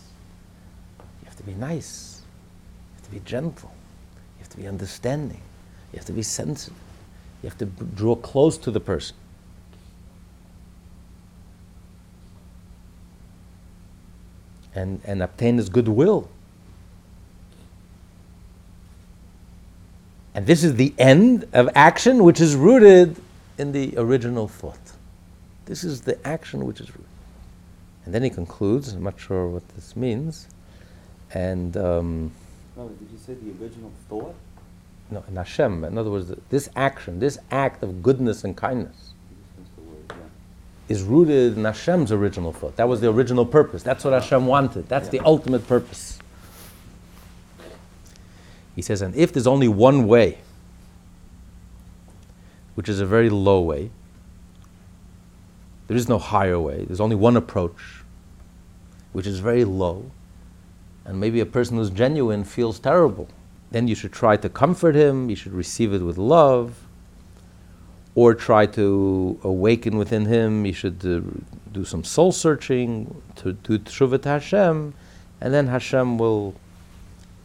To 1.41 1.47
be 1.47 1.53
nice. 1.55 2.21
You 2.21 2.95
have 2.97 3.05
to 3.05 3.11
be 3.11 3.19
gentle. 3.25 3.73
You 4.37 4.43
have 4.43 4.49
to 4.49 4.57
be 4.57 4.67
understanding. 4.67 5.41
You 5.91 5.97
have 5.97 6.05
to 6.05 6.13
be 6.13 6.21
sensitive. 6.21 6.77
You 7.41 7.49
have 7.49 7.57
to 7.57 7.65
b- 7.65 7.87
draw 7.95 8.15
close 8.15 8.59
to 8.59 8.69
the 8.69 8.79
person. 8.79 9.15
And, 14.75 15.01
and 15.03 15.23
obtain 15.23 15.57
his 15.57 15.67
goodwill. 15.67 16.29
And 20.35 20.45
this 20.45 20.63
is 20.63 20.75
the 20.75 20.93
end 20.99 21.47
of 21.53 21.69
action 21.73 22.23
which 22.23 22.39
is 22.39 22.55
rooted 22.55 23.15
in 23.57 23.71
the 23.71 23.95
original 23.97 24.47
thought. 24.47 24.77
This 25.65 25.83
is 25.83 26.01
the 26.01 26.23
action 26.25 26.67
which 26.67 26.79
is 26.79 26.91
rooted. 26.91 27.05
And 28.05 28.13
then 28.13 28.21
he 28.21 28.29
concludes, 28.29 28.93
I'm 28.93 29.03
not 29.03 29.19
sure 29.19 29.47
what 29.47 29.67
this 29.69 29.95
means, 29.95 30.47
and 31.33 31.75
um, 31.77 32.31
No, 32.75 32.87
did 32.89 33.07
you 33.11 33.17
say 33.17 33.33
the 33.33 33.63
original 33.63 33.91
thought? 34.09 34.35
no, 35.09 35.23
in 35.27 35.35
Hashem, 35.35 35.83
in 35.83 35.97
other 35.97 36.09
words, 36.09 36.31
this 36.49 36.69
action, 36.75 37.19
this 37.19 37.37
act 37.51 37.83
of 37.83 38.01
goodness 38.01 38.43
and 38.45 38.55
kindness 38.55 39.11
You 39.29 39.35
just 39.43 39.59
missed 39.59 39.75
the 39.75 39.81
word, 39.81 40.03
yeah. 40.09 40.93
is 40.95 41.03
rooted 41.03 41.57
in 41.57 41.65
Hashem's 41.65 42.11
original 42.13 42.53
thought. 42.53 42.77
That 42.77 42.87
was 42.87 43.01
the 43.01 43.09
original 43.09 43.45
purpose. 43.45 43.83
That's 43.83 44.05
what 44.05 44.13
Hashem 44.13 44.45
wanted. 44.45 44.87
That's 44.87 45.09
the 45.09 45.19
ultimate 45.19 45.67
purpose. 45.67 46.17
He 48.75 48.81
says, 48.81 49.01
and 49.01 49.13
if 49.15 49.33
there's 49.33 49.47
only 49.47 49.67
one 49.67 50.07
way, 50.07 50.37
which 52.75 52.87
is 52.87 53.01
a 53.01 53.05
very 53.05 53.29
low 53.29 53.59
way, 53.59 53.91
there 55.87 55.97
is 55.97 56.07
no 56.07 56.17
higher 56.17 56.57
way, 56.57 56.85
there's 56.85 57.01
only 57.01 57.17
one 57.17 57.35
approach, 57.35 58.03
which 59.11 59.27
is 59.27 59.39
very 59.39 59.65
low, 59.65 60.09
and 61.05 61.19
maybe 61.19 61.39
a 61.39 61.45
person 61.45 61.77
who's 61.77 61.89
genuine 61.89 62.43
feels 62.43 62.79
terrible, 62.79 63.27
then 63.71 63.87
you 63.87 63.95
should 63.95 64.11
try 64.11 64.37
to 64.37 64.49
comfort 64.49 64.95
him, 64.95 65.29
you 65.29 65.35
should 65.35 65.53
receive 65.53 65.93
it 65.93 66.01
with 66.01 66.17
love, 66.17 66.87
or 68.15 68.33
try 68.33 68.65
to 68.65 69.39
awaken 69.43 69.97
within 69.97 70.25
him. 70.25 70.65
You 70.65 70.73
should 70.73 71.05
uh, 71.05 71.21
do 71.71 71.85
some 71.85 72.03
soul 72.03 72.31
searching 72.31 73.21
to 73.37 73.53
do 73.53 73.79
tshuva 73.79 74.21
to 74.23 74.29
Hashem, 74.29 74.93
and 75.39 75.53
then 75.53 75.67
Hashem 75.67 76.17
will, 76.17 76.53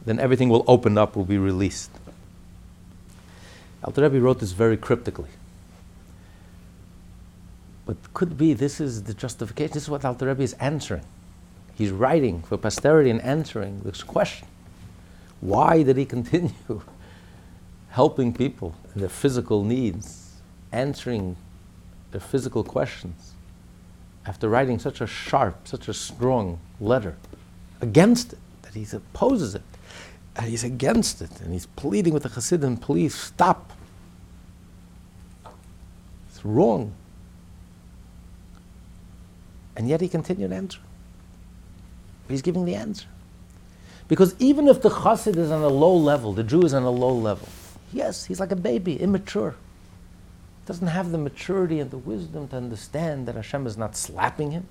then 0.05 0.19
everything 0.19 0.49
will 0.49 0.65
open 0.67 0.99
up, 0.99 1.17
will 1.17 1.25
be 1.25 1.39
released. 1.39 1.91
Alter 3.85 4.03
Rebbe 4.03 4.21
wrote 4.21 4.41
this 4.41 4.53
very 4.53 4.77
cryptically. 4.77 5.31
But 7.87 7.97
could 8.15 8.37
be 8.37 8.53
this 8.53 8.81
is 8.81 9.05
the 9.05 9.15
justification. 9.15 9.73
This 9.73 9.85
is 9.85 9.91
what 9.91 10.05
Alter 10.05 10.27
Rebbe 10.27 10.43
is 10.43 10.55
answering. 10.55 11.05
He's 11.77 11.91
writing 11.91 12.43
for 12.43 12.57
posterity 12.57 13.11
and 13.11 13.21
answering 13.21 13.81
this 13.81 14.03
question. 14.03 14.49
Why 15.41 15.83
did 15.83 15.99
he 15.99 16.07
continue 16.07 16.53
helping 17.91 18.33
people 18.33 18.75
in 18.95 19.03
their 19.03 19.11
physical 19.11 19.63
needs, 19.63 20.33
answering 20.73 21.37
their 22.13 22.21
physical 22.21 22.65
questions, 22.65 23.35
after 24.25 24.49
writing 24.49 24.79
such 24.79 25.03
a 25.03 25.07
sharp, 25.07 25.69
such 25.69 25.87
a 25.89 25.95
strong 25.95 26.59
letter 26.81 27.15
against 27.83 28.33
it, 28.33 28.39
that 28.63 28.75
he 28.75 28.87
opposes 28.97 29.55
it, 29.55 29.63
and 30.35 30.47
he's 30.47 30.65
against 30.65 31.21
it, 31.21 31.41
and 31.43 31.53
he's 31.53 31.67
pleading 31.67 32.15
with 32.15 32.23
the 32.23 32.31
Hasidim, 32.31 32.79
please 32.79 33.15
stop. 33.15 33.73
It's 36.31 36.43
wrong. 36.43 36.93
And 39.77 39.89
yet 39.89 40.01
he 40.01 40.09
continued 40.09 40.53
answering. 40.53 40.86
He's 42.29 42.43
giving 42.43 42.65
the 42.65 42.75
answer. 42.75 43.07
Because 44.09 44.35
even 44.39 44.69
if 44.69 44.83
the 44.83 44.91
chassid 44.91 45.37
is 45.37 45.51
on 45.51 45.63
a 45.63 45.69
low 45.69 45.95
level, 45.97 46.33
the 46.33 46.45
Jew 46.45 46.63
is 46.63 46.75
on 46.75 46.83
a 46.83 46.91
low 46.91 47.13
level, 47.13 47.49
yes, 47.93 48.25
he's 48.25 48.41
like 48.41 48.53
a 48.53 48.57
baby, 48.57 49.01
immature. 49.01 49.57
Doesn't 50.67 50.89
have 50.89 51.13
the 51.13 51.19
maturity 51.19 51.81
and 51.81 51.91
the 51.91 51.99
wisdom 51.99 52.49
to 52.49 52.57
understand 52.57 53.27
that 53.27 53.37
Hashem 53.37 53.67
is 53.67 53.77
not 53.77 53.97
slapping 53.97 54.51
him. 54.51 54.67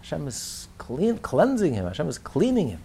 Hashem 0.00 0.28
is 0.28 0.68
clean, 0.78 1.18
cleansing 1.18 1.74
him. 1.74 1.86
Hashem 1.86 2.08
is 2.08 2.18
cleaning 2.18 2.68
him. 2.68 2.80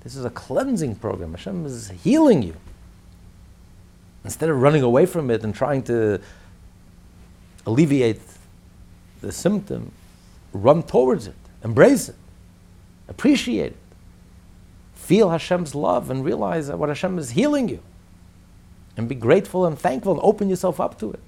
This 0.00 0.16
is 0.16 0.24
a 0.24 0.30
cleansing 0.30 0.96
program. 0.96 1.32
Hashem 1.32 1.66
is 1.66 1.90
healing 2.02 2.42
you. 2.42 2.54
Instead 4.24 4.48
of 4.48 4.60
running 4.60 4.82
away 4.82 5.06
from 5.06 5.30
it 5.30 5.44
and 5.44 5.54
trying 5.54 5.82
to 5.84 6.20
alleviate 7.66 8.20
the 9.20 9.32
symptom, 9.32 9.92
run 10.52 10.82
towards 10.82 11.26
it, 11.26 11.36
embrace 11.64 12.08
it, 12.08 12.16
appreciate 13.08 13.72
it. 13.72 13.76
Feel 14.94 15.30
Hashem's 15.30 15.74
love 15.74 16.10
and 16.10 16.24
realize 16.24 16.70
what 16.70 16.88
Hashem 16.88 17.18
is 17.18 17.30
healing 17.30 17.68
you. 17.68 17.80
And 18.96 19.08
be 19.08 19.14
grateful 19.14 19.64
and 19.64 19.78
thankful 19.78 20.12
and 20.12 20.20
open 20.22 20.50
yourself 20.50 20.80
up 20.80 20.98
to 21.00 21.12
it. 21.12 21.20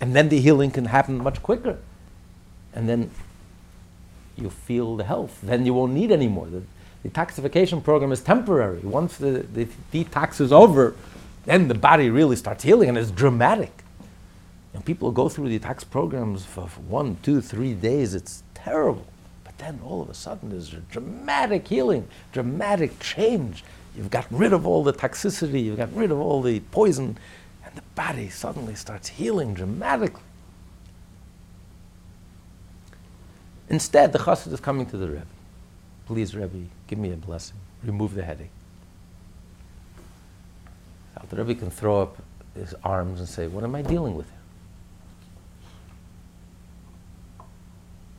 And 0.00 0.14
then 0.14 0.28
the 0.28 0.40
healing 0.40 0.70
can 0.70 0.86
happen 0.86 1.18
much 1.18 1.42
quicker. 1.42 1.78
And 2.74 2.88
then 2.88 3.10
you 4.36 4.50
feel 4.50 4.96
the 4.96 5.04
health. 5.04 5.38
Then 5.42 5.64
you 5.64 5.74
won't 5.74 5.92
need 5.92 6.10
any 6.10 6.28
more. 6.28 6.46
The 6.46 6.62
detoxification 7.08 7.82
program 7.82 8.12
is 8.12 8.20
temporary. 8.20 8.80
Once 8.80 9.16
the, 9.16 9.46
the 9.52 9.68
detox 9.92 10.40
is 10.40 10.52
over, 10.52 10.94
then 11.44 11.68
the 11.68 11.74
body 11.74 12.10
really 12.10 12.36
starts 12.36 12.64
healing 12.64 12.88
and 12.88 12.98
it's 12.98 13.10
dramatic. 13.10 13.84
And 14.74 14.84
people 14.84 15.10
go 15.12 15.28
through 15.28 15.48
the 15.48 15.58
detox 15.58 15.88
programs 15.88 16.44
for 16.44 16.66
one, 16.88 17.16
two, 17.22 17.40
three 17.40 17.72
days. 17.72 18.14
It's 18.14 18.42
terrible. 18.54 19.06
Then 19.58 19.80
all 19.84 20.02
of 20.02 20.10
a 20.10 20.14
sudden 20.14 20.50
there's 20.50 20.72
a 20.74 20.78
dramatic 20.78 21.66
healing, 21.68 22.08
dramatic 22.32 22.98
change. 23.00 23.64
You've 23.96 24.10
got 24.10 24.26
rid 24.30 24.52
of 24.52 24.66
all 24.66 24.84
the 24.84 24.92
toxicity, 24.92 25.64
you've 25.64 25.78
got 25.78 25.94
rid 25.94 26.10
of 26.10 26.20
all 26.20 26.42
the 26.42 26.60
poison, 26.60 27.16
and 27.64 27.74
the 27.74 27.82
body 27.94 28.28
suddenly 28.28 28.74
starts 28.74 29.08
healing 29.08 29.54
dramatically. 29.54 30.22
Instead, 33.68 34.12
the 34.12 34.18
chassid 34.18 34.52
is 34.52 34.60
coming 34.60 34.86
to 34.86 34.96
the 34.96 35.08
Rebbe. 35.08 35.26
Please, 36.06 36.36
Rebbe, 36.36 36.66
give 36.86 36.98
me 36.98 37.12
a 37.12 37.16
blessing. 37.16 37.56
Remove 37.82 38.14
the 38.14 38.22
headache. 38.22 38.50
Now, 41.16 41.24
the 41.28 41.36
Rebbe 41.36 41.58
can 41.58 41.70
throw 41.70 42.02
up 42.02 42.18
his 42.54 42.74
arms 42.84 43.18
and 43.18 43.28
say, 43.28 43.48
What 43.48 43.64
am 43.64 43.74
I 43.74 43.82
dealing 43.82 44.14
with 44.14 44.26
here? 44.26 44.36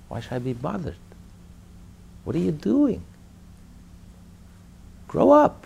Why 0.10 0.20
should 0.20 0.34
I 0.34 0.40
be 0.40 0.54
bothered? 0.54 0.96
What 2.28 2.36
are 2.36 2.40
you 2.40 2.52
doing? 2.52 3.06
Grow 5.08 5.32
up. 5.32 5.66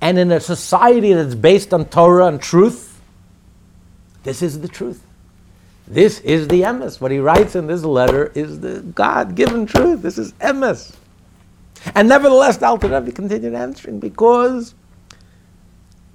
And 0.00 0.16
in 0.20 0.30
a 0.30 0.38
society 0.38 1.14
that's 1.14 1.34
based 1.34 1.74
on 1.74 1.86
Torah 1.86 2.26
and 2.26 2.40
truth, 2.40 3.00
this 4.22 4.40
is 4.40 4.60
the 4.60 4.68
truth. 4.68 5.02
This 5.88 6.20
is 6.20 6.46
the 6.46 6.60
emes. 6.60 7.00
What 7.00 7.10
he 7.10 7.18
writes 7.18 7.56
in 7.56 7.66
this 7.66 7.82
letter 7.82 8.30
is 8.36 8.60
the 8.60 8.82
God 8.82 9.34
given 9.34 9.66
truth. 9.66 10.00
This 10.02 10.16
is 10.16 10.32
emes. 10.34 10.94
And 11.96 12.08
nevertheless, 12.08 12.56
the 12.58 12.66
Alter 12.66 12.86
Rebbe 12.86 13.10
continued 13.10 13.54
answering 13.54 13.98
because, 13.98 14.76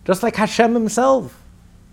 just 0.05 0.23
like 0.23 0.37
Hashem 0.37 0.73
himself, 0.73 1.37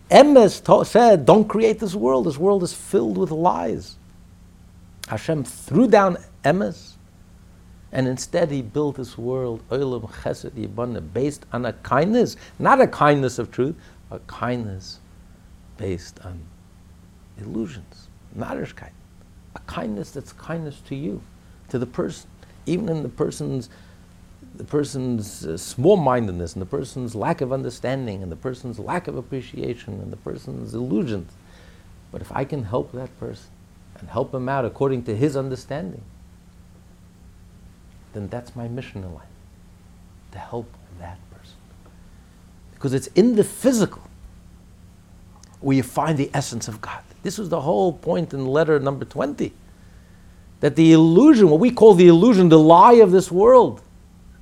Emes 0.09 0.87
said, 0.87 1.27
Don't 1.27 1.49
create 1.49 1.81
this 1.81 1.97
world. 1.97 2.27
This 2.27 2.39
world 2.39 2.63
is 2.63 2.73
filled 2.73 3.19
with 3.19 3.33
lies. 3.33 3.97
Hashem 5.11 5.43
threw 5.43 5.89
down 5.89 6.19
Emes, 6.45 6.93
and 7.91 8.07
instead 8.07 8.49
he 8.49 8.63
built 8.63 8.95
this 8.95 9.19
world, 9.19 9.61
Olam 9.69 10.09
Chesed 10.09 10.53
Yibana, 10.53 11.03
based 11.13 11.47
on 11.53 11.67
a 11.67 11.73
kindness, 11.73 12.37
not 12.61 12.81
a 12.81 12.87
kindness 12.87 13.41
of 13.41 13.51
truth, 13.51 13.75
a 14.13 14.21
kindness 14.21 15.01
based 15.77 16.21
on 16.25 16.41
illusions, 17.39 18.07
narishkeit. 18.39 18.93
A 19.57 19.59
kindness 19.67 20.13
that's 20.13 20.33
kindness 20.33 20.81
to 20.87 20.95
you, 20.95 21.21
to 21.71 21.79
the 21.81 21.87
person, 21.87 22.31
even 22.67 22.89
in 22.89 23.03
the 23.03 23.09
person's 23.09 23.69
the 24.55 24.65
person's 24.65 25.47
uh, 25.47 25.57
small-mindedness 25.57 26.55
and 26.55 26.63
the 26.63 26.67
person's 26.67 27.15
lack 27.15 27.41
of 27.41 27.53
understanding 27.53 28.23
and 28.23 28.33
the 28.33 28.37
person's 28.37 28.79
lack 28.79 29.07
of 29.07 29.17
appreciation 29.17 29.95
and 29.95 30.13
the 30.13 30.17
person's 30.17 30.75
illusions. 30.75 31.33
But 32.11 32.21
if 32.21 32.33
I 32.33 32.45
can 32.45 32.65
help 32.65 32.91
that 32.93 33.17
person 33.21 33.47
and 34.01 34.11
help 34.11 34.35
him 34.35 34.49
out 34.49 34.65
according 34.65 35.05
to 35.05 35.17
his 35.17 35.37
understanding, 35.37 36.03
then 38.13 38.29
that's 38.29 38.57
my 38.57 38.69
mission 38.69 39.05
in 39.05 39.15
life. 39.15 39.25
to 40.33 40.39
help 40.39 40.73
that 40.99 41.19
person. 41.31 41.57
Because 42.75 42.95
it's 42.95 43.09
in 43.09 43.37
the 43.37 43.45
physical 43.45 44.03
where 45.61 45.77
you 45.77 45.83
find 45.83 46.19
the 46.19 46.31
essence 46.33 46.69
of 46.69 46.81
God. 46.81 47.03
This 47.23 47.37
was 47.37 47.49
the 47.49 47.61
whole 47.61 47.93
point 47.93 48.33
in 48.33 48.47
letter 48.47 48.79
number 48.79 49.05
20. 49.05 49.53
That 50.61 50.77
the 50.77 50.93
illusion, 50.93 51.51
what 51.51 51.61
we 51.61 51.71
call 51.71 51.95
the 51.95 52.09
illusion, 52.09 52.49
the 52.49 52.59
lie 52.59 52.95
of 52.95 53.11
this 53.11 53.31
world, 53.31 53.83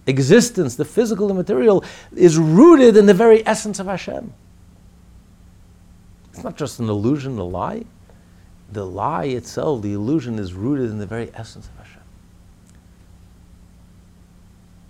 existence, 0.07 0.77
the 0.77 0.85
physical, 0.85 1.29
the 1.29 1.35
material, 1.35 1.85
is 2.15 2.39
rooted 2.39 2.97
in 2.97 3.07
the 3.07 3.15
very 3.15 3.47
essence 3.47 3.79
of 3.79 3.87
Hashem. 3.87 4.33
It's 6.33 6.45
not 6.45 6.57
just 6.57 6.79
an 6.79 6.89
illusion, 6.89 7.39
a 7.39 7.45
lie. 7.45 7.85
The 8.71 8.85
lie 8.85 9.25
itself, 9.25 9.83
the 9.83 9.95
illusion, 9.95 10.39
is 10.39 10.53
rooted 10.53 10.91
in 10.91 10.99
the 10.99 11.07
very 11.07 11.31
essence 11.35 11.69
of 11.69 11.77
Hashem. 11.87 12.03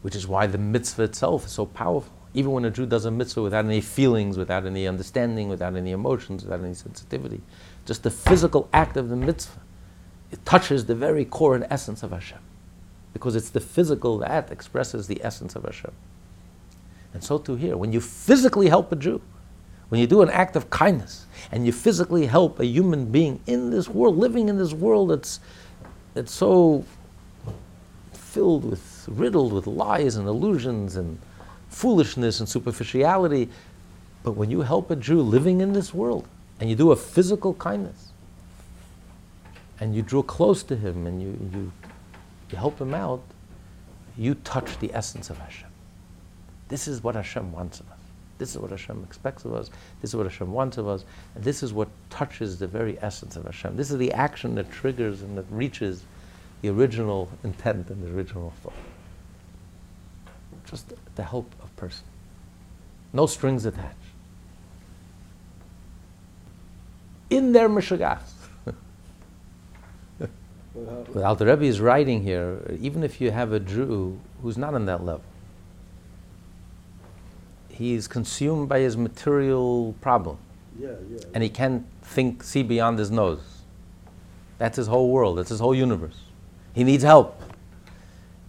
Which 0.03 0.17
is 0.17 0.27
why 0.27 0.47
the 0.47 0.59
mitzvah 0.59 1.05
itself 1.05 1.47
is 1.47 1.53
so 1.53 1.67
powerful. 1.67 2.13
Even 2.35 2.53
when 2.53 2.65
a 2.65 2.71
Jew 2.71 2.87
does 2.87 3.05
a 3.05 3.11
mitzvah 3.11 3.43
without 3.43 3.65
any 3.65 3.81
feelings, 3.81 4.37
without 4.37 4.67
any 4.67 4.87
understanding, 4.87 5.49
without 5.49 5.77
any 5.77 5.93
emotions, 5.93 6.45
without 6.45 6.65
any 6.65 6.75
sensitivity, 6.75 7.41
just 7.87 8.03
the 8.03 8.11
physical 8.11 8.69
act 8.73 8.97
of 8.97 9.09
the 9.09 9.17
mitzvah, 9.17 9.61
it 10.31 10.45
touches 10.45 10.87
the 10.87 10.95
very 10.95 11.25
core 11.25 11.55
and 11.55 11.67
essence 11.71 12.03
of 12.03 12.11
Hashem. 12.11 12.39
Because 13.13 13.35
it's 13.35 13.51
the 13.51 13.61
physical 13.61 14.19
that 14.19 14.51
expresses 14.51 15.07
the 15.07 15.25
essence 15.25 15.57
of 15.57 15.65
Hashem. 15.65 15.93
And 17.15 17.25
so 17.25 17.39
too 17.39 17.57
here, 17.57 17.77
when 17.77 17.93
you 17.93 18.01
physically 18.01 18.69
help 18.69 18.93
a 18.93 18.97
Jew, 18.97 19.23
when 19.89 20.01
you 20.01 20.07
do 20.07 20.23
an 20.23 20.31
act 20.31 20.55
of 20.57 20.69
kindness, 20.71 21.27
and 21.51 21.65
you 21.65 21.73
physically 21.73 22.27
help 22.27 22.61
a 22.61 22.67
human 22.67 23.07
being 23.07 23.41
in 23.47 23.71
this 23.71 23.89
world, 23.89 24.19
living 24.19 24.49
in 24.49 24.59
this 24.59 24.73
world 24.73 25.11
that's, 25.11 25.41
that's 26.15 26.33
so 26.33 26.85
filled 28.13 28.65
with, 28.65 29.09
riddled 29.09 29.53
with 29.53 29.67
lies 29.67 30.17
and 30.17 30.29
illusions 30.29 30.97
and 30.97 31.19
foolishness 31.69 32.41
and 32.41 32.49
superficiality. 32.49 33.49
But 34.23 34.33
when 34.33 34.51
you 34.51 34.61
help 34.61 34.91
a 34.91 34.97
Jew 34.97 35.23
living 35.23 35.61
in 35.61 35.73
this 35.73 35.95
world 35.95 36.29
and 36.61 36.69
you 36.69 36.77
do 36.77 36.93
a 36.93 36.97
physical 36.97 37.55
kindness 37.55 38.09
and 39.81 39.95
you 39.95 40.03
draw 40.03 40.23
close 40.23 40.63
to 40.65 40.77
him 40.77 41.07
and 41.07 41.23
you, 41.23 41.29
you, 41.53 41.73
you 42.51 42.59
help 42.59 42.81
him 42.81 42.95
out, 42.95 43.23
you 44.19 44.35
touch 44.35 44.79
the 44.81 44.93
essence 44.93 45.31
of 45.31 45.39
Hashem. 45.39 45.71
This 46.69 46.89
is 46.89 47.03
what 47.03 47.15
Hashem 47.15 47.53
wants 47.53 47.81
of 47.81 47.91
us. 47.91 47.98
This 48.39 48.55
is 48.55 48.59
what 48.59 48.71
Hashem 48.71 49.05
expects 49.05 49.45
of 49.45 49.53
us. 49.53 49.71
This 50.01 50.11
is 50.11 50.17
what 50.17 50.27
Hashem 50.27 50.53
wants 50.53 50.79
of 50.79 50.87
us. 50.87 51.05
And 51.35 51.45
this 51.45 51.63
is 51.63 51.73
what 51.73 51.89
touches 52.09 52.59
the 52.59 52.69
very 52.69 52.99
essence 53.01 53.37
of 53.37 53.45
Hashem. 53.45 53.77
This 53.77 53.91
is 53.91 53.99
the 53.99 54.13
action 54.13 54.55
that 54.55 54.71
triggers 54.71 55.23
and 55.23 55.37
that 55.37 55.45
reaches 55.51 56.05
the 56.63 56.69
original 56.69 57.29
intent 57.43 57.91
and 57.91 58.03
the 58.03 58.15
original 58.15 58.53
thought. 58.63 58.73
Just 60.65 60.93
the 61.17 61.25
help 61.25 61.53
of 61.63 61.75
person. 61.77 62.05
No 63.13 63.27
strings 63.27 63.65
attached. 63.65 63.95
In 67.31 67.53
their 67.53 67.69
mishagas. 67.69 68.21
what 70.75 71.25
Alter 71.25 71.47
Rebbe 71.47 71.65
is 71.65 71.81
writing 71.81 72.23
here, 72.23 72.61
even 72.81 73.03
if 73.03 73.21
you 73.21 73.31
have 73.31 73.53
a 73.53 73.61
Jew 73.61 74.19
who's 74.43 74.57
not 74.57 74.75
on 74.75 74.87
that 74.87 75.05
level, 75.05 75.25
he's 77.79 78.09
consumed 78.09 78.69
by 78.69 78.81
his 78.81 78.97
material 78.97 79.95
problem. 80.01 80.37
Yeah, 80.79 80.89
yeah. 81.11 81.19
And 81.33 81.43
he 81.43 81.49
can't 81.49 81.87
think, 82.03 82.43
see 82.43 82.63
beyond 82.63 82.99
his 82.99 83.11
nose. 83.11 83.41
That's 84.59 84.77
his 84.77 84.89
whole 84.89 85.11
world, 85.11 85.39
that's 85.39 85.51
his 85.51 85.61
whole 85.61 85.75
universe. 85.75 86.19
He 86.75 86.83
needs 86.83 87.05
help. 87.05 87.41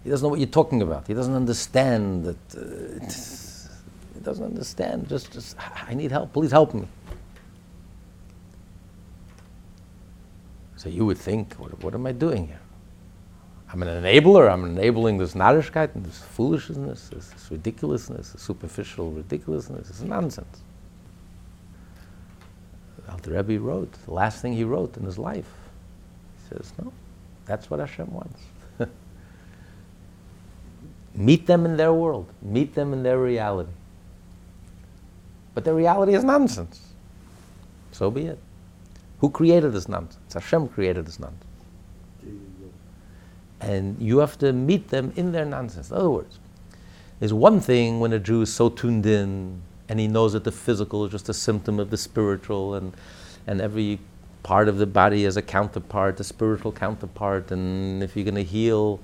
He 0.04 0.10
doesn't 0.10 0.26
know 0.26 0.30
what 0.30 0.40
you're 0.40 0.48
talking 0.48 0.82
about. 0.82 1.08
He 1.08 1.14
doesn't 1.14 1.36
understand 1.36 2.26
that. 2.26 2.38
Uh, 2.56 3.06
he 4.16 4.22
doesn't 4.22 4.46
understand. 4.46 5.08
Just, 5.08 5.32
just, 5.32 5.56
I 5.88 5.94
need 5.94 6.12
help. 6.12 6.34
Please 6.34 6.52
help 6.52 6.74
me. 6.74 6.88
So 10.78 10.90
you 10.90 11.06
would 11.06 11.18
think, 11.18 11.54
what, 11.56 11.84
what 11.84 11.94
am 11.94 12.06
I 12.06 12.14
doing 12.14 12.48
here? 12.48 12.62
I'm 13.72 13.84
an 13.84 14.04
enabler. 14.04 14.52
I'm 14.52 14.66
enabling 14.66 15.18
this 15.18 15.34
narishkeit 15.34 15.94
and 15.94 16.06
this 16.06 16.20
foolishness, 16.20 17.10
this, 17.10 17.30
this 17.30 17.52
ridiculousness, 17.52 18.32
this 18.32 18.42
superficial 18.42 19.12
ridiculousness. 19.12 19.88
This 19.88 20.02
nonsense. 20.02 20.62
Alter 23.10 23.32
Rebbe 23.32 23.60
wrote, 23.60 23.92
the 24.06 24.14
last 24.14 24.42
thing 24.42 24.54
he 24.54 24.64
wrote 24.64 24.96
in 24.98 25.04
his 25.04 25.18
life. 25.18 25.50
He 26.38 26.56
says, 26.56 26.74
no, 26.82 26.92
that's 27.46 27.70
what 27.70 27.80
Hashem 27.80 28.12
wants. 28.12 28.40
Meet 31.16 31.48
them 31.48 31.66
in 31.66 31.76
their 31.76 31.94
world. 31.94 32.28
Meet 32.42 32.74
them 32.76 32.94
in 32.94 33.04
their 33.04 33.20
reality. 33.20 33.72
But 35.54 35.66
their 35.66 35.74
reality 35.76 36.14
is 36.14 36.24
nonsense. 36.24 36.82
So 37.92 38.10
be 38.10 38.28
it. 38.28 38.40
Who 39.20 39.30
created 39.30 39.74
this 39.74 39.90
nonsense? 39.90 40.34
Hashem 40.34 40.70
created 40.70 41.06
this 41.06 41.20
nonsense. 41.20 41.49
And 43.62 44.00
you 44.00 44.20
have 44.20 44.38
to 44.40 44.54
meet 44.54 44.90
them 44.90 45.12
in 45.16 45.32
their 45.32 45.46
nonsense. 45.46 45.92
In 45.92 45.98
other 45.98 46.10
words, 46.10 46.40
there's 47.20 47.34
one 47.34 47.60
thing 47.60 48.00
when 48.00 48.14
a 48.14 48.20
Jew 48.20 48.42
is 48.42 48.54
so 48.54 48.70
tuned 48.70 49.06
in 49.06 49.62
and 49.90 50.00
he 50.00 50.08
knows 50.08 50.34
that 50.34 50.44
the 50.44 50.52
physical 50.52 51.04
is 51.06 51.12
just 51.12 51.28
a 51.28 51.34
symptom 51.34 51.80
of 51.80 51.90
the 51.90 51.98
spiritual 51.98 52.76
and, 52.76 52.94
and 53.48 53.60
every 53.60 54.00
part 54.44 54.68
of 54.68 54.78
the 54.78 54.86
body 54.86 55.26
is 55.26 55.36
a 55.36 55.42
counterpart, 55.42 56.20
a 56.20 56.24
spiritual 56.24 56.72
counterpart, 56.72 57.52
and 57.52 58.02
if 58.02 58.16
you're 58.16 58.24
going 58.24 58.36
to 58.36 58.44
heal 58.44 59.00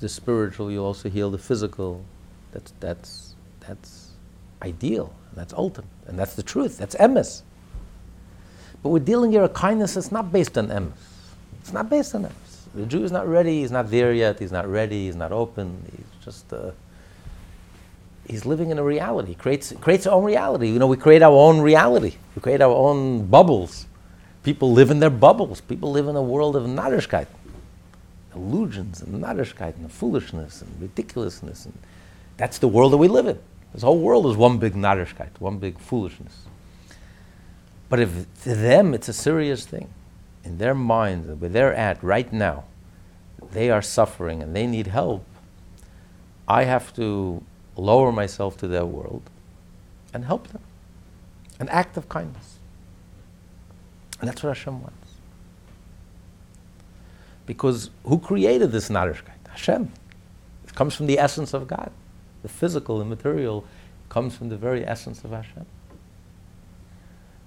the 0.00 0.08
spiritual, 0.08 0.70
you 0.70 0.82
also 0.82 1.08
heal 1.08 1.30
the 1.30 1.38
physical. 1.38 2.04
That's, 2.52 2.72
that's, 2.80 3.34
that's 3.60 4.10
ideal, 4.62 5.12
that's 5.34 5.52
ultimate, 5.52 5.90
and 6.06 6.18
that's 6.18 6.34
the 6.34 6.42
truth, 6.42 6.78
that's 6.78 6.94
emes. 6.96 7.42
But 8.82 8.90
we're 8.90 9.00
dealing 9.00 9.32
here 9.32 9.44
a 9.44 9.48
kindness 9.48 9.94
that's 9.94 10.12
not 10.12 10.32
based 10.32 10.56
on 10.56 10.68
emes. 10.68 10.92
It's 11.60 11.72
not 11.72 11.90
based 11.90 12.14
on 12.14 12.24
emes. 12.24 12.49
The 12.74 12.86
Jew 12.86 13.02
is 13.02 13.10
not 13.10 13.26
ready, 13.26 13.60
he's 13.60 13.72
not 13.72 13.90
there 13.90 14.12
yet, 14.12 14.38
he's 14.38 14.52
not 14.52 14.68
ready, 14.68 15.06
he's 15.06 15.16
not 15.16 15.32
open, 15.32 15.82
he's 15.90 16.24
just, 16.24 16.52
uh, 16.52 16.70
he's 18.28 18.46
living 18.46 18.70
in 18.70 18.78
a 18.78 18.84
reality. 18.84 19.30
He 19.30 19.34
creates, 19.34 19.72
creates 19.80 20.06
our 20.06 20.14
own 20.14 20.24
reality. 20.24 20.68
You 20.68 20.78
know, 20.78 20.86
we 20.86 20.96
create 20.96 21.22
our 21.22 21.32
own 21.32 21.60
reality. 21.60 22.14
We 22.36 22.42
create 22.42 22.60
our 22.60 22.74
own 22.74 23.26
bubbles. 23.26 23.86
People 24.44 24.72
live 24.72 24.90
in 24.90 25.00
their 25.00 25.10
bubbles. 25.10 25.60
People 25.60 25.90
live 25.90 26.06
in 26.06 26.14
a 26.14 26.22
world 26.22 26.54
of 26.54 26.62
narishkeit, 26.64 27.26
illusions 28.34 29.02
and 29.02 29.22
narishkeit 29.22 29.76
and 29.76 29.90
foolishness 29.90 30.62
and 30.62 30.80
ridiculousness. 30.80 31.66
And 31.66 31.76
that's 32.36 32.58
the 32.58 32.68
world 32.68 32.92
that 32.92 32.98
we 32.98 33.08
live 33.08 33.26
in. 33.26 33.38
This 33.74 33.82
whole 33.82 33.98
world 33.98 34.26
is 34.26 34.36
one 34.36 34.58
big 34.58 34.74
narishkeit, 34.74 35.30
one 35.40 35.58
big 35.58 35.78
foolishness. 35.78 36.44
But 37.88 37.98
if 38.00 38.42
to 38.44 38.54
them 38.54 38.94
it's 38.94 39.08
a 39.08 39.12
serious 39.12 39.66
thing, 39.66 39.88
in 40.44 40.58
their 40.58 40.74
minds, 40.74 41.28
where 41.40 41.50
they're 41.50 41.74
at 41.74 42.02
right 42.02 42.32
now, 42.32 42.64
they 43.52 43.70
are 43.70 43.82
suffering 43.82 44.42
and 44.42 44.54
they 44.54 44.66
need 44.66 44.86
help, 44.86 45.24
I 46.48 46.64
have 46.64 46.94
to 46.96 47.42
lower 47.76 48.12
myself 48.12 48.56
to 48.58 48.68
their 48.68 48.84
world 48.84 49.22
and 50.12 50.24
help 50.24 50.48
them. 50.48 50.62
An 51.58 51.68
act 51.68 51.96
of 51.96 52.08
kindness. 52.08 52.58
And 54.20 54.28
that's 54.28 54.42
what 54.42 54.56
Hashem 54.56 54.82
wants. 54.82 54.96
Because 57.46 57.90
who 58.04 58.18
created 58.18 58.72
this 58.72 58.88
narishkeit? 58.88 59.46
Hashem. 59.48 59.92
It 60.64 60.74
comes 60.74 60.94
from 60.94 61.06
the 61.06 61.18
essence 61.18 61.54
of 61.54 61.66
God. 61.66 61.90
The 62.42 62.48
physical 62.48 63.00
and 63.00 63.10
material 63.10 63.64
comes 64.08 64.36
from 64.36 64.48
the 64.48 64.56
very 64.56 64.86
essence 64.86 65.24
of 65.24 65.30
Hashem. 65.30 65.66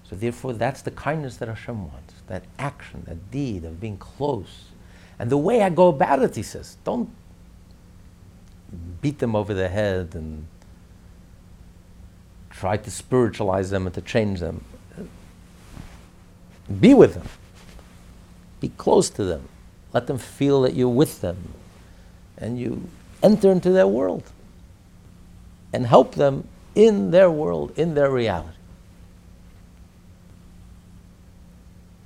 So 0.09 0.15
therefore, 0.15 0.53
that's 0.53 0.81
the 0.81 0.91
kindness 0.91 1.37
that 1.37 1.47
Hashem 1.47 1.91
wants. 1.91 2.13
That 2.27 2.43
action, 2.59 3.03
that 3.07 3.31
deed 3.31 3.63
of 3.63 3.79
being 3.79 3.97
close. 3.97 4.65
And 5.19 5.29
the 5.29 5.37
way 5.37 5.61
I 5.61 5.69
go 5.69 5.87
about 5.87 6.21
it, 6.21 6.35
he 6.35 6.43
says, 6.43 6.77
don't 6.83 7.09
beat 9.01 9.19
them 9.19 9.35
over 9.35 9.53
the 9.53 9.69
head 9.69 10.15
and 10.15 10.47
try 12.49 12.77
to 12.77 12.91
spiritualize 12.91 13.69
them 13.69 13.85
and 13.85 13.93
to 13.95 14.01
change 14.01 14.39
them. 14.39 14.63
Be 16.79 16.93
with 16.93 17.13
them. 17.13 17.27
Be 18.59 18.69
close 18.69 19.09
to 19.11 19.23
them. 19.23 19.47
Let 19.91 20.07
them 20.07 20.17
feel 20.17 20.61
that 20.61 20.73
you're 20.73 20.87
with 20.89 21.21
them. 21.21 21.53
And 22.37 22.59
you 22.59 22.89
enter 23.21 23.51
into 23.51 23.69
their 23.69 23.87
world. 23.87 24.23
And 25.71 25.85
help 25.85 26.15
them 26.15 26.47
in 26.75 27.11
their 27.11 27.29
world, 27.29 27.77
in 27.77 27.93
their 27.93 28.09
reality. 28.09 28.57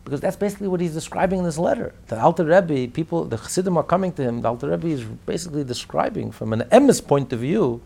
Because 0.08 0.22
that's 0.22 0.38
basically 0.38 0.70
what 0.70 0.80
he's 0.80 0.94
describing 0.94 1.40
in 1.40 1.44
this 1.44 1.58
letter. 1.58 1.94
The 2.08 2.18
Alter 2.18 2.46
Rebbe, 2.46 2.90
people, 2.94 3.26
the 3.26 3.36
Chassidim 3.36 3.76
are 3.76 3.84
coming 3.84 4.14
to 4.14 4.24
him. 4.24 4.42
The 4.42 4.48
Alter 4.48 4.70
Rebbe 4.70 4.88
is 4.88 5.04
basically 5.04 5.66
describing 5.66 6.32
from 6.32 6.54
an 6.54 6.62
emes 6.72 7.06
point 7.06 7.34
of 7.34 7.42
view. 7.42 7.82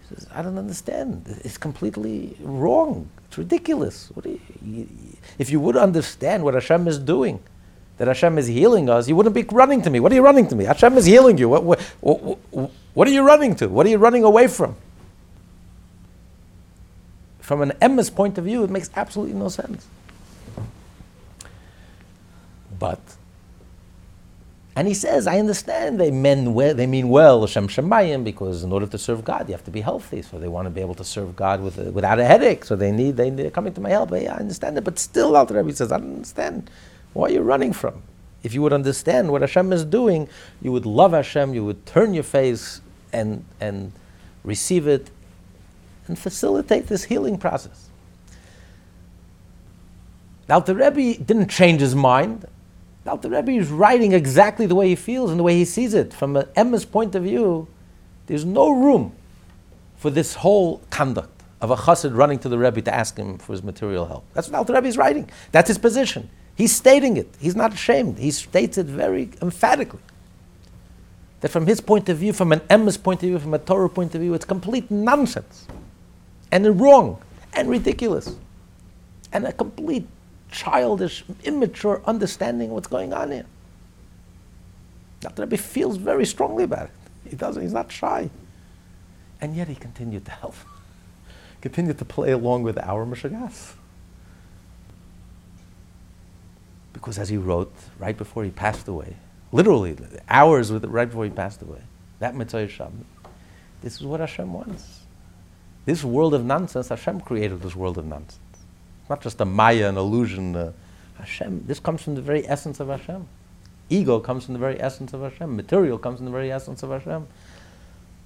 He 0.00 0.16
says, 0.16 0.26
I 0.34 0.42
don't 0.42 0.58
understand. 0.58 1.22
It's 1.44 1.56
completely 1.56 2.36
wrong. 2.40 3.08
It's 3.28 3.38
ridiculous. 3.38 4.10
You, 4.60 4.88
if 5.38 5.50
you 5.50 5.60
would 5.60 5.76
understand 5.76 6.42
what 6.42 6.54
Hashem 6.54 6.88
is 6.88 6.98
doing, 6.98 7.38
that 7.98 8.08
Hashem 8.08 8.36
is 8.36 8.48
healing 8.48 8.90
us, 8.90 9.06
you 9.06 9.14
wouldn't 9.14 9.36
be 9.36 9.44
running 9.44 9.82
to 9.82 9.90
me. 9.90 10.00
What 10.00 10.10
are 10.10 10.16
you 10.16 10.24
running 10.24 10.48
to 10.48 10.56
me? 10.56 10.64
Hashem 10.64 10.98
is 10.98 11.06
healing 11.06 11.38
you. 11.38 11.48
What, 11.48 11.62
what, 11.62 11.80
what, 12.00 12.70
what 12.92 13.06
are 13.06 13.12
you 13.12 13.22
running 13.22 13.54
to? 13.54 13.68
What 13.68 13.86
are 13.86 13.90
you 13.90 13.98
running 13.98 14.24
away 14.24 14.48
from? 14.48 14.74
From 17.38 17.62
an 17.62 17.70
emes 17.80 18.12
point 18.12 18.36
of 18.36 18.46
view, 18.46 18.64
it 18.64 18.70
makes 18.70 18.90
absolutely 18.96 19.34
no 19.36 19.48
sense. 19.48 19.86
But 22.80 22.98
and 24.76 24.88
he 24.88 24.94
says, 24.94 25.26
I 25.26 25.38
understand 25.38 26.00
they 26.00 26.10
mean 26.10 26.54
well, 26.54 26.74
they 26.74 26.86
mean 26.86 27.08
well, 27.08 27.40
Hashem 27.42 27.68
Shemayim, 27.68 28.24
because 28.24 28.62
in 28.62 28.72
order 28.72 28.86
to 28.86 28.98
serve 28.98 29.24
God, 29.24 29.48
you 29.48 29.52
have 29.52 29.64
to 29.64 29.70
be 29.70 29.80
healthy. 29.80 30.22
So 30.22 30.38
they 30.38 30.48
want 30.48 30.66
to 30.66 30.70
be 30.70 30.80
able 30.80 30.94
to 30.94 31.04
serve 31.04 31.36
God 31.36 31.60
with 31.60 31.78
a, 31.78 31.90
without 31.90 32.18
a 32.18 32.24
headache. 32.24 32.64
So 32.64 32.76
they 32.76 32.90
need, 32.92 33.16
they, 33.16 33.30
they're 33.30 33.50
coming 33.50 33.74
to 33.74 33.80
my 33.80 33.90
help. 33.90 34.12
Yeah, 34.12 34.34
I 34.34 34.38
understand 34.38 34.78
it. 34.78 34.84
But 34.84 34.98
still, 34.98 35.36
Alter 35.36 35.54
Rebbe 35.54 35.72
says, 35.74 35.92
I 35.92 35.98
don't 35.98 36.14
understand. 36.14 36.70
Why 37.12 37.26
are 37.26 37.30
you 37.32 37.42
running 37.42 37.72
from? 37.72 38.02
If 38.42 38.54
you 38.54 38.62
would 38.62 38.72
understand 38.72 39.30
what 39.30 39.42
Hashem 39.42 39.72
is 39.72 39.84
doing, 39.84 40.28
you 40.62 40.72
would 40.72 40.86
love 40.86 41.12
Hashem, 41.12 41.52
you 41.52 41.64
would 41.64 41.84
turn 41.84 42.14
your 42.14 42.24
face 42.24 42.80
and, 43.12 43.44
and 43.60 43.92
receive 44.44 44.86
it 44.86 45.10
and 46.06 46.18
facilitate 46.18 46.86
this 46.86 47.04
healing 47.04 47.36
process. 47.36 47.88
Now, 50.48 50.60
the 50.60 50.74
Rebbe 50.74 51.22
didn't 51.22 51.48
change 51.48 51.80
his 51.80 51.94
mind. 51.94 52.46
The 53.04 53.10
Alter 53.10 53.30
Rebbe 53.30 53.52
is 53.52 53.70
writing 53.70 54.12
exactly 54.12 54.66
the 54.66 54.74
way 54.74 54.88
he 54.88 54.94
feels 54.94 55.30
and 55.30 55.38
the 55.38 55.44
way 55.44 55.54
he 55.54 55.64
sees 55.64 55.94
it. 55.94 56.12
From 56.12 56.36
an 56.36 56.46
emes 56.56 56.90
point 56.90 57.14
of 57.14 57.22
view, 57.22 57.66
there's 58.26 58.44
no 58.44 58.70
room 58.70 59.12
for 59.96 60.10
this 60.10 60.34
whole 60.34 60.82
conduct 60.90 61.42
of 61.60 61.70
a 61.70 61.76
chassid 61.76 62.16
running 62.16 62.38
to 62.38 62.48
the 62.48 62.58
Rebbe 62.58 62.82
to 62.82 62.94
ask 62.94 63.16
him 63.16 63.38
for 63.38 63.52
his 63.52 63.62
material 63.62 64.06
help. 64.06 64.24
That's 64.34 64.48
what 64.48 64.58
Alter 64.58 64.74
Rebbe 64.74 64.88
is 64.88 64.96
writing. 64.96 65.30
That's 65.52 65.68
his 65.68 65.78
position. 65.78 66.28
He's 66.54 66.74
stating 66.74 67.16
it. 67.16 67.34
He's 67.38 67.56
not 67.56 67.72
ashamed. 67.72 68.18
He 68.18 68.30
states 68.30 68.76
it 68.76 68.86
very 68.86 69.30
emphatically. 69.40 70.00
That 71.40 71.50
from 71.50 71.66
his 71.66 71.80
point 71.80 72.10
of 72.10 72.18
view, 72.18 72.34
from 72.34 72.52
an 72.52 72.60
emes 72.60 73.02
point 73.02 73.22
of 73.22 73.30
view, 73.30 73.38
from 73.38 73.54
a 73.54 73.58
Torah 73.58 73.88
point 73.88 74.14
of 74.14 74.20
view, 74.20 74.34
it's 74.34 74.44
complete 74.44 74.90
nonsense 74.90 75.66
and 76.52 76.78
wrong 76.78 77.22
and 77.54 77.70
ridiculous 77.70 78.36
and 79.32 79.46
a 79.46 79.52
complete 79.52 80.06
childish, 80.50 81.24
immature 81.44 82.02
understanding 82.04 82.68
of 82.68 82.74
what's 82.74 82.88
going 82.88 83.12
on 83.12 83.30
here. 83.30 83.46
Dr. 85.20 85.42
Rebbe 85.42 85.56
feels 85.56 85.96
very 85.96 86.24
strongly 86.24 86.64
about 86.64 86.86
it. 86.86 87.30
He 87.30 87.36
doesn't, 87.36 87.62
he's 87.62 87.72
not 87.72 87.92
shy. 87.92 88.30
And 89.40 89.54
yet 89.54 89.68
he 89.68 89.74
continued 89.74 90.24
to 90.26 90.30
help, 90.30 90.54
continued 91.60 91.98
to 91.98 92.04
play 92.04 92.32
along 92.32 92.62
with 92.62 92.78
our 92.78 93.06
Meshagas. 93.06 93.74
Because 96.92 97.18
as 97.18 97.28
he 97.28 97.36
wrote 97.36 97.72
right 97.98 98.16
before 98.16 98.44
he 98.44 98.50
passed 98.50 98.88
away, 98.88 99.16
literally 99.52 99.96
hours 100.28 100.72
with, 100.72 100.84
right 100.84 101.06
before 101.06 101.24
he 101.24 101.30
passed 101.30 101.62
away, 101.62 101.80
that 102.18 102.34
Motzei 102.34 102.68
Shabbat, 102.68 103.04
this 103.82 103.96
is 103.96 104.02
what 104.02 104.20
Hashem 104.20 104.52
wants. 104.52 105.00
This 105.86 106.04
world 106.04 106.34
of 106.34 106.44
nonsense, 106.44 106.88
Hashem 106.88 107.20
created 107.20 107.62
this 107.62 107.74
world 107.74 107.96
of 107.96 108.04
nonsense 108.04 108.38
not 109.10 109.20
just 109.20 109.40
a 109.40 109.44
Maya, 109.44 109.88
an 109.88 109.96
illusion. 109.98 110.56
Uh, 110.56 110.72
Hashem, 111.18 111.64
this 111.66 111.80
comes 111.80 112.00
from 112.02 112.14
the 112.14 112.22
very 112.22 112.48
essence 112.48 112.80
of 112.80 112.88
Hashem. 112.88 113.26
Ego 113.90 114.20
comes 114.20 114.44
from 114.44 114.54
the 114.54 114.60
very 114.60 114.80
essence 114.80 115.12
of 115.12 115.20
Hashem. 115.20 115.54
Material 115.54 115.98
comes 115.98 116.18
from 116.18 116.26
the 116.26 116.30
very 116.30 116.50
essence 116.50 116.82
of 116.82 116.90
Hashem. 116.90 117.26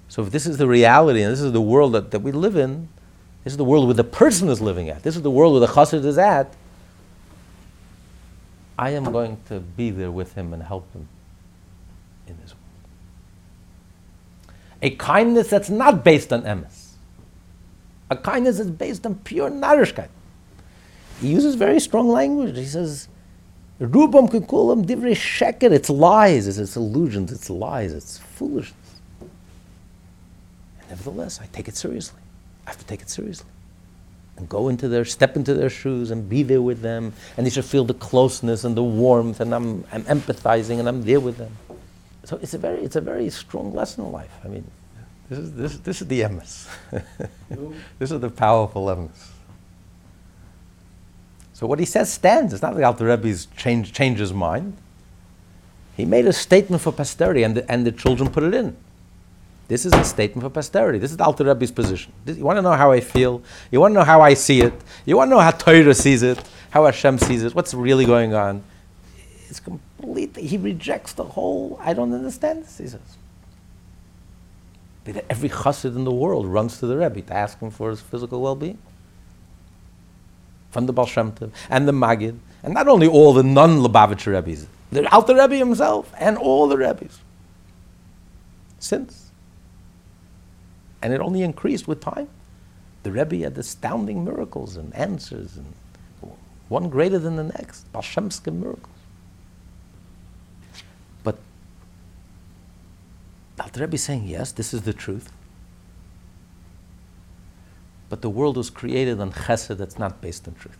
So 0.09 0.23
if 0.23 0.31
this 0.31 0.47
is 0.47 0.59
the 0.59 0.69
reality 0.69 1.23
and 1.23 1.33
this 1.33 1.41
is 1.41 1.53
the 1.53 1.61
world 1.61 1.95
that, 1.95 2.11
that 2.11 2.21
we 2.21 2.31
live 2.31 2.57
in, 2.57 2.89
this 3.43 3.55
is 3.55 3.57
the 3.57 3.65
world 3.65 3.87
where 3.87 3.95
the 3.95 4.05
person 4.05 4.49
is 4.49 4.61
living 4.61 4.91
at, 4.91 5.03
this 5.03 5.17
is 5.17 5.23
the 5.23 5.31
world 5.31 5.55
where 5.55 5.61
the 5.61 5.73
chassid 5.73 6.05
is 6.05 6.19
at, 6.19 6.55
I 8.79 8.91
am 8.91 9.05
going 9.05 9.39
to 9.49 9.61
be 9.61 9.91
there 9.91 10.11
with 10.11 10.35
him 10.35 10.53
and 10.53 10.63
help 10.63 10.93
him 10.93 11.09
in 12.27 12.37
this 12.43 12.51
world. 12.51 12.61
A 14.83 14.91
kindness 14.91 15.49
that's 15.49 15.71
not 15.71 16.05
based 16.05 16.33
on 16.33 16.43
emes. 16.43 16.91
A 18.11 18.17
kindness 18.17 18.59
that's 18.59 18.71
based 18.71 19.07
on 19.07 19.15
pure 19.17 19.51
narishkeit 19.51 20.09
he 21.21 21.29
uses 21.29 21.55
very 21.55 21.81
strong 21.81 22.09
language. 22.09 22.57
He 22.57 22.67
says, 22.67 23.09
Rubam 23.81 24.31
kikulam 24.31 24.85
divrei 24.87 25.15
sheker. 25.15 25.73
It's 25.73 25.91
lies, 25.91 26.47
it's, 26.47 26.59
it's 26.59 26.77
illusions, 26.77 27.33
it's 27.33 27.51
lies, 27.51 27.93
it's 27.93 28.19
foolishness. 28.19 29.01
And 30.81 30.91
nevertheless, 30.91 31.41
I 31.41 31.47
take 31.47 31.69
it 31.69 31.77
seriously. 31.77 32.21
I 32.67 32.71
have 32.71 32.79
to 32.79 32.87
take 32.87 33.03
it 33.03 33.11
seriously. 33.11 33.49
And 34.37 34.49
go 34.49 34.69
into 34.69 34.89
their, 34.89 35.05
step 35.05 35.37
into 35.37 35.55
their 35.55 35.71
shoes 35.71 36.11
and 36.11 36.29
be 36.29 36.43
there 36.43 36.63
with 36.63 36.81
them. 36.83 37.13
And 37.37 37.47
they 37.47 37.51
should 37.51 37.65
feel 37.65 37.85
the 37.85 37.95
closeness 37.95 38.65
and 38.65 38.77
the 38.77 38.83
warmth, 38.83 39.41
and 39.41 39.55
I'm, 39.55 39.85
I'm 39.93 40.05
empathizing 40.05 40.79
and 40.79 40.89
I'm 40.89 41.03
there 41.03 41.21
with 41.21 41.37
them. 41.37 41.57
So 42.25 42.39
it's 42.43 42.55
a 42.55 42.59
very, 42.59 42.81
it's 42.83 42.97
a 42.97 43.01
very 43.01 43.29
strong 43.31 43.75
lesson 43.75 44.05
in 44.05 44.13
life. 44.13 44.33
I 44.45 44.49
mean, 44.49 44.65
this 45.29 45.39
is, 45.39 45.53
this, 45.55 45.77
this 45.79 46.03
is 46.03 46.09
the 46.09 46.23
emes. 46.23 46.69
this 47.99 48.11
is 48.11 48.21
the 48.21 48.31
powerful 48.31 48.87
emes. 48.87 49.34
So 51.55 51.69
what 51.69 51.79
he 51.79 51.85
says 51.87 52.13
stands. 52.13 52.53
It's 52.53 52.63
not 52.63 52.75
like 52.75 52.85
Alter 52.85 53.07
Rebbe's 53.07 53.47
change, 53.57 53.93
changed 53.93 54.21
his 54.21 54.33
mind. 54.33 54.77
He 55.97 56.05
made 56.05 56.27
a 56.27 56.33
statement 56.33 56.83
for 56.83 56.93
posterity, 56.93 57.45
and 57.45 57.57
the, 57.57 57.71
and 57.71 57.87
the 57.87 57.93
children 57.93 58.29
put 58.29 58.43
it 58.43 58.53
in. 58.53 58.77
This 59.69 59.87
is 59.87 59.93
a 59.95 60.05
statement 60.05 60.43
for 60.43 60.51
posterity. 60.51 60.99
This 60.99 61.13
is 61.13 61.21
Alter 61.21 61.45
Rebbe's 61.45 61.71
position. 61.71 62.13
This, 62.25 62.37
you 62.37 62.45
want 62.45 62.59
to 62.59 62.63
know 62.63 62.73
how 62.73 62.91
I 62.91 63.01
feel? 63.01 63.41
You 63.71 63.81
want 63.81 63.93
to 63.93 63.95
know 63.95 64.05
how 64.05 64.21
I 64.21 64.35
see 64.35 64.61
it? 64.61 64.75
You 65.07 65.17
want 65.17 65.31
to 65.31 65.37
know 65.37 65.41
how 65.41 65.53
Torah 65.53 65.95
sees 65.95 66.25
it? 66.25 66.43
How 66.71 66.85
Hashem 66.87 67.19
sees 67.19 67.45
it? 67.45 67.55
What's 67.55 67.73
really 67.73 68.05
going 68.05 68.35
on? 68.35 68.65
It's 69.49 69.61
completely, 69.61 70.47
he 70.49 70.59
rejects 70.59 71.13
the 71.13 71.23
whole, 71.23 71.79
I 71.81 71.95
don't 71.95 72.13
understand 72.13 72.65
this, 72.65 72.79
he 72.79 72.89
says. 72.89 73.17
That 75.05 75.25
every 75.31 75.51
chassid 75.51 75.95
in 75.95 76.03
the 76.03 76.13
world 76.13 76.47
runs 76.47 76.81
to 76.81 76.87
the 76.87 76.97
Rebbe 76.97 77.23
to 77.23 77.33
ask 77.33 77.61
him 77.61 77.71
for 77.71 77.91
his 77.91 78.01
physical 78.01 78.43
well-being 78.43 78.79
from 80.75 80.87
the 80.87 80.93
Baal 80.93 81.07
Shem 81.07 81.33
Tov 81.33 81.53
and 81.71 81.89
the 81.89 81.93
Magid, 81.93 82.37
and 82.63 82.75
not 82.75 82.89
only 82.89 83.07
all 83.07 83.33
the 83.33 83.45
non-Lubavitcher 83.45 84.35
Rebbe's, 84.35 84.67
the 84.91 85.11
Alter 85.11 85.35
Rebbe 85.35 85.57
himself 85.57 86.13
and 86.19 86.37
all 86.37 86.67
the 86.67 86.77
Rebbe's. 86.77 87.21
Since. 88.79 89.31
And 91.01 91.13
it 91.13 91.21
only 91.21 91.43
increased 91.43 91.89
with 91.89 92.01
time. 92.01 92.29
The 93.05 93.13
Rebbe 93.13 93.37
had 93.39 93.57
astounding 93.57 94.25
miracles 94.25 94.77
and 94.77 94.95
answers, 94.95 95.57
and 95.57 95.73
one 96.69 96.89
greater 96.89 97.19
than 97.19 97.37
the 97.37 97.45
next, 97.45 97.91
Baal 97.93 98.05
miracles. 98.47 98.89
But 101.23 101.39
Alter 103.61 103.81
Rebbe 103.83 103.95
is 103.95 104.03
saying, 104.03 104.27
yes, 104.27 104.51
this 104.51 104.75
is 104.75 104.83
the 104.83 104.93
truth. 104.93 105.31
But 108.15 108.23
the 108.23 108.31
world 108.31 108.57
was 108.57 108.71
created 108.71 109.21
on 109.21 109.33
chesed 109.33 109.77
that's 109.77 109.99
not 109.99 110.21
based 110.21 110.47
on 110.47 110.55
truth. 110.55 110.79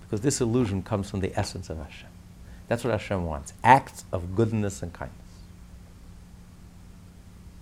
Because 0.00 0.22
this 0.22 0.40
illusion 0.40 0.82
comes 0.82 1.10
from 1.10 1.20
the 1.20 1.38
essence 1.38 1.68
of 1.68 1.76
Hashem. 1.76 2.08
That's 2.68 2.84
what 2.84 2.92
Hashem 2.92 3.26
wants 3.26 3.52
acts 3.62 4.06
of 4.12 4.34
goodness 4.34 4.82
and 4.82 4.94
kindness. 4.94 5.18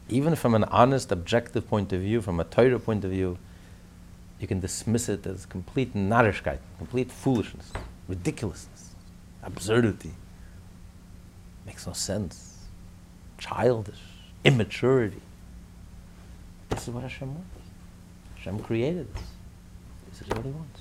Even 0.09 0.37
from 0.37 0.55
an 0.55 0.63
honest, 0.63 1.11
objective 1.11 1.69
point 1.69 1.93
of 1.93 2.01
view, 2.01 2.21
from 2.21 2.39
a 2.39 2.45
Torah 2.45 2.79
point 2.79 3.05
of 3.05 3.11
view, 3.11 3.39
you 4.39 4.47
can 4.47 4.61
dismiss 4.61 5.09
it 5.09 5.27
as 5.27 5.45
complete 5.45 5.95
narishkeit, 5.95 6.61
complete 6.77 7.11
foolishness, 7.11 7.73
ridiculousness, 8.07 8.95
absurdity. 9.43 10.13
Makes 11.67 11.89
no 11.89 11.93
sense. 11.93 12.69
Childish, 13.37 13.99
immaturity. 14.45 15.23
This 16.69 16.89
is 16.89 16.95
what 16.95 17.03
Hashem 17.03 17.35
wants. 17.35 17.57
Hashem 18.37 18.61
created 18.61 19.13
this. 19.15 19.23
This 20.11 20.23
is 20.23 20.29
what 20.29 20.45
He 20.45 20.51
wants. 20.51 20.81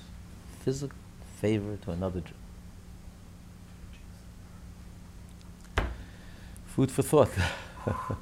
Physical 0.61 0.97
favor 1.39 1.77
to 1.77 1.91
another 1.91 2.21
Jew. 2.21 2.33
Food 6.65 6.91
for 6.91 7.01
thought. 7.01 7.31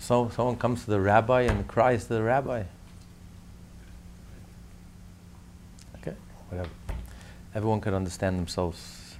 so 0.00 0.30
someone 0.34 0.56
comes 0.56 0.84
to 0.84 0.90
the 0.90 1.00
rabbi 1.00 1.42
and 1.42 1.66
cries 1.66 2.04
to 2.04 2.14
the 2.14 2.22
rabbi. 2.22 2.64
Okay, 5.96 6.14
whatever. 6.48 6.70
Everyone 7.54 7.80
can 7.80 7.94
understand 7.94 8.38
themselves 8.38 9.16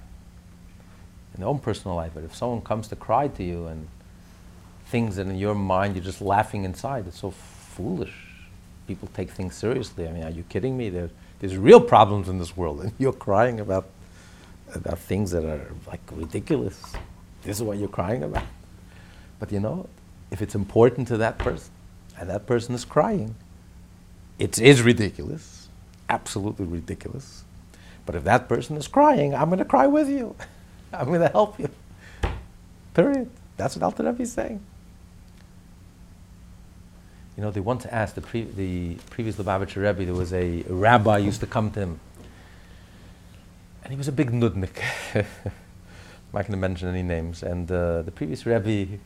in 1.33 1.41
their 1.41 1.49
own 1.49 1.59
personal 1.59 1.95
life, 1.95 2.11
but 2.13 2.23
if 2.23 2.35
someone 2.35 2.61
comes 2.61 2.87
to 2.87 2.95
cry 2.95 3.27
to 3.27 3.43
you 3.43 3.67
and 3.67 3.87
things 4.89 5.15
that 5.17 5.27
in 5.27 5.37
your 5.37 5.55
mind 5.55 5.95
you're 5.95 6.03
just 6.03 6.21
laughing 6.21 6.65
inside. 6.65 7.07
It's 7.07 7.19
so 7.19 7.31
foolish. 7.31 8.13
People 8.87 9.09
take 9.13 9.29
things 9.29 9.55
seriously. 9.55 10.07
I 10.07 10.11
mean, 10.11 10.23
are 10.23 10.31
you 10.31 10.43
kidding 10.49 10.75
me? 10.75 10.89
There, 10.89 11.09
there's 11.39 11.57
real 11.57 11.79
problems 11.79 12.27
in 12.27 12.39
this 12.39 12.57
world, 12.57 12.81
and 12.83 12.93
you're 12.97 13.13
crying 13.13 13.59
about 13.59 13.87
about 14.75 14.99
things 14.99 15.31
that 15.31 15.43
are 15.43 15.71
like 15.87 16.01
ridiculous. 16.11 16.93
This 17.43 17.57
is 17.57 17.63
what 17.63 17.77
you're 17.77 17.87
crying 17.87 18.23
about. 18.23 18.43
But 19.39 19.51
you 19.51 19.59
know, 19.59 19.87
if 20.31 20.41
it's 20.41 20.55
important 20.55 21.07
to 21.09 21.17
that 21.17 21.37
person, 21.37 21.71
and 22.17 22.29
that 22.29 22.45
person 22.45 22.75
is 22.75 22.85
crying, 22.85 23.35
it 24.37 24.59
is 24.59 24.81
ridiculous, 24.81 25.69
absolutely 26.09 26.65
ridiculous. 26.65 27.43
But 28.05 28.15
if 28.15 28.23
that 28.23 28.49
person 28.49 28.75
is 28.77 28.87
crying, 28.87 29.35
I'm 29.35 29.49
going 29.49 29.59
to 29.59 29.65
cry 29.65 29.87
with 29.87 30.09
you. 30.09 30.35
I'm 30.93 31.07
going 31.07 31.21
to 31.21 31.29
help 31.29 31.59
you. 31.59 31.69
Period. 32.93 33.29
That's 33.57 33.75
what 33.75 33.83
Alter 33.83 34.03
Rebbe 34.03 34.23
is 34.23 34.33
saying. 34.33 34.61
You 37.39 37.45
know, 37.45 37.51
they 37.51 37.61
once 37.61 37.85
asked 37.85 38.15
the, 38.15 38.21
pre- 38.21 38.51
the 38.51 38.95
previous 39.11 39.37
Lubavitcher 39.37 39.77
Rebbe, 39.77 40.03
there 40.03 40.13
was 40.13 40.33
a, 40.33 40.61
a 40.67 40.73
rabbi 40.73 41.19
used 41.19 41.39
to 41.39 41.47
come 41.47 41.71
to 41.71 41.79
him, 41.79 42.01
and 43.81 43.93
he 43.93 43.97
was 43.97 44.09
a 44.09 44.11
big 44.11 44.31
nudnik. 44.31 44.83
I'm 45.15 45.23
not 46.33 46.41
going 46.41 46.51
to 46.51 46.57
mention 46.57 46.89
any 46.89 47.01
names. 47.01 47.41
And 47.41 47.71
uh, 47.71 48.01
the 48.01 48.11
previous 48.11 48.45
Rebbe 48.45 48.99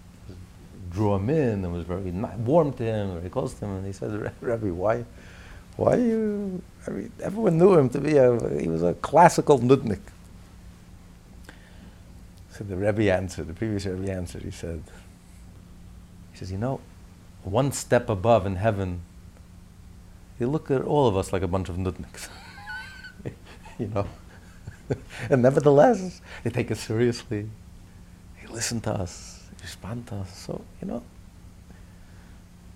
drew 0.89 1.13
him 1.13 1.29
in 1.29 1.63
and 1.63 1.71
was 1.71 1.85
very 1.85 2.09
warm 2.09 2.73
to 2.73 2.83
him, 2.83 3.19
very 3.19 3.29
close 3.29 3.53
to 3.53 3.65
him. 3.65 3.75
And 3.75 3.85
he 3.85 3.93
said, 3.93 4.33
Rebbe, 4.41 4.73
why, 4.73 5.05
why 5.77 5.97
you? 5.97 6.59
I 6.87 6.89
mean, 6.89 7.11
everyone 7.21 7.59
knew 7.59 7.75
him 7.77 7.87
to 7.89 8.01
be 8.01 8.17
a. 8.17 8.59
He 8.59 8.67
was 8.67 8.81
a 8.81 8.95
classical 8.95 9.59
nudnik. 9.59 10.01
So 12.49 12.63
the 12.63 12.77
Rebbe 12.77 13.13
answered. 13.13 13.45
The 13.45 13.53
previous 13.53 13.85
Rebbe 13.85 14.11
answered. 14.11 14.41
He 14.41 14.49
said, 14.49 14.81
he 16.31 16.39
says, 16.39 16.51
you 16.51 16.57
know, 16.57 16.81
one 17.43 17.71
step 17.71 18.09
above 18.09 18.45
in 18.45 18.55
heaven, 18.55 19.01
they 20.39 20.45
look 20.45 20.71
at 20.71 20.81
all 20.81 21.07
of 21.07 21.15
us 21.15 21.33
like 21.33 21.41
a 21.41 21.47
bunch 21.47 21.69
of 21.69 21.77
nudniks. 21.77 22.29
you 23.79 23.87
know? 23.87 24.07
and 25.29 25.41
nevertheless, 25.41 26.21
they 26.43 26.49
take 26.49 26.71
us 26.71 26.79
seriously. 26.79 27.49
They 28.41 28.47
listen 28.47 28.81
to 28.81 28.91
us, 28.91 29.43
they 29.57 29.63
respond 29.63 30.07
to 30.07 30.15
us. 30.15 30.37
So, 30.37 30.61
you 30.81 30.87
know, 30.87 31.03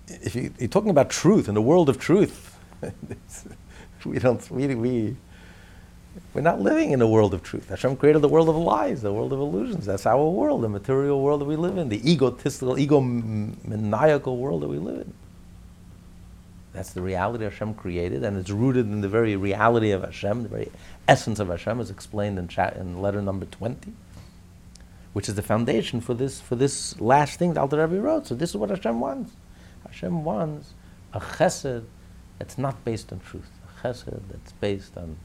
if 0.08 0.34
you, 0.34 0.52
are 0.60 0.66
talking 0.68 0.90
about 0.90 1.10
truth 1.10 1.48
in 1.48 1.54
the 1.54 1.62
world 1.62 1.88
of 1.88 1.98
truth, 1.98 2.58
we 4.04 4.18
don't, 4.18 4.50
we, 4.50 4.74
we, 4.74 5.16
we're 6.34 6.40
not 6.40 6.60
living 6.60 6.92
in 6.92 7.00
a 7.00 7.08
world 7.08 7.34
of 7.34 7.42
truth. 7.42 7.68
Hashem 7.68 7.96
created 7.96 8.20
the 8.20 8.28
world 8.28 8.48
of 8.48 8.56
lies, 8.56 9.02
the 9.02 9.12
world 9.12 9.32
of 9.32 9.40
illusions. 9.40 9.86
That's 9.86 10.06
our 10.06 10.28
world, 10.28 10.62
the 10.62 10.68
material 10.68 11.20
world 11.22 11.40
that 11.40 11.46
we 11.46 11.56
live 11.56 11.78
in, 11.78 11.88
the 11.88 12.10
egotistical, 12.10 12.74
egomaniacal 12.74 14.36
world 14.36 14.62
that 14.62 14.68
we 14.68 14.78
live 14.78 15.00
in. 15.00 15.14
That's 16.72 16.92
the 16.92 17.02
reality 17.02 17.44
Hashem 17.44 17.74
created, 17.74 18.22
and 18.22 18.36
it's 18.36 18.50
rooted 18.50 18.86
in 18.86 19.00
the 19.00 19.08
very 19.08 19.34
reality 19.36 19.90
of 19.90 20.04
Hashem, 20.04 20.44
the 20.44 20.48
very 20.48 20.70
essence 21.08 21.40
of 21.40 21.48
Hashem, 21.48 21.80
as 21.80 21.90
explained 21.90 22.38
in, 22.38 22.48
in 22.78 23.00
letter 23.00 23.22
number 23.22 23.46
20, 23.46 23.92
which 25.12 25.28
is 25.28 25.34
the 25.34 25.42
foundation 25.42 26.00
for 26.00 26.14
this, 26.14 26.40
for 26.40 26.54
this 26.54 27.00
last 27.00 27.38
thing 27.38 27.54
that 27.54 27.60
Alter 27.60 27.84
Rebbe 27.86 28.00
wrote. 28.00 28.26
So 28.26 28.34
this 28.34 28.50
is 28.50 28.56
what 28.56 28.70
Hashem 28.70 29.00
wants. 29.00 29.32
Hashem 29.86 30.22
wants 30.24 30.74
a 31.12 31.20
chesed 31.20 31.84
that's 32.38 32.58
not 32.58 32.84
based 32.84 33.12
on 33.12 33.20
truth, 33.20 33.50
a 33.66 33.88
chesed 33.88 34.20
that's 34.30 34.52
based 34.52 34.96
on 34.96 35.16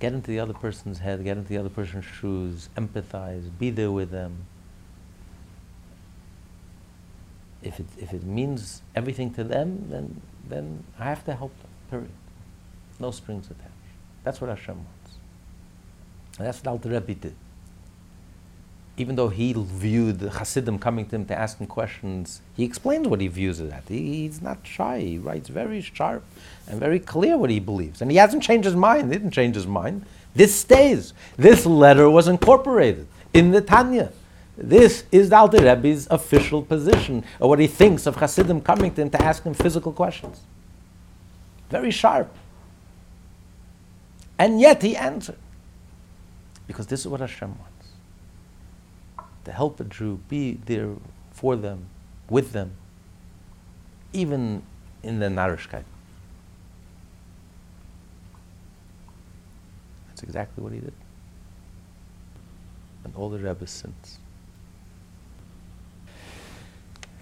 get 0.00 0.12
into 0.12 0.30
the 0.30 0.40
other 0.40 0.52
person's 0.52 0.98
head, 0.98 1.22
get 1.24 1.36
into 1.36 1.48
the 1.48 1.58
other 1.58 1.68
person's 1.68 2.04
shoes, 2.04 2.68
empathize, 2.76 3.50
be 3.58 3.70
there 3.70 3.92
with 3.92 4.10
them. 4.10 4.46
If 7.62 7.80
it, 7.80 7.86
if 7.98 8.12
it 8.12 8.24
means 8.24 8.82
everything 8.94 9.32
to 9.34 9.44
them, 9.44 9.86
then, 9.88 10.20
then 10.48 10.84
I 10.98 11.04
have 11.04 11.24
to 11.24 11.34
help 11.34 11.56
them, 11.60 11.70
period. 11.90 12.10
No 13.00 13.10
strings 13.10 13.46
attached. 13.46 13.70
That's 14.22 14.40
what 14.40 14.50
Hashem 14.50 14.76
wants. 14.76 15.18
And 16.38 16.46
that's 16.46 16.58
what 16.58 16.68
Alter 16.68 16.90
Rebbe 16.90 17.14
did 17.14 17.34
even 18.96 19.16
though 19.16 19.28
he 19.28 19.52
viewed 19.52 20.20
the 20.20 20.30
Hasidim 20.30 20.78
coming 20.78 21.06
to 21.06 21.16
him 21.16 21.26
to 21.26 21.36
ask 21.36 21.58
him 21.58 21.66
questions, 21.66 22.40
he 22.56 22.64
explains 22.64 23.08
what 23.08 23.20
he 23.20 23.26
views 23.26 23.58
it 23.58 23.72
at. 23.72 23.88
He, 23.88 24.22
he's 24.22 24.40
not 24.40 24.58
shy. 24.62 25.00
He 25.00 25.18
writes 25.18 25.48
very 25.48 25.80
sharp 25.80 26.22
and 26.68 26.78
very 26.78 27.00
clear 27.00 27.36
what 27.36 27.50
he 27.50 27.58
believes. 27.58 28.00
And 28.00 28.10
he 28.10 28.18
hasn't 28.18 28.44
changed 28.44 28.66
his 28.66 28.76
mind. 28.76 29.12
He 29.12 29.18
didn't 29.18 29.32
change 29.32 29.56
his 29.56 29.66
mind. 29.66 30.04
This 30.34 30.54
stays. 30.54 31.12
This 31.36 31.66
letter 31.66 32.08
was 32.08 32.28
incorporated 32.28 33.08
in 33.32 33.50
the 33.50 33.60
Tanya. 33.60 34.12
This 34.56 35.02
is 35.10 35.30
the 35.30 35.36
Alter 35.36 35.64
Rebbe's 35.64 36.06
official 36.12 36.62
position, 36.62 37.24
or 37.40 37.48
what 37.48 37.58
he 37.58 37.66
thinks 37.66 38.06
of 38.06 38.14
Hasidim 38.14 38.60
coming 38.60 38.94
to 38.94 39.02
him 39.02 39.10
to 39.10 39.20
ask 39.20 39.42
him 39.42 39.54
physical 39.54 39.92
questions. 39.92 40.40
Very 41.68 41.90
sharp. 41.90 42.32
And 44.38 44.60
yet 44.60 44.82
he 44.82 44.96
answered. 44.96 45.38
Because 46.68 46.86
this 46.86 47.00
is 47.00 47.08
what 47.08 47.20
Hashem 47.20 47.48
wants 47.48 47.73
to 49.44 49.52
help 49.52 49.80
a 49.80 49.84
Jew, 49.84 50.20
be 50.28 50.58
there 50.66 50.94
for 51.30 51.56
them, 51.56 51.86
with 52.28 52.52
them, 52.52 52.72
even 54.12 54.62
in 55.02 55.18
the 55.18 55.26
narishkeit. 55.26 55.84
That's 60.08 60.22
exactly 60.22 60.62
what 60.62 60.72
he 60.72 60.80
did. 60.80 60.92
And 63.04 63.14
all 63.16 63.28
the 63.28 63.38
Rebbe's 63.38 63.70
since. 63.70 64.18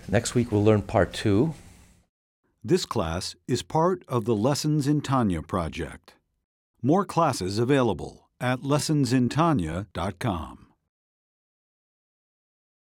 Next 0.08 0.34
week 0.34 0.52
we'll 0.52 0.64
learn 0.64 0.82
part 0.82 1.12
two. 1.12 1.54
This 2.62 2.86
class 2.86 3.34
is 3.48 3.62
part 3.62 4.04
of 4.06 4.24
the 4.24 4.36
Lessons 4.36 4.86
in 4.86 5.00
Tanya 5.00 5.42
project. 5.42 6.14
More 6.82 7.04
classes 7.04 7.58
available 7.58 8.28
at 8.40 8.60
lessonsintanya.com. 8.60 10.61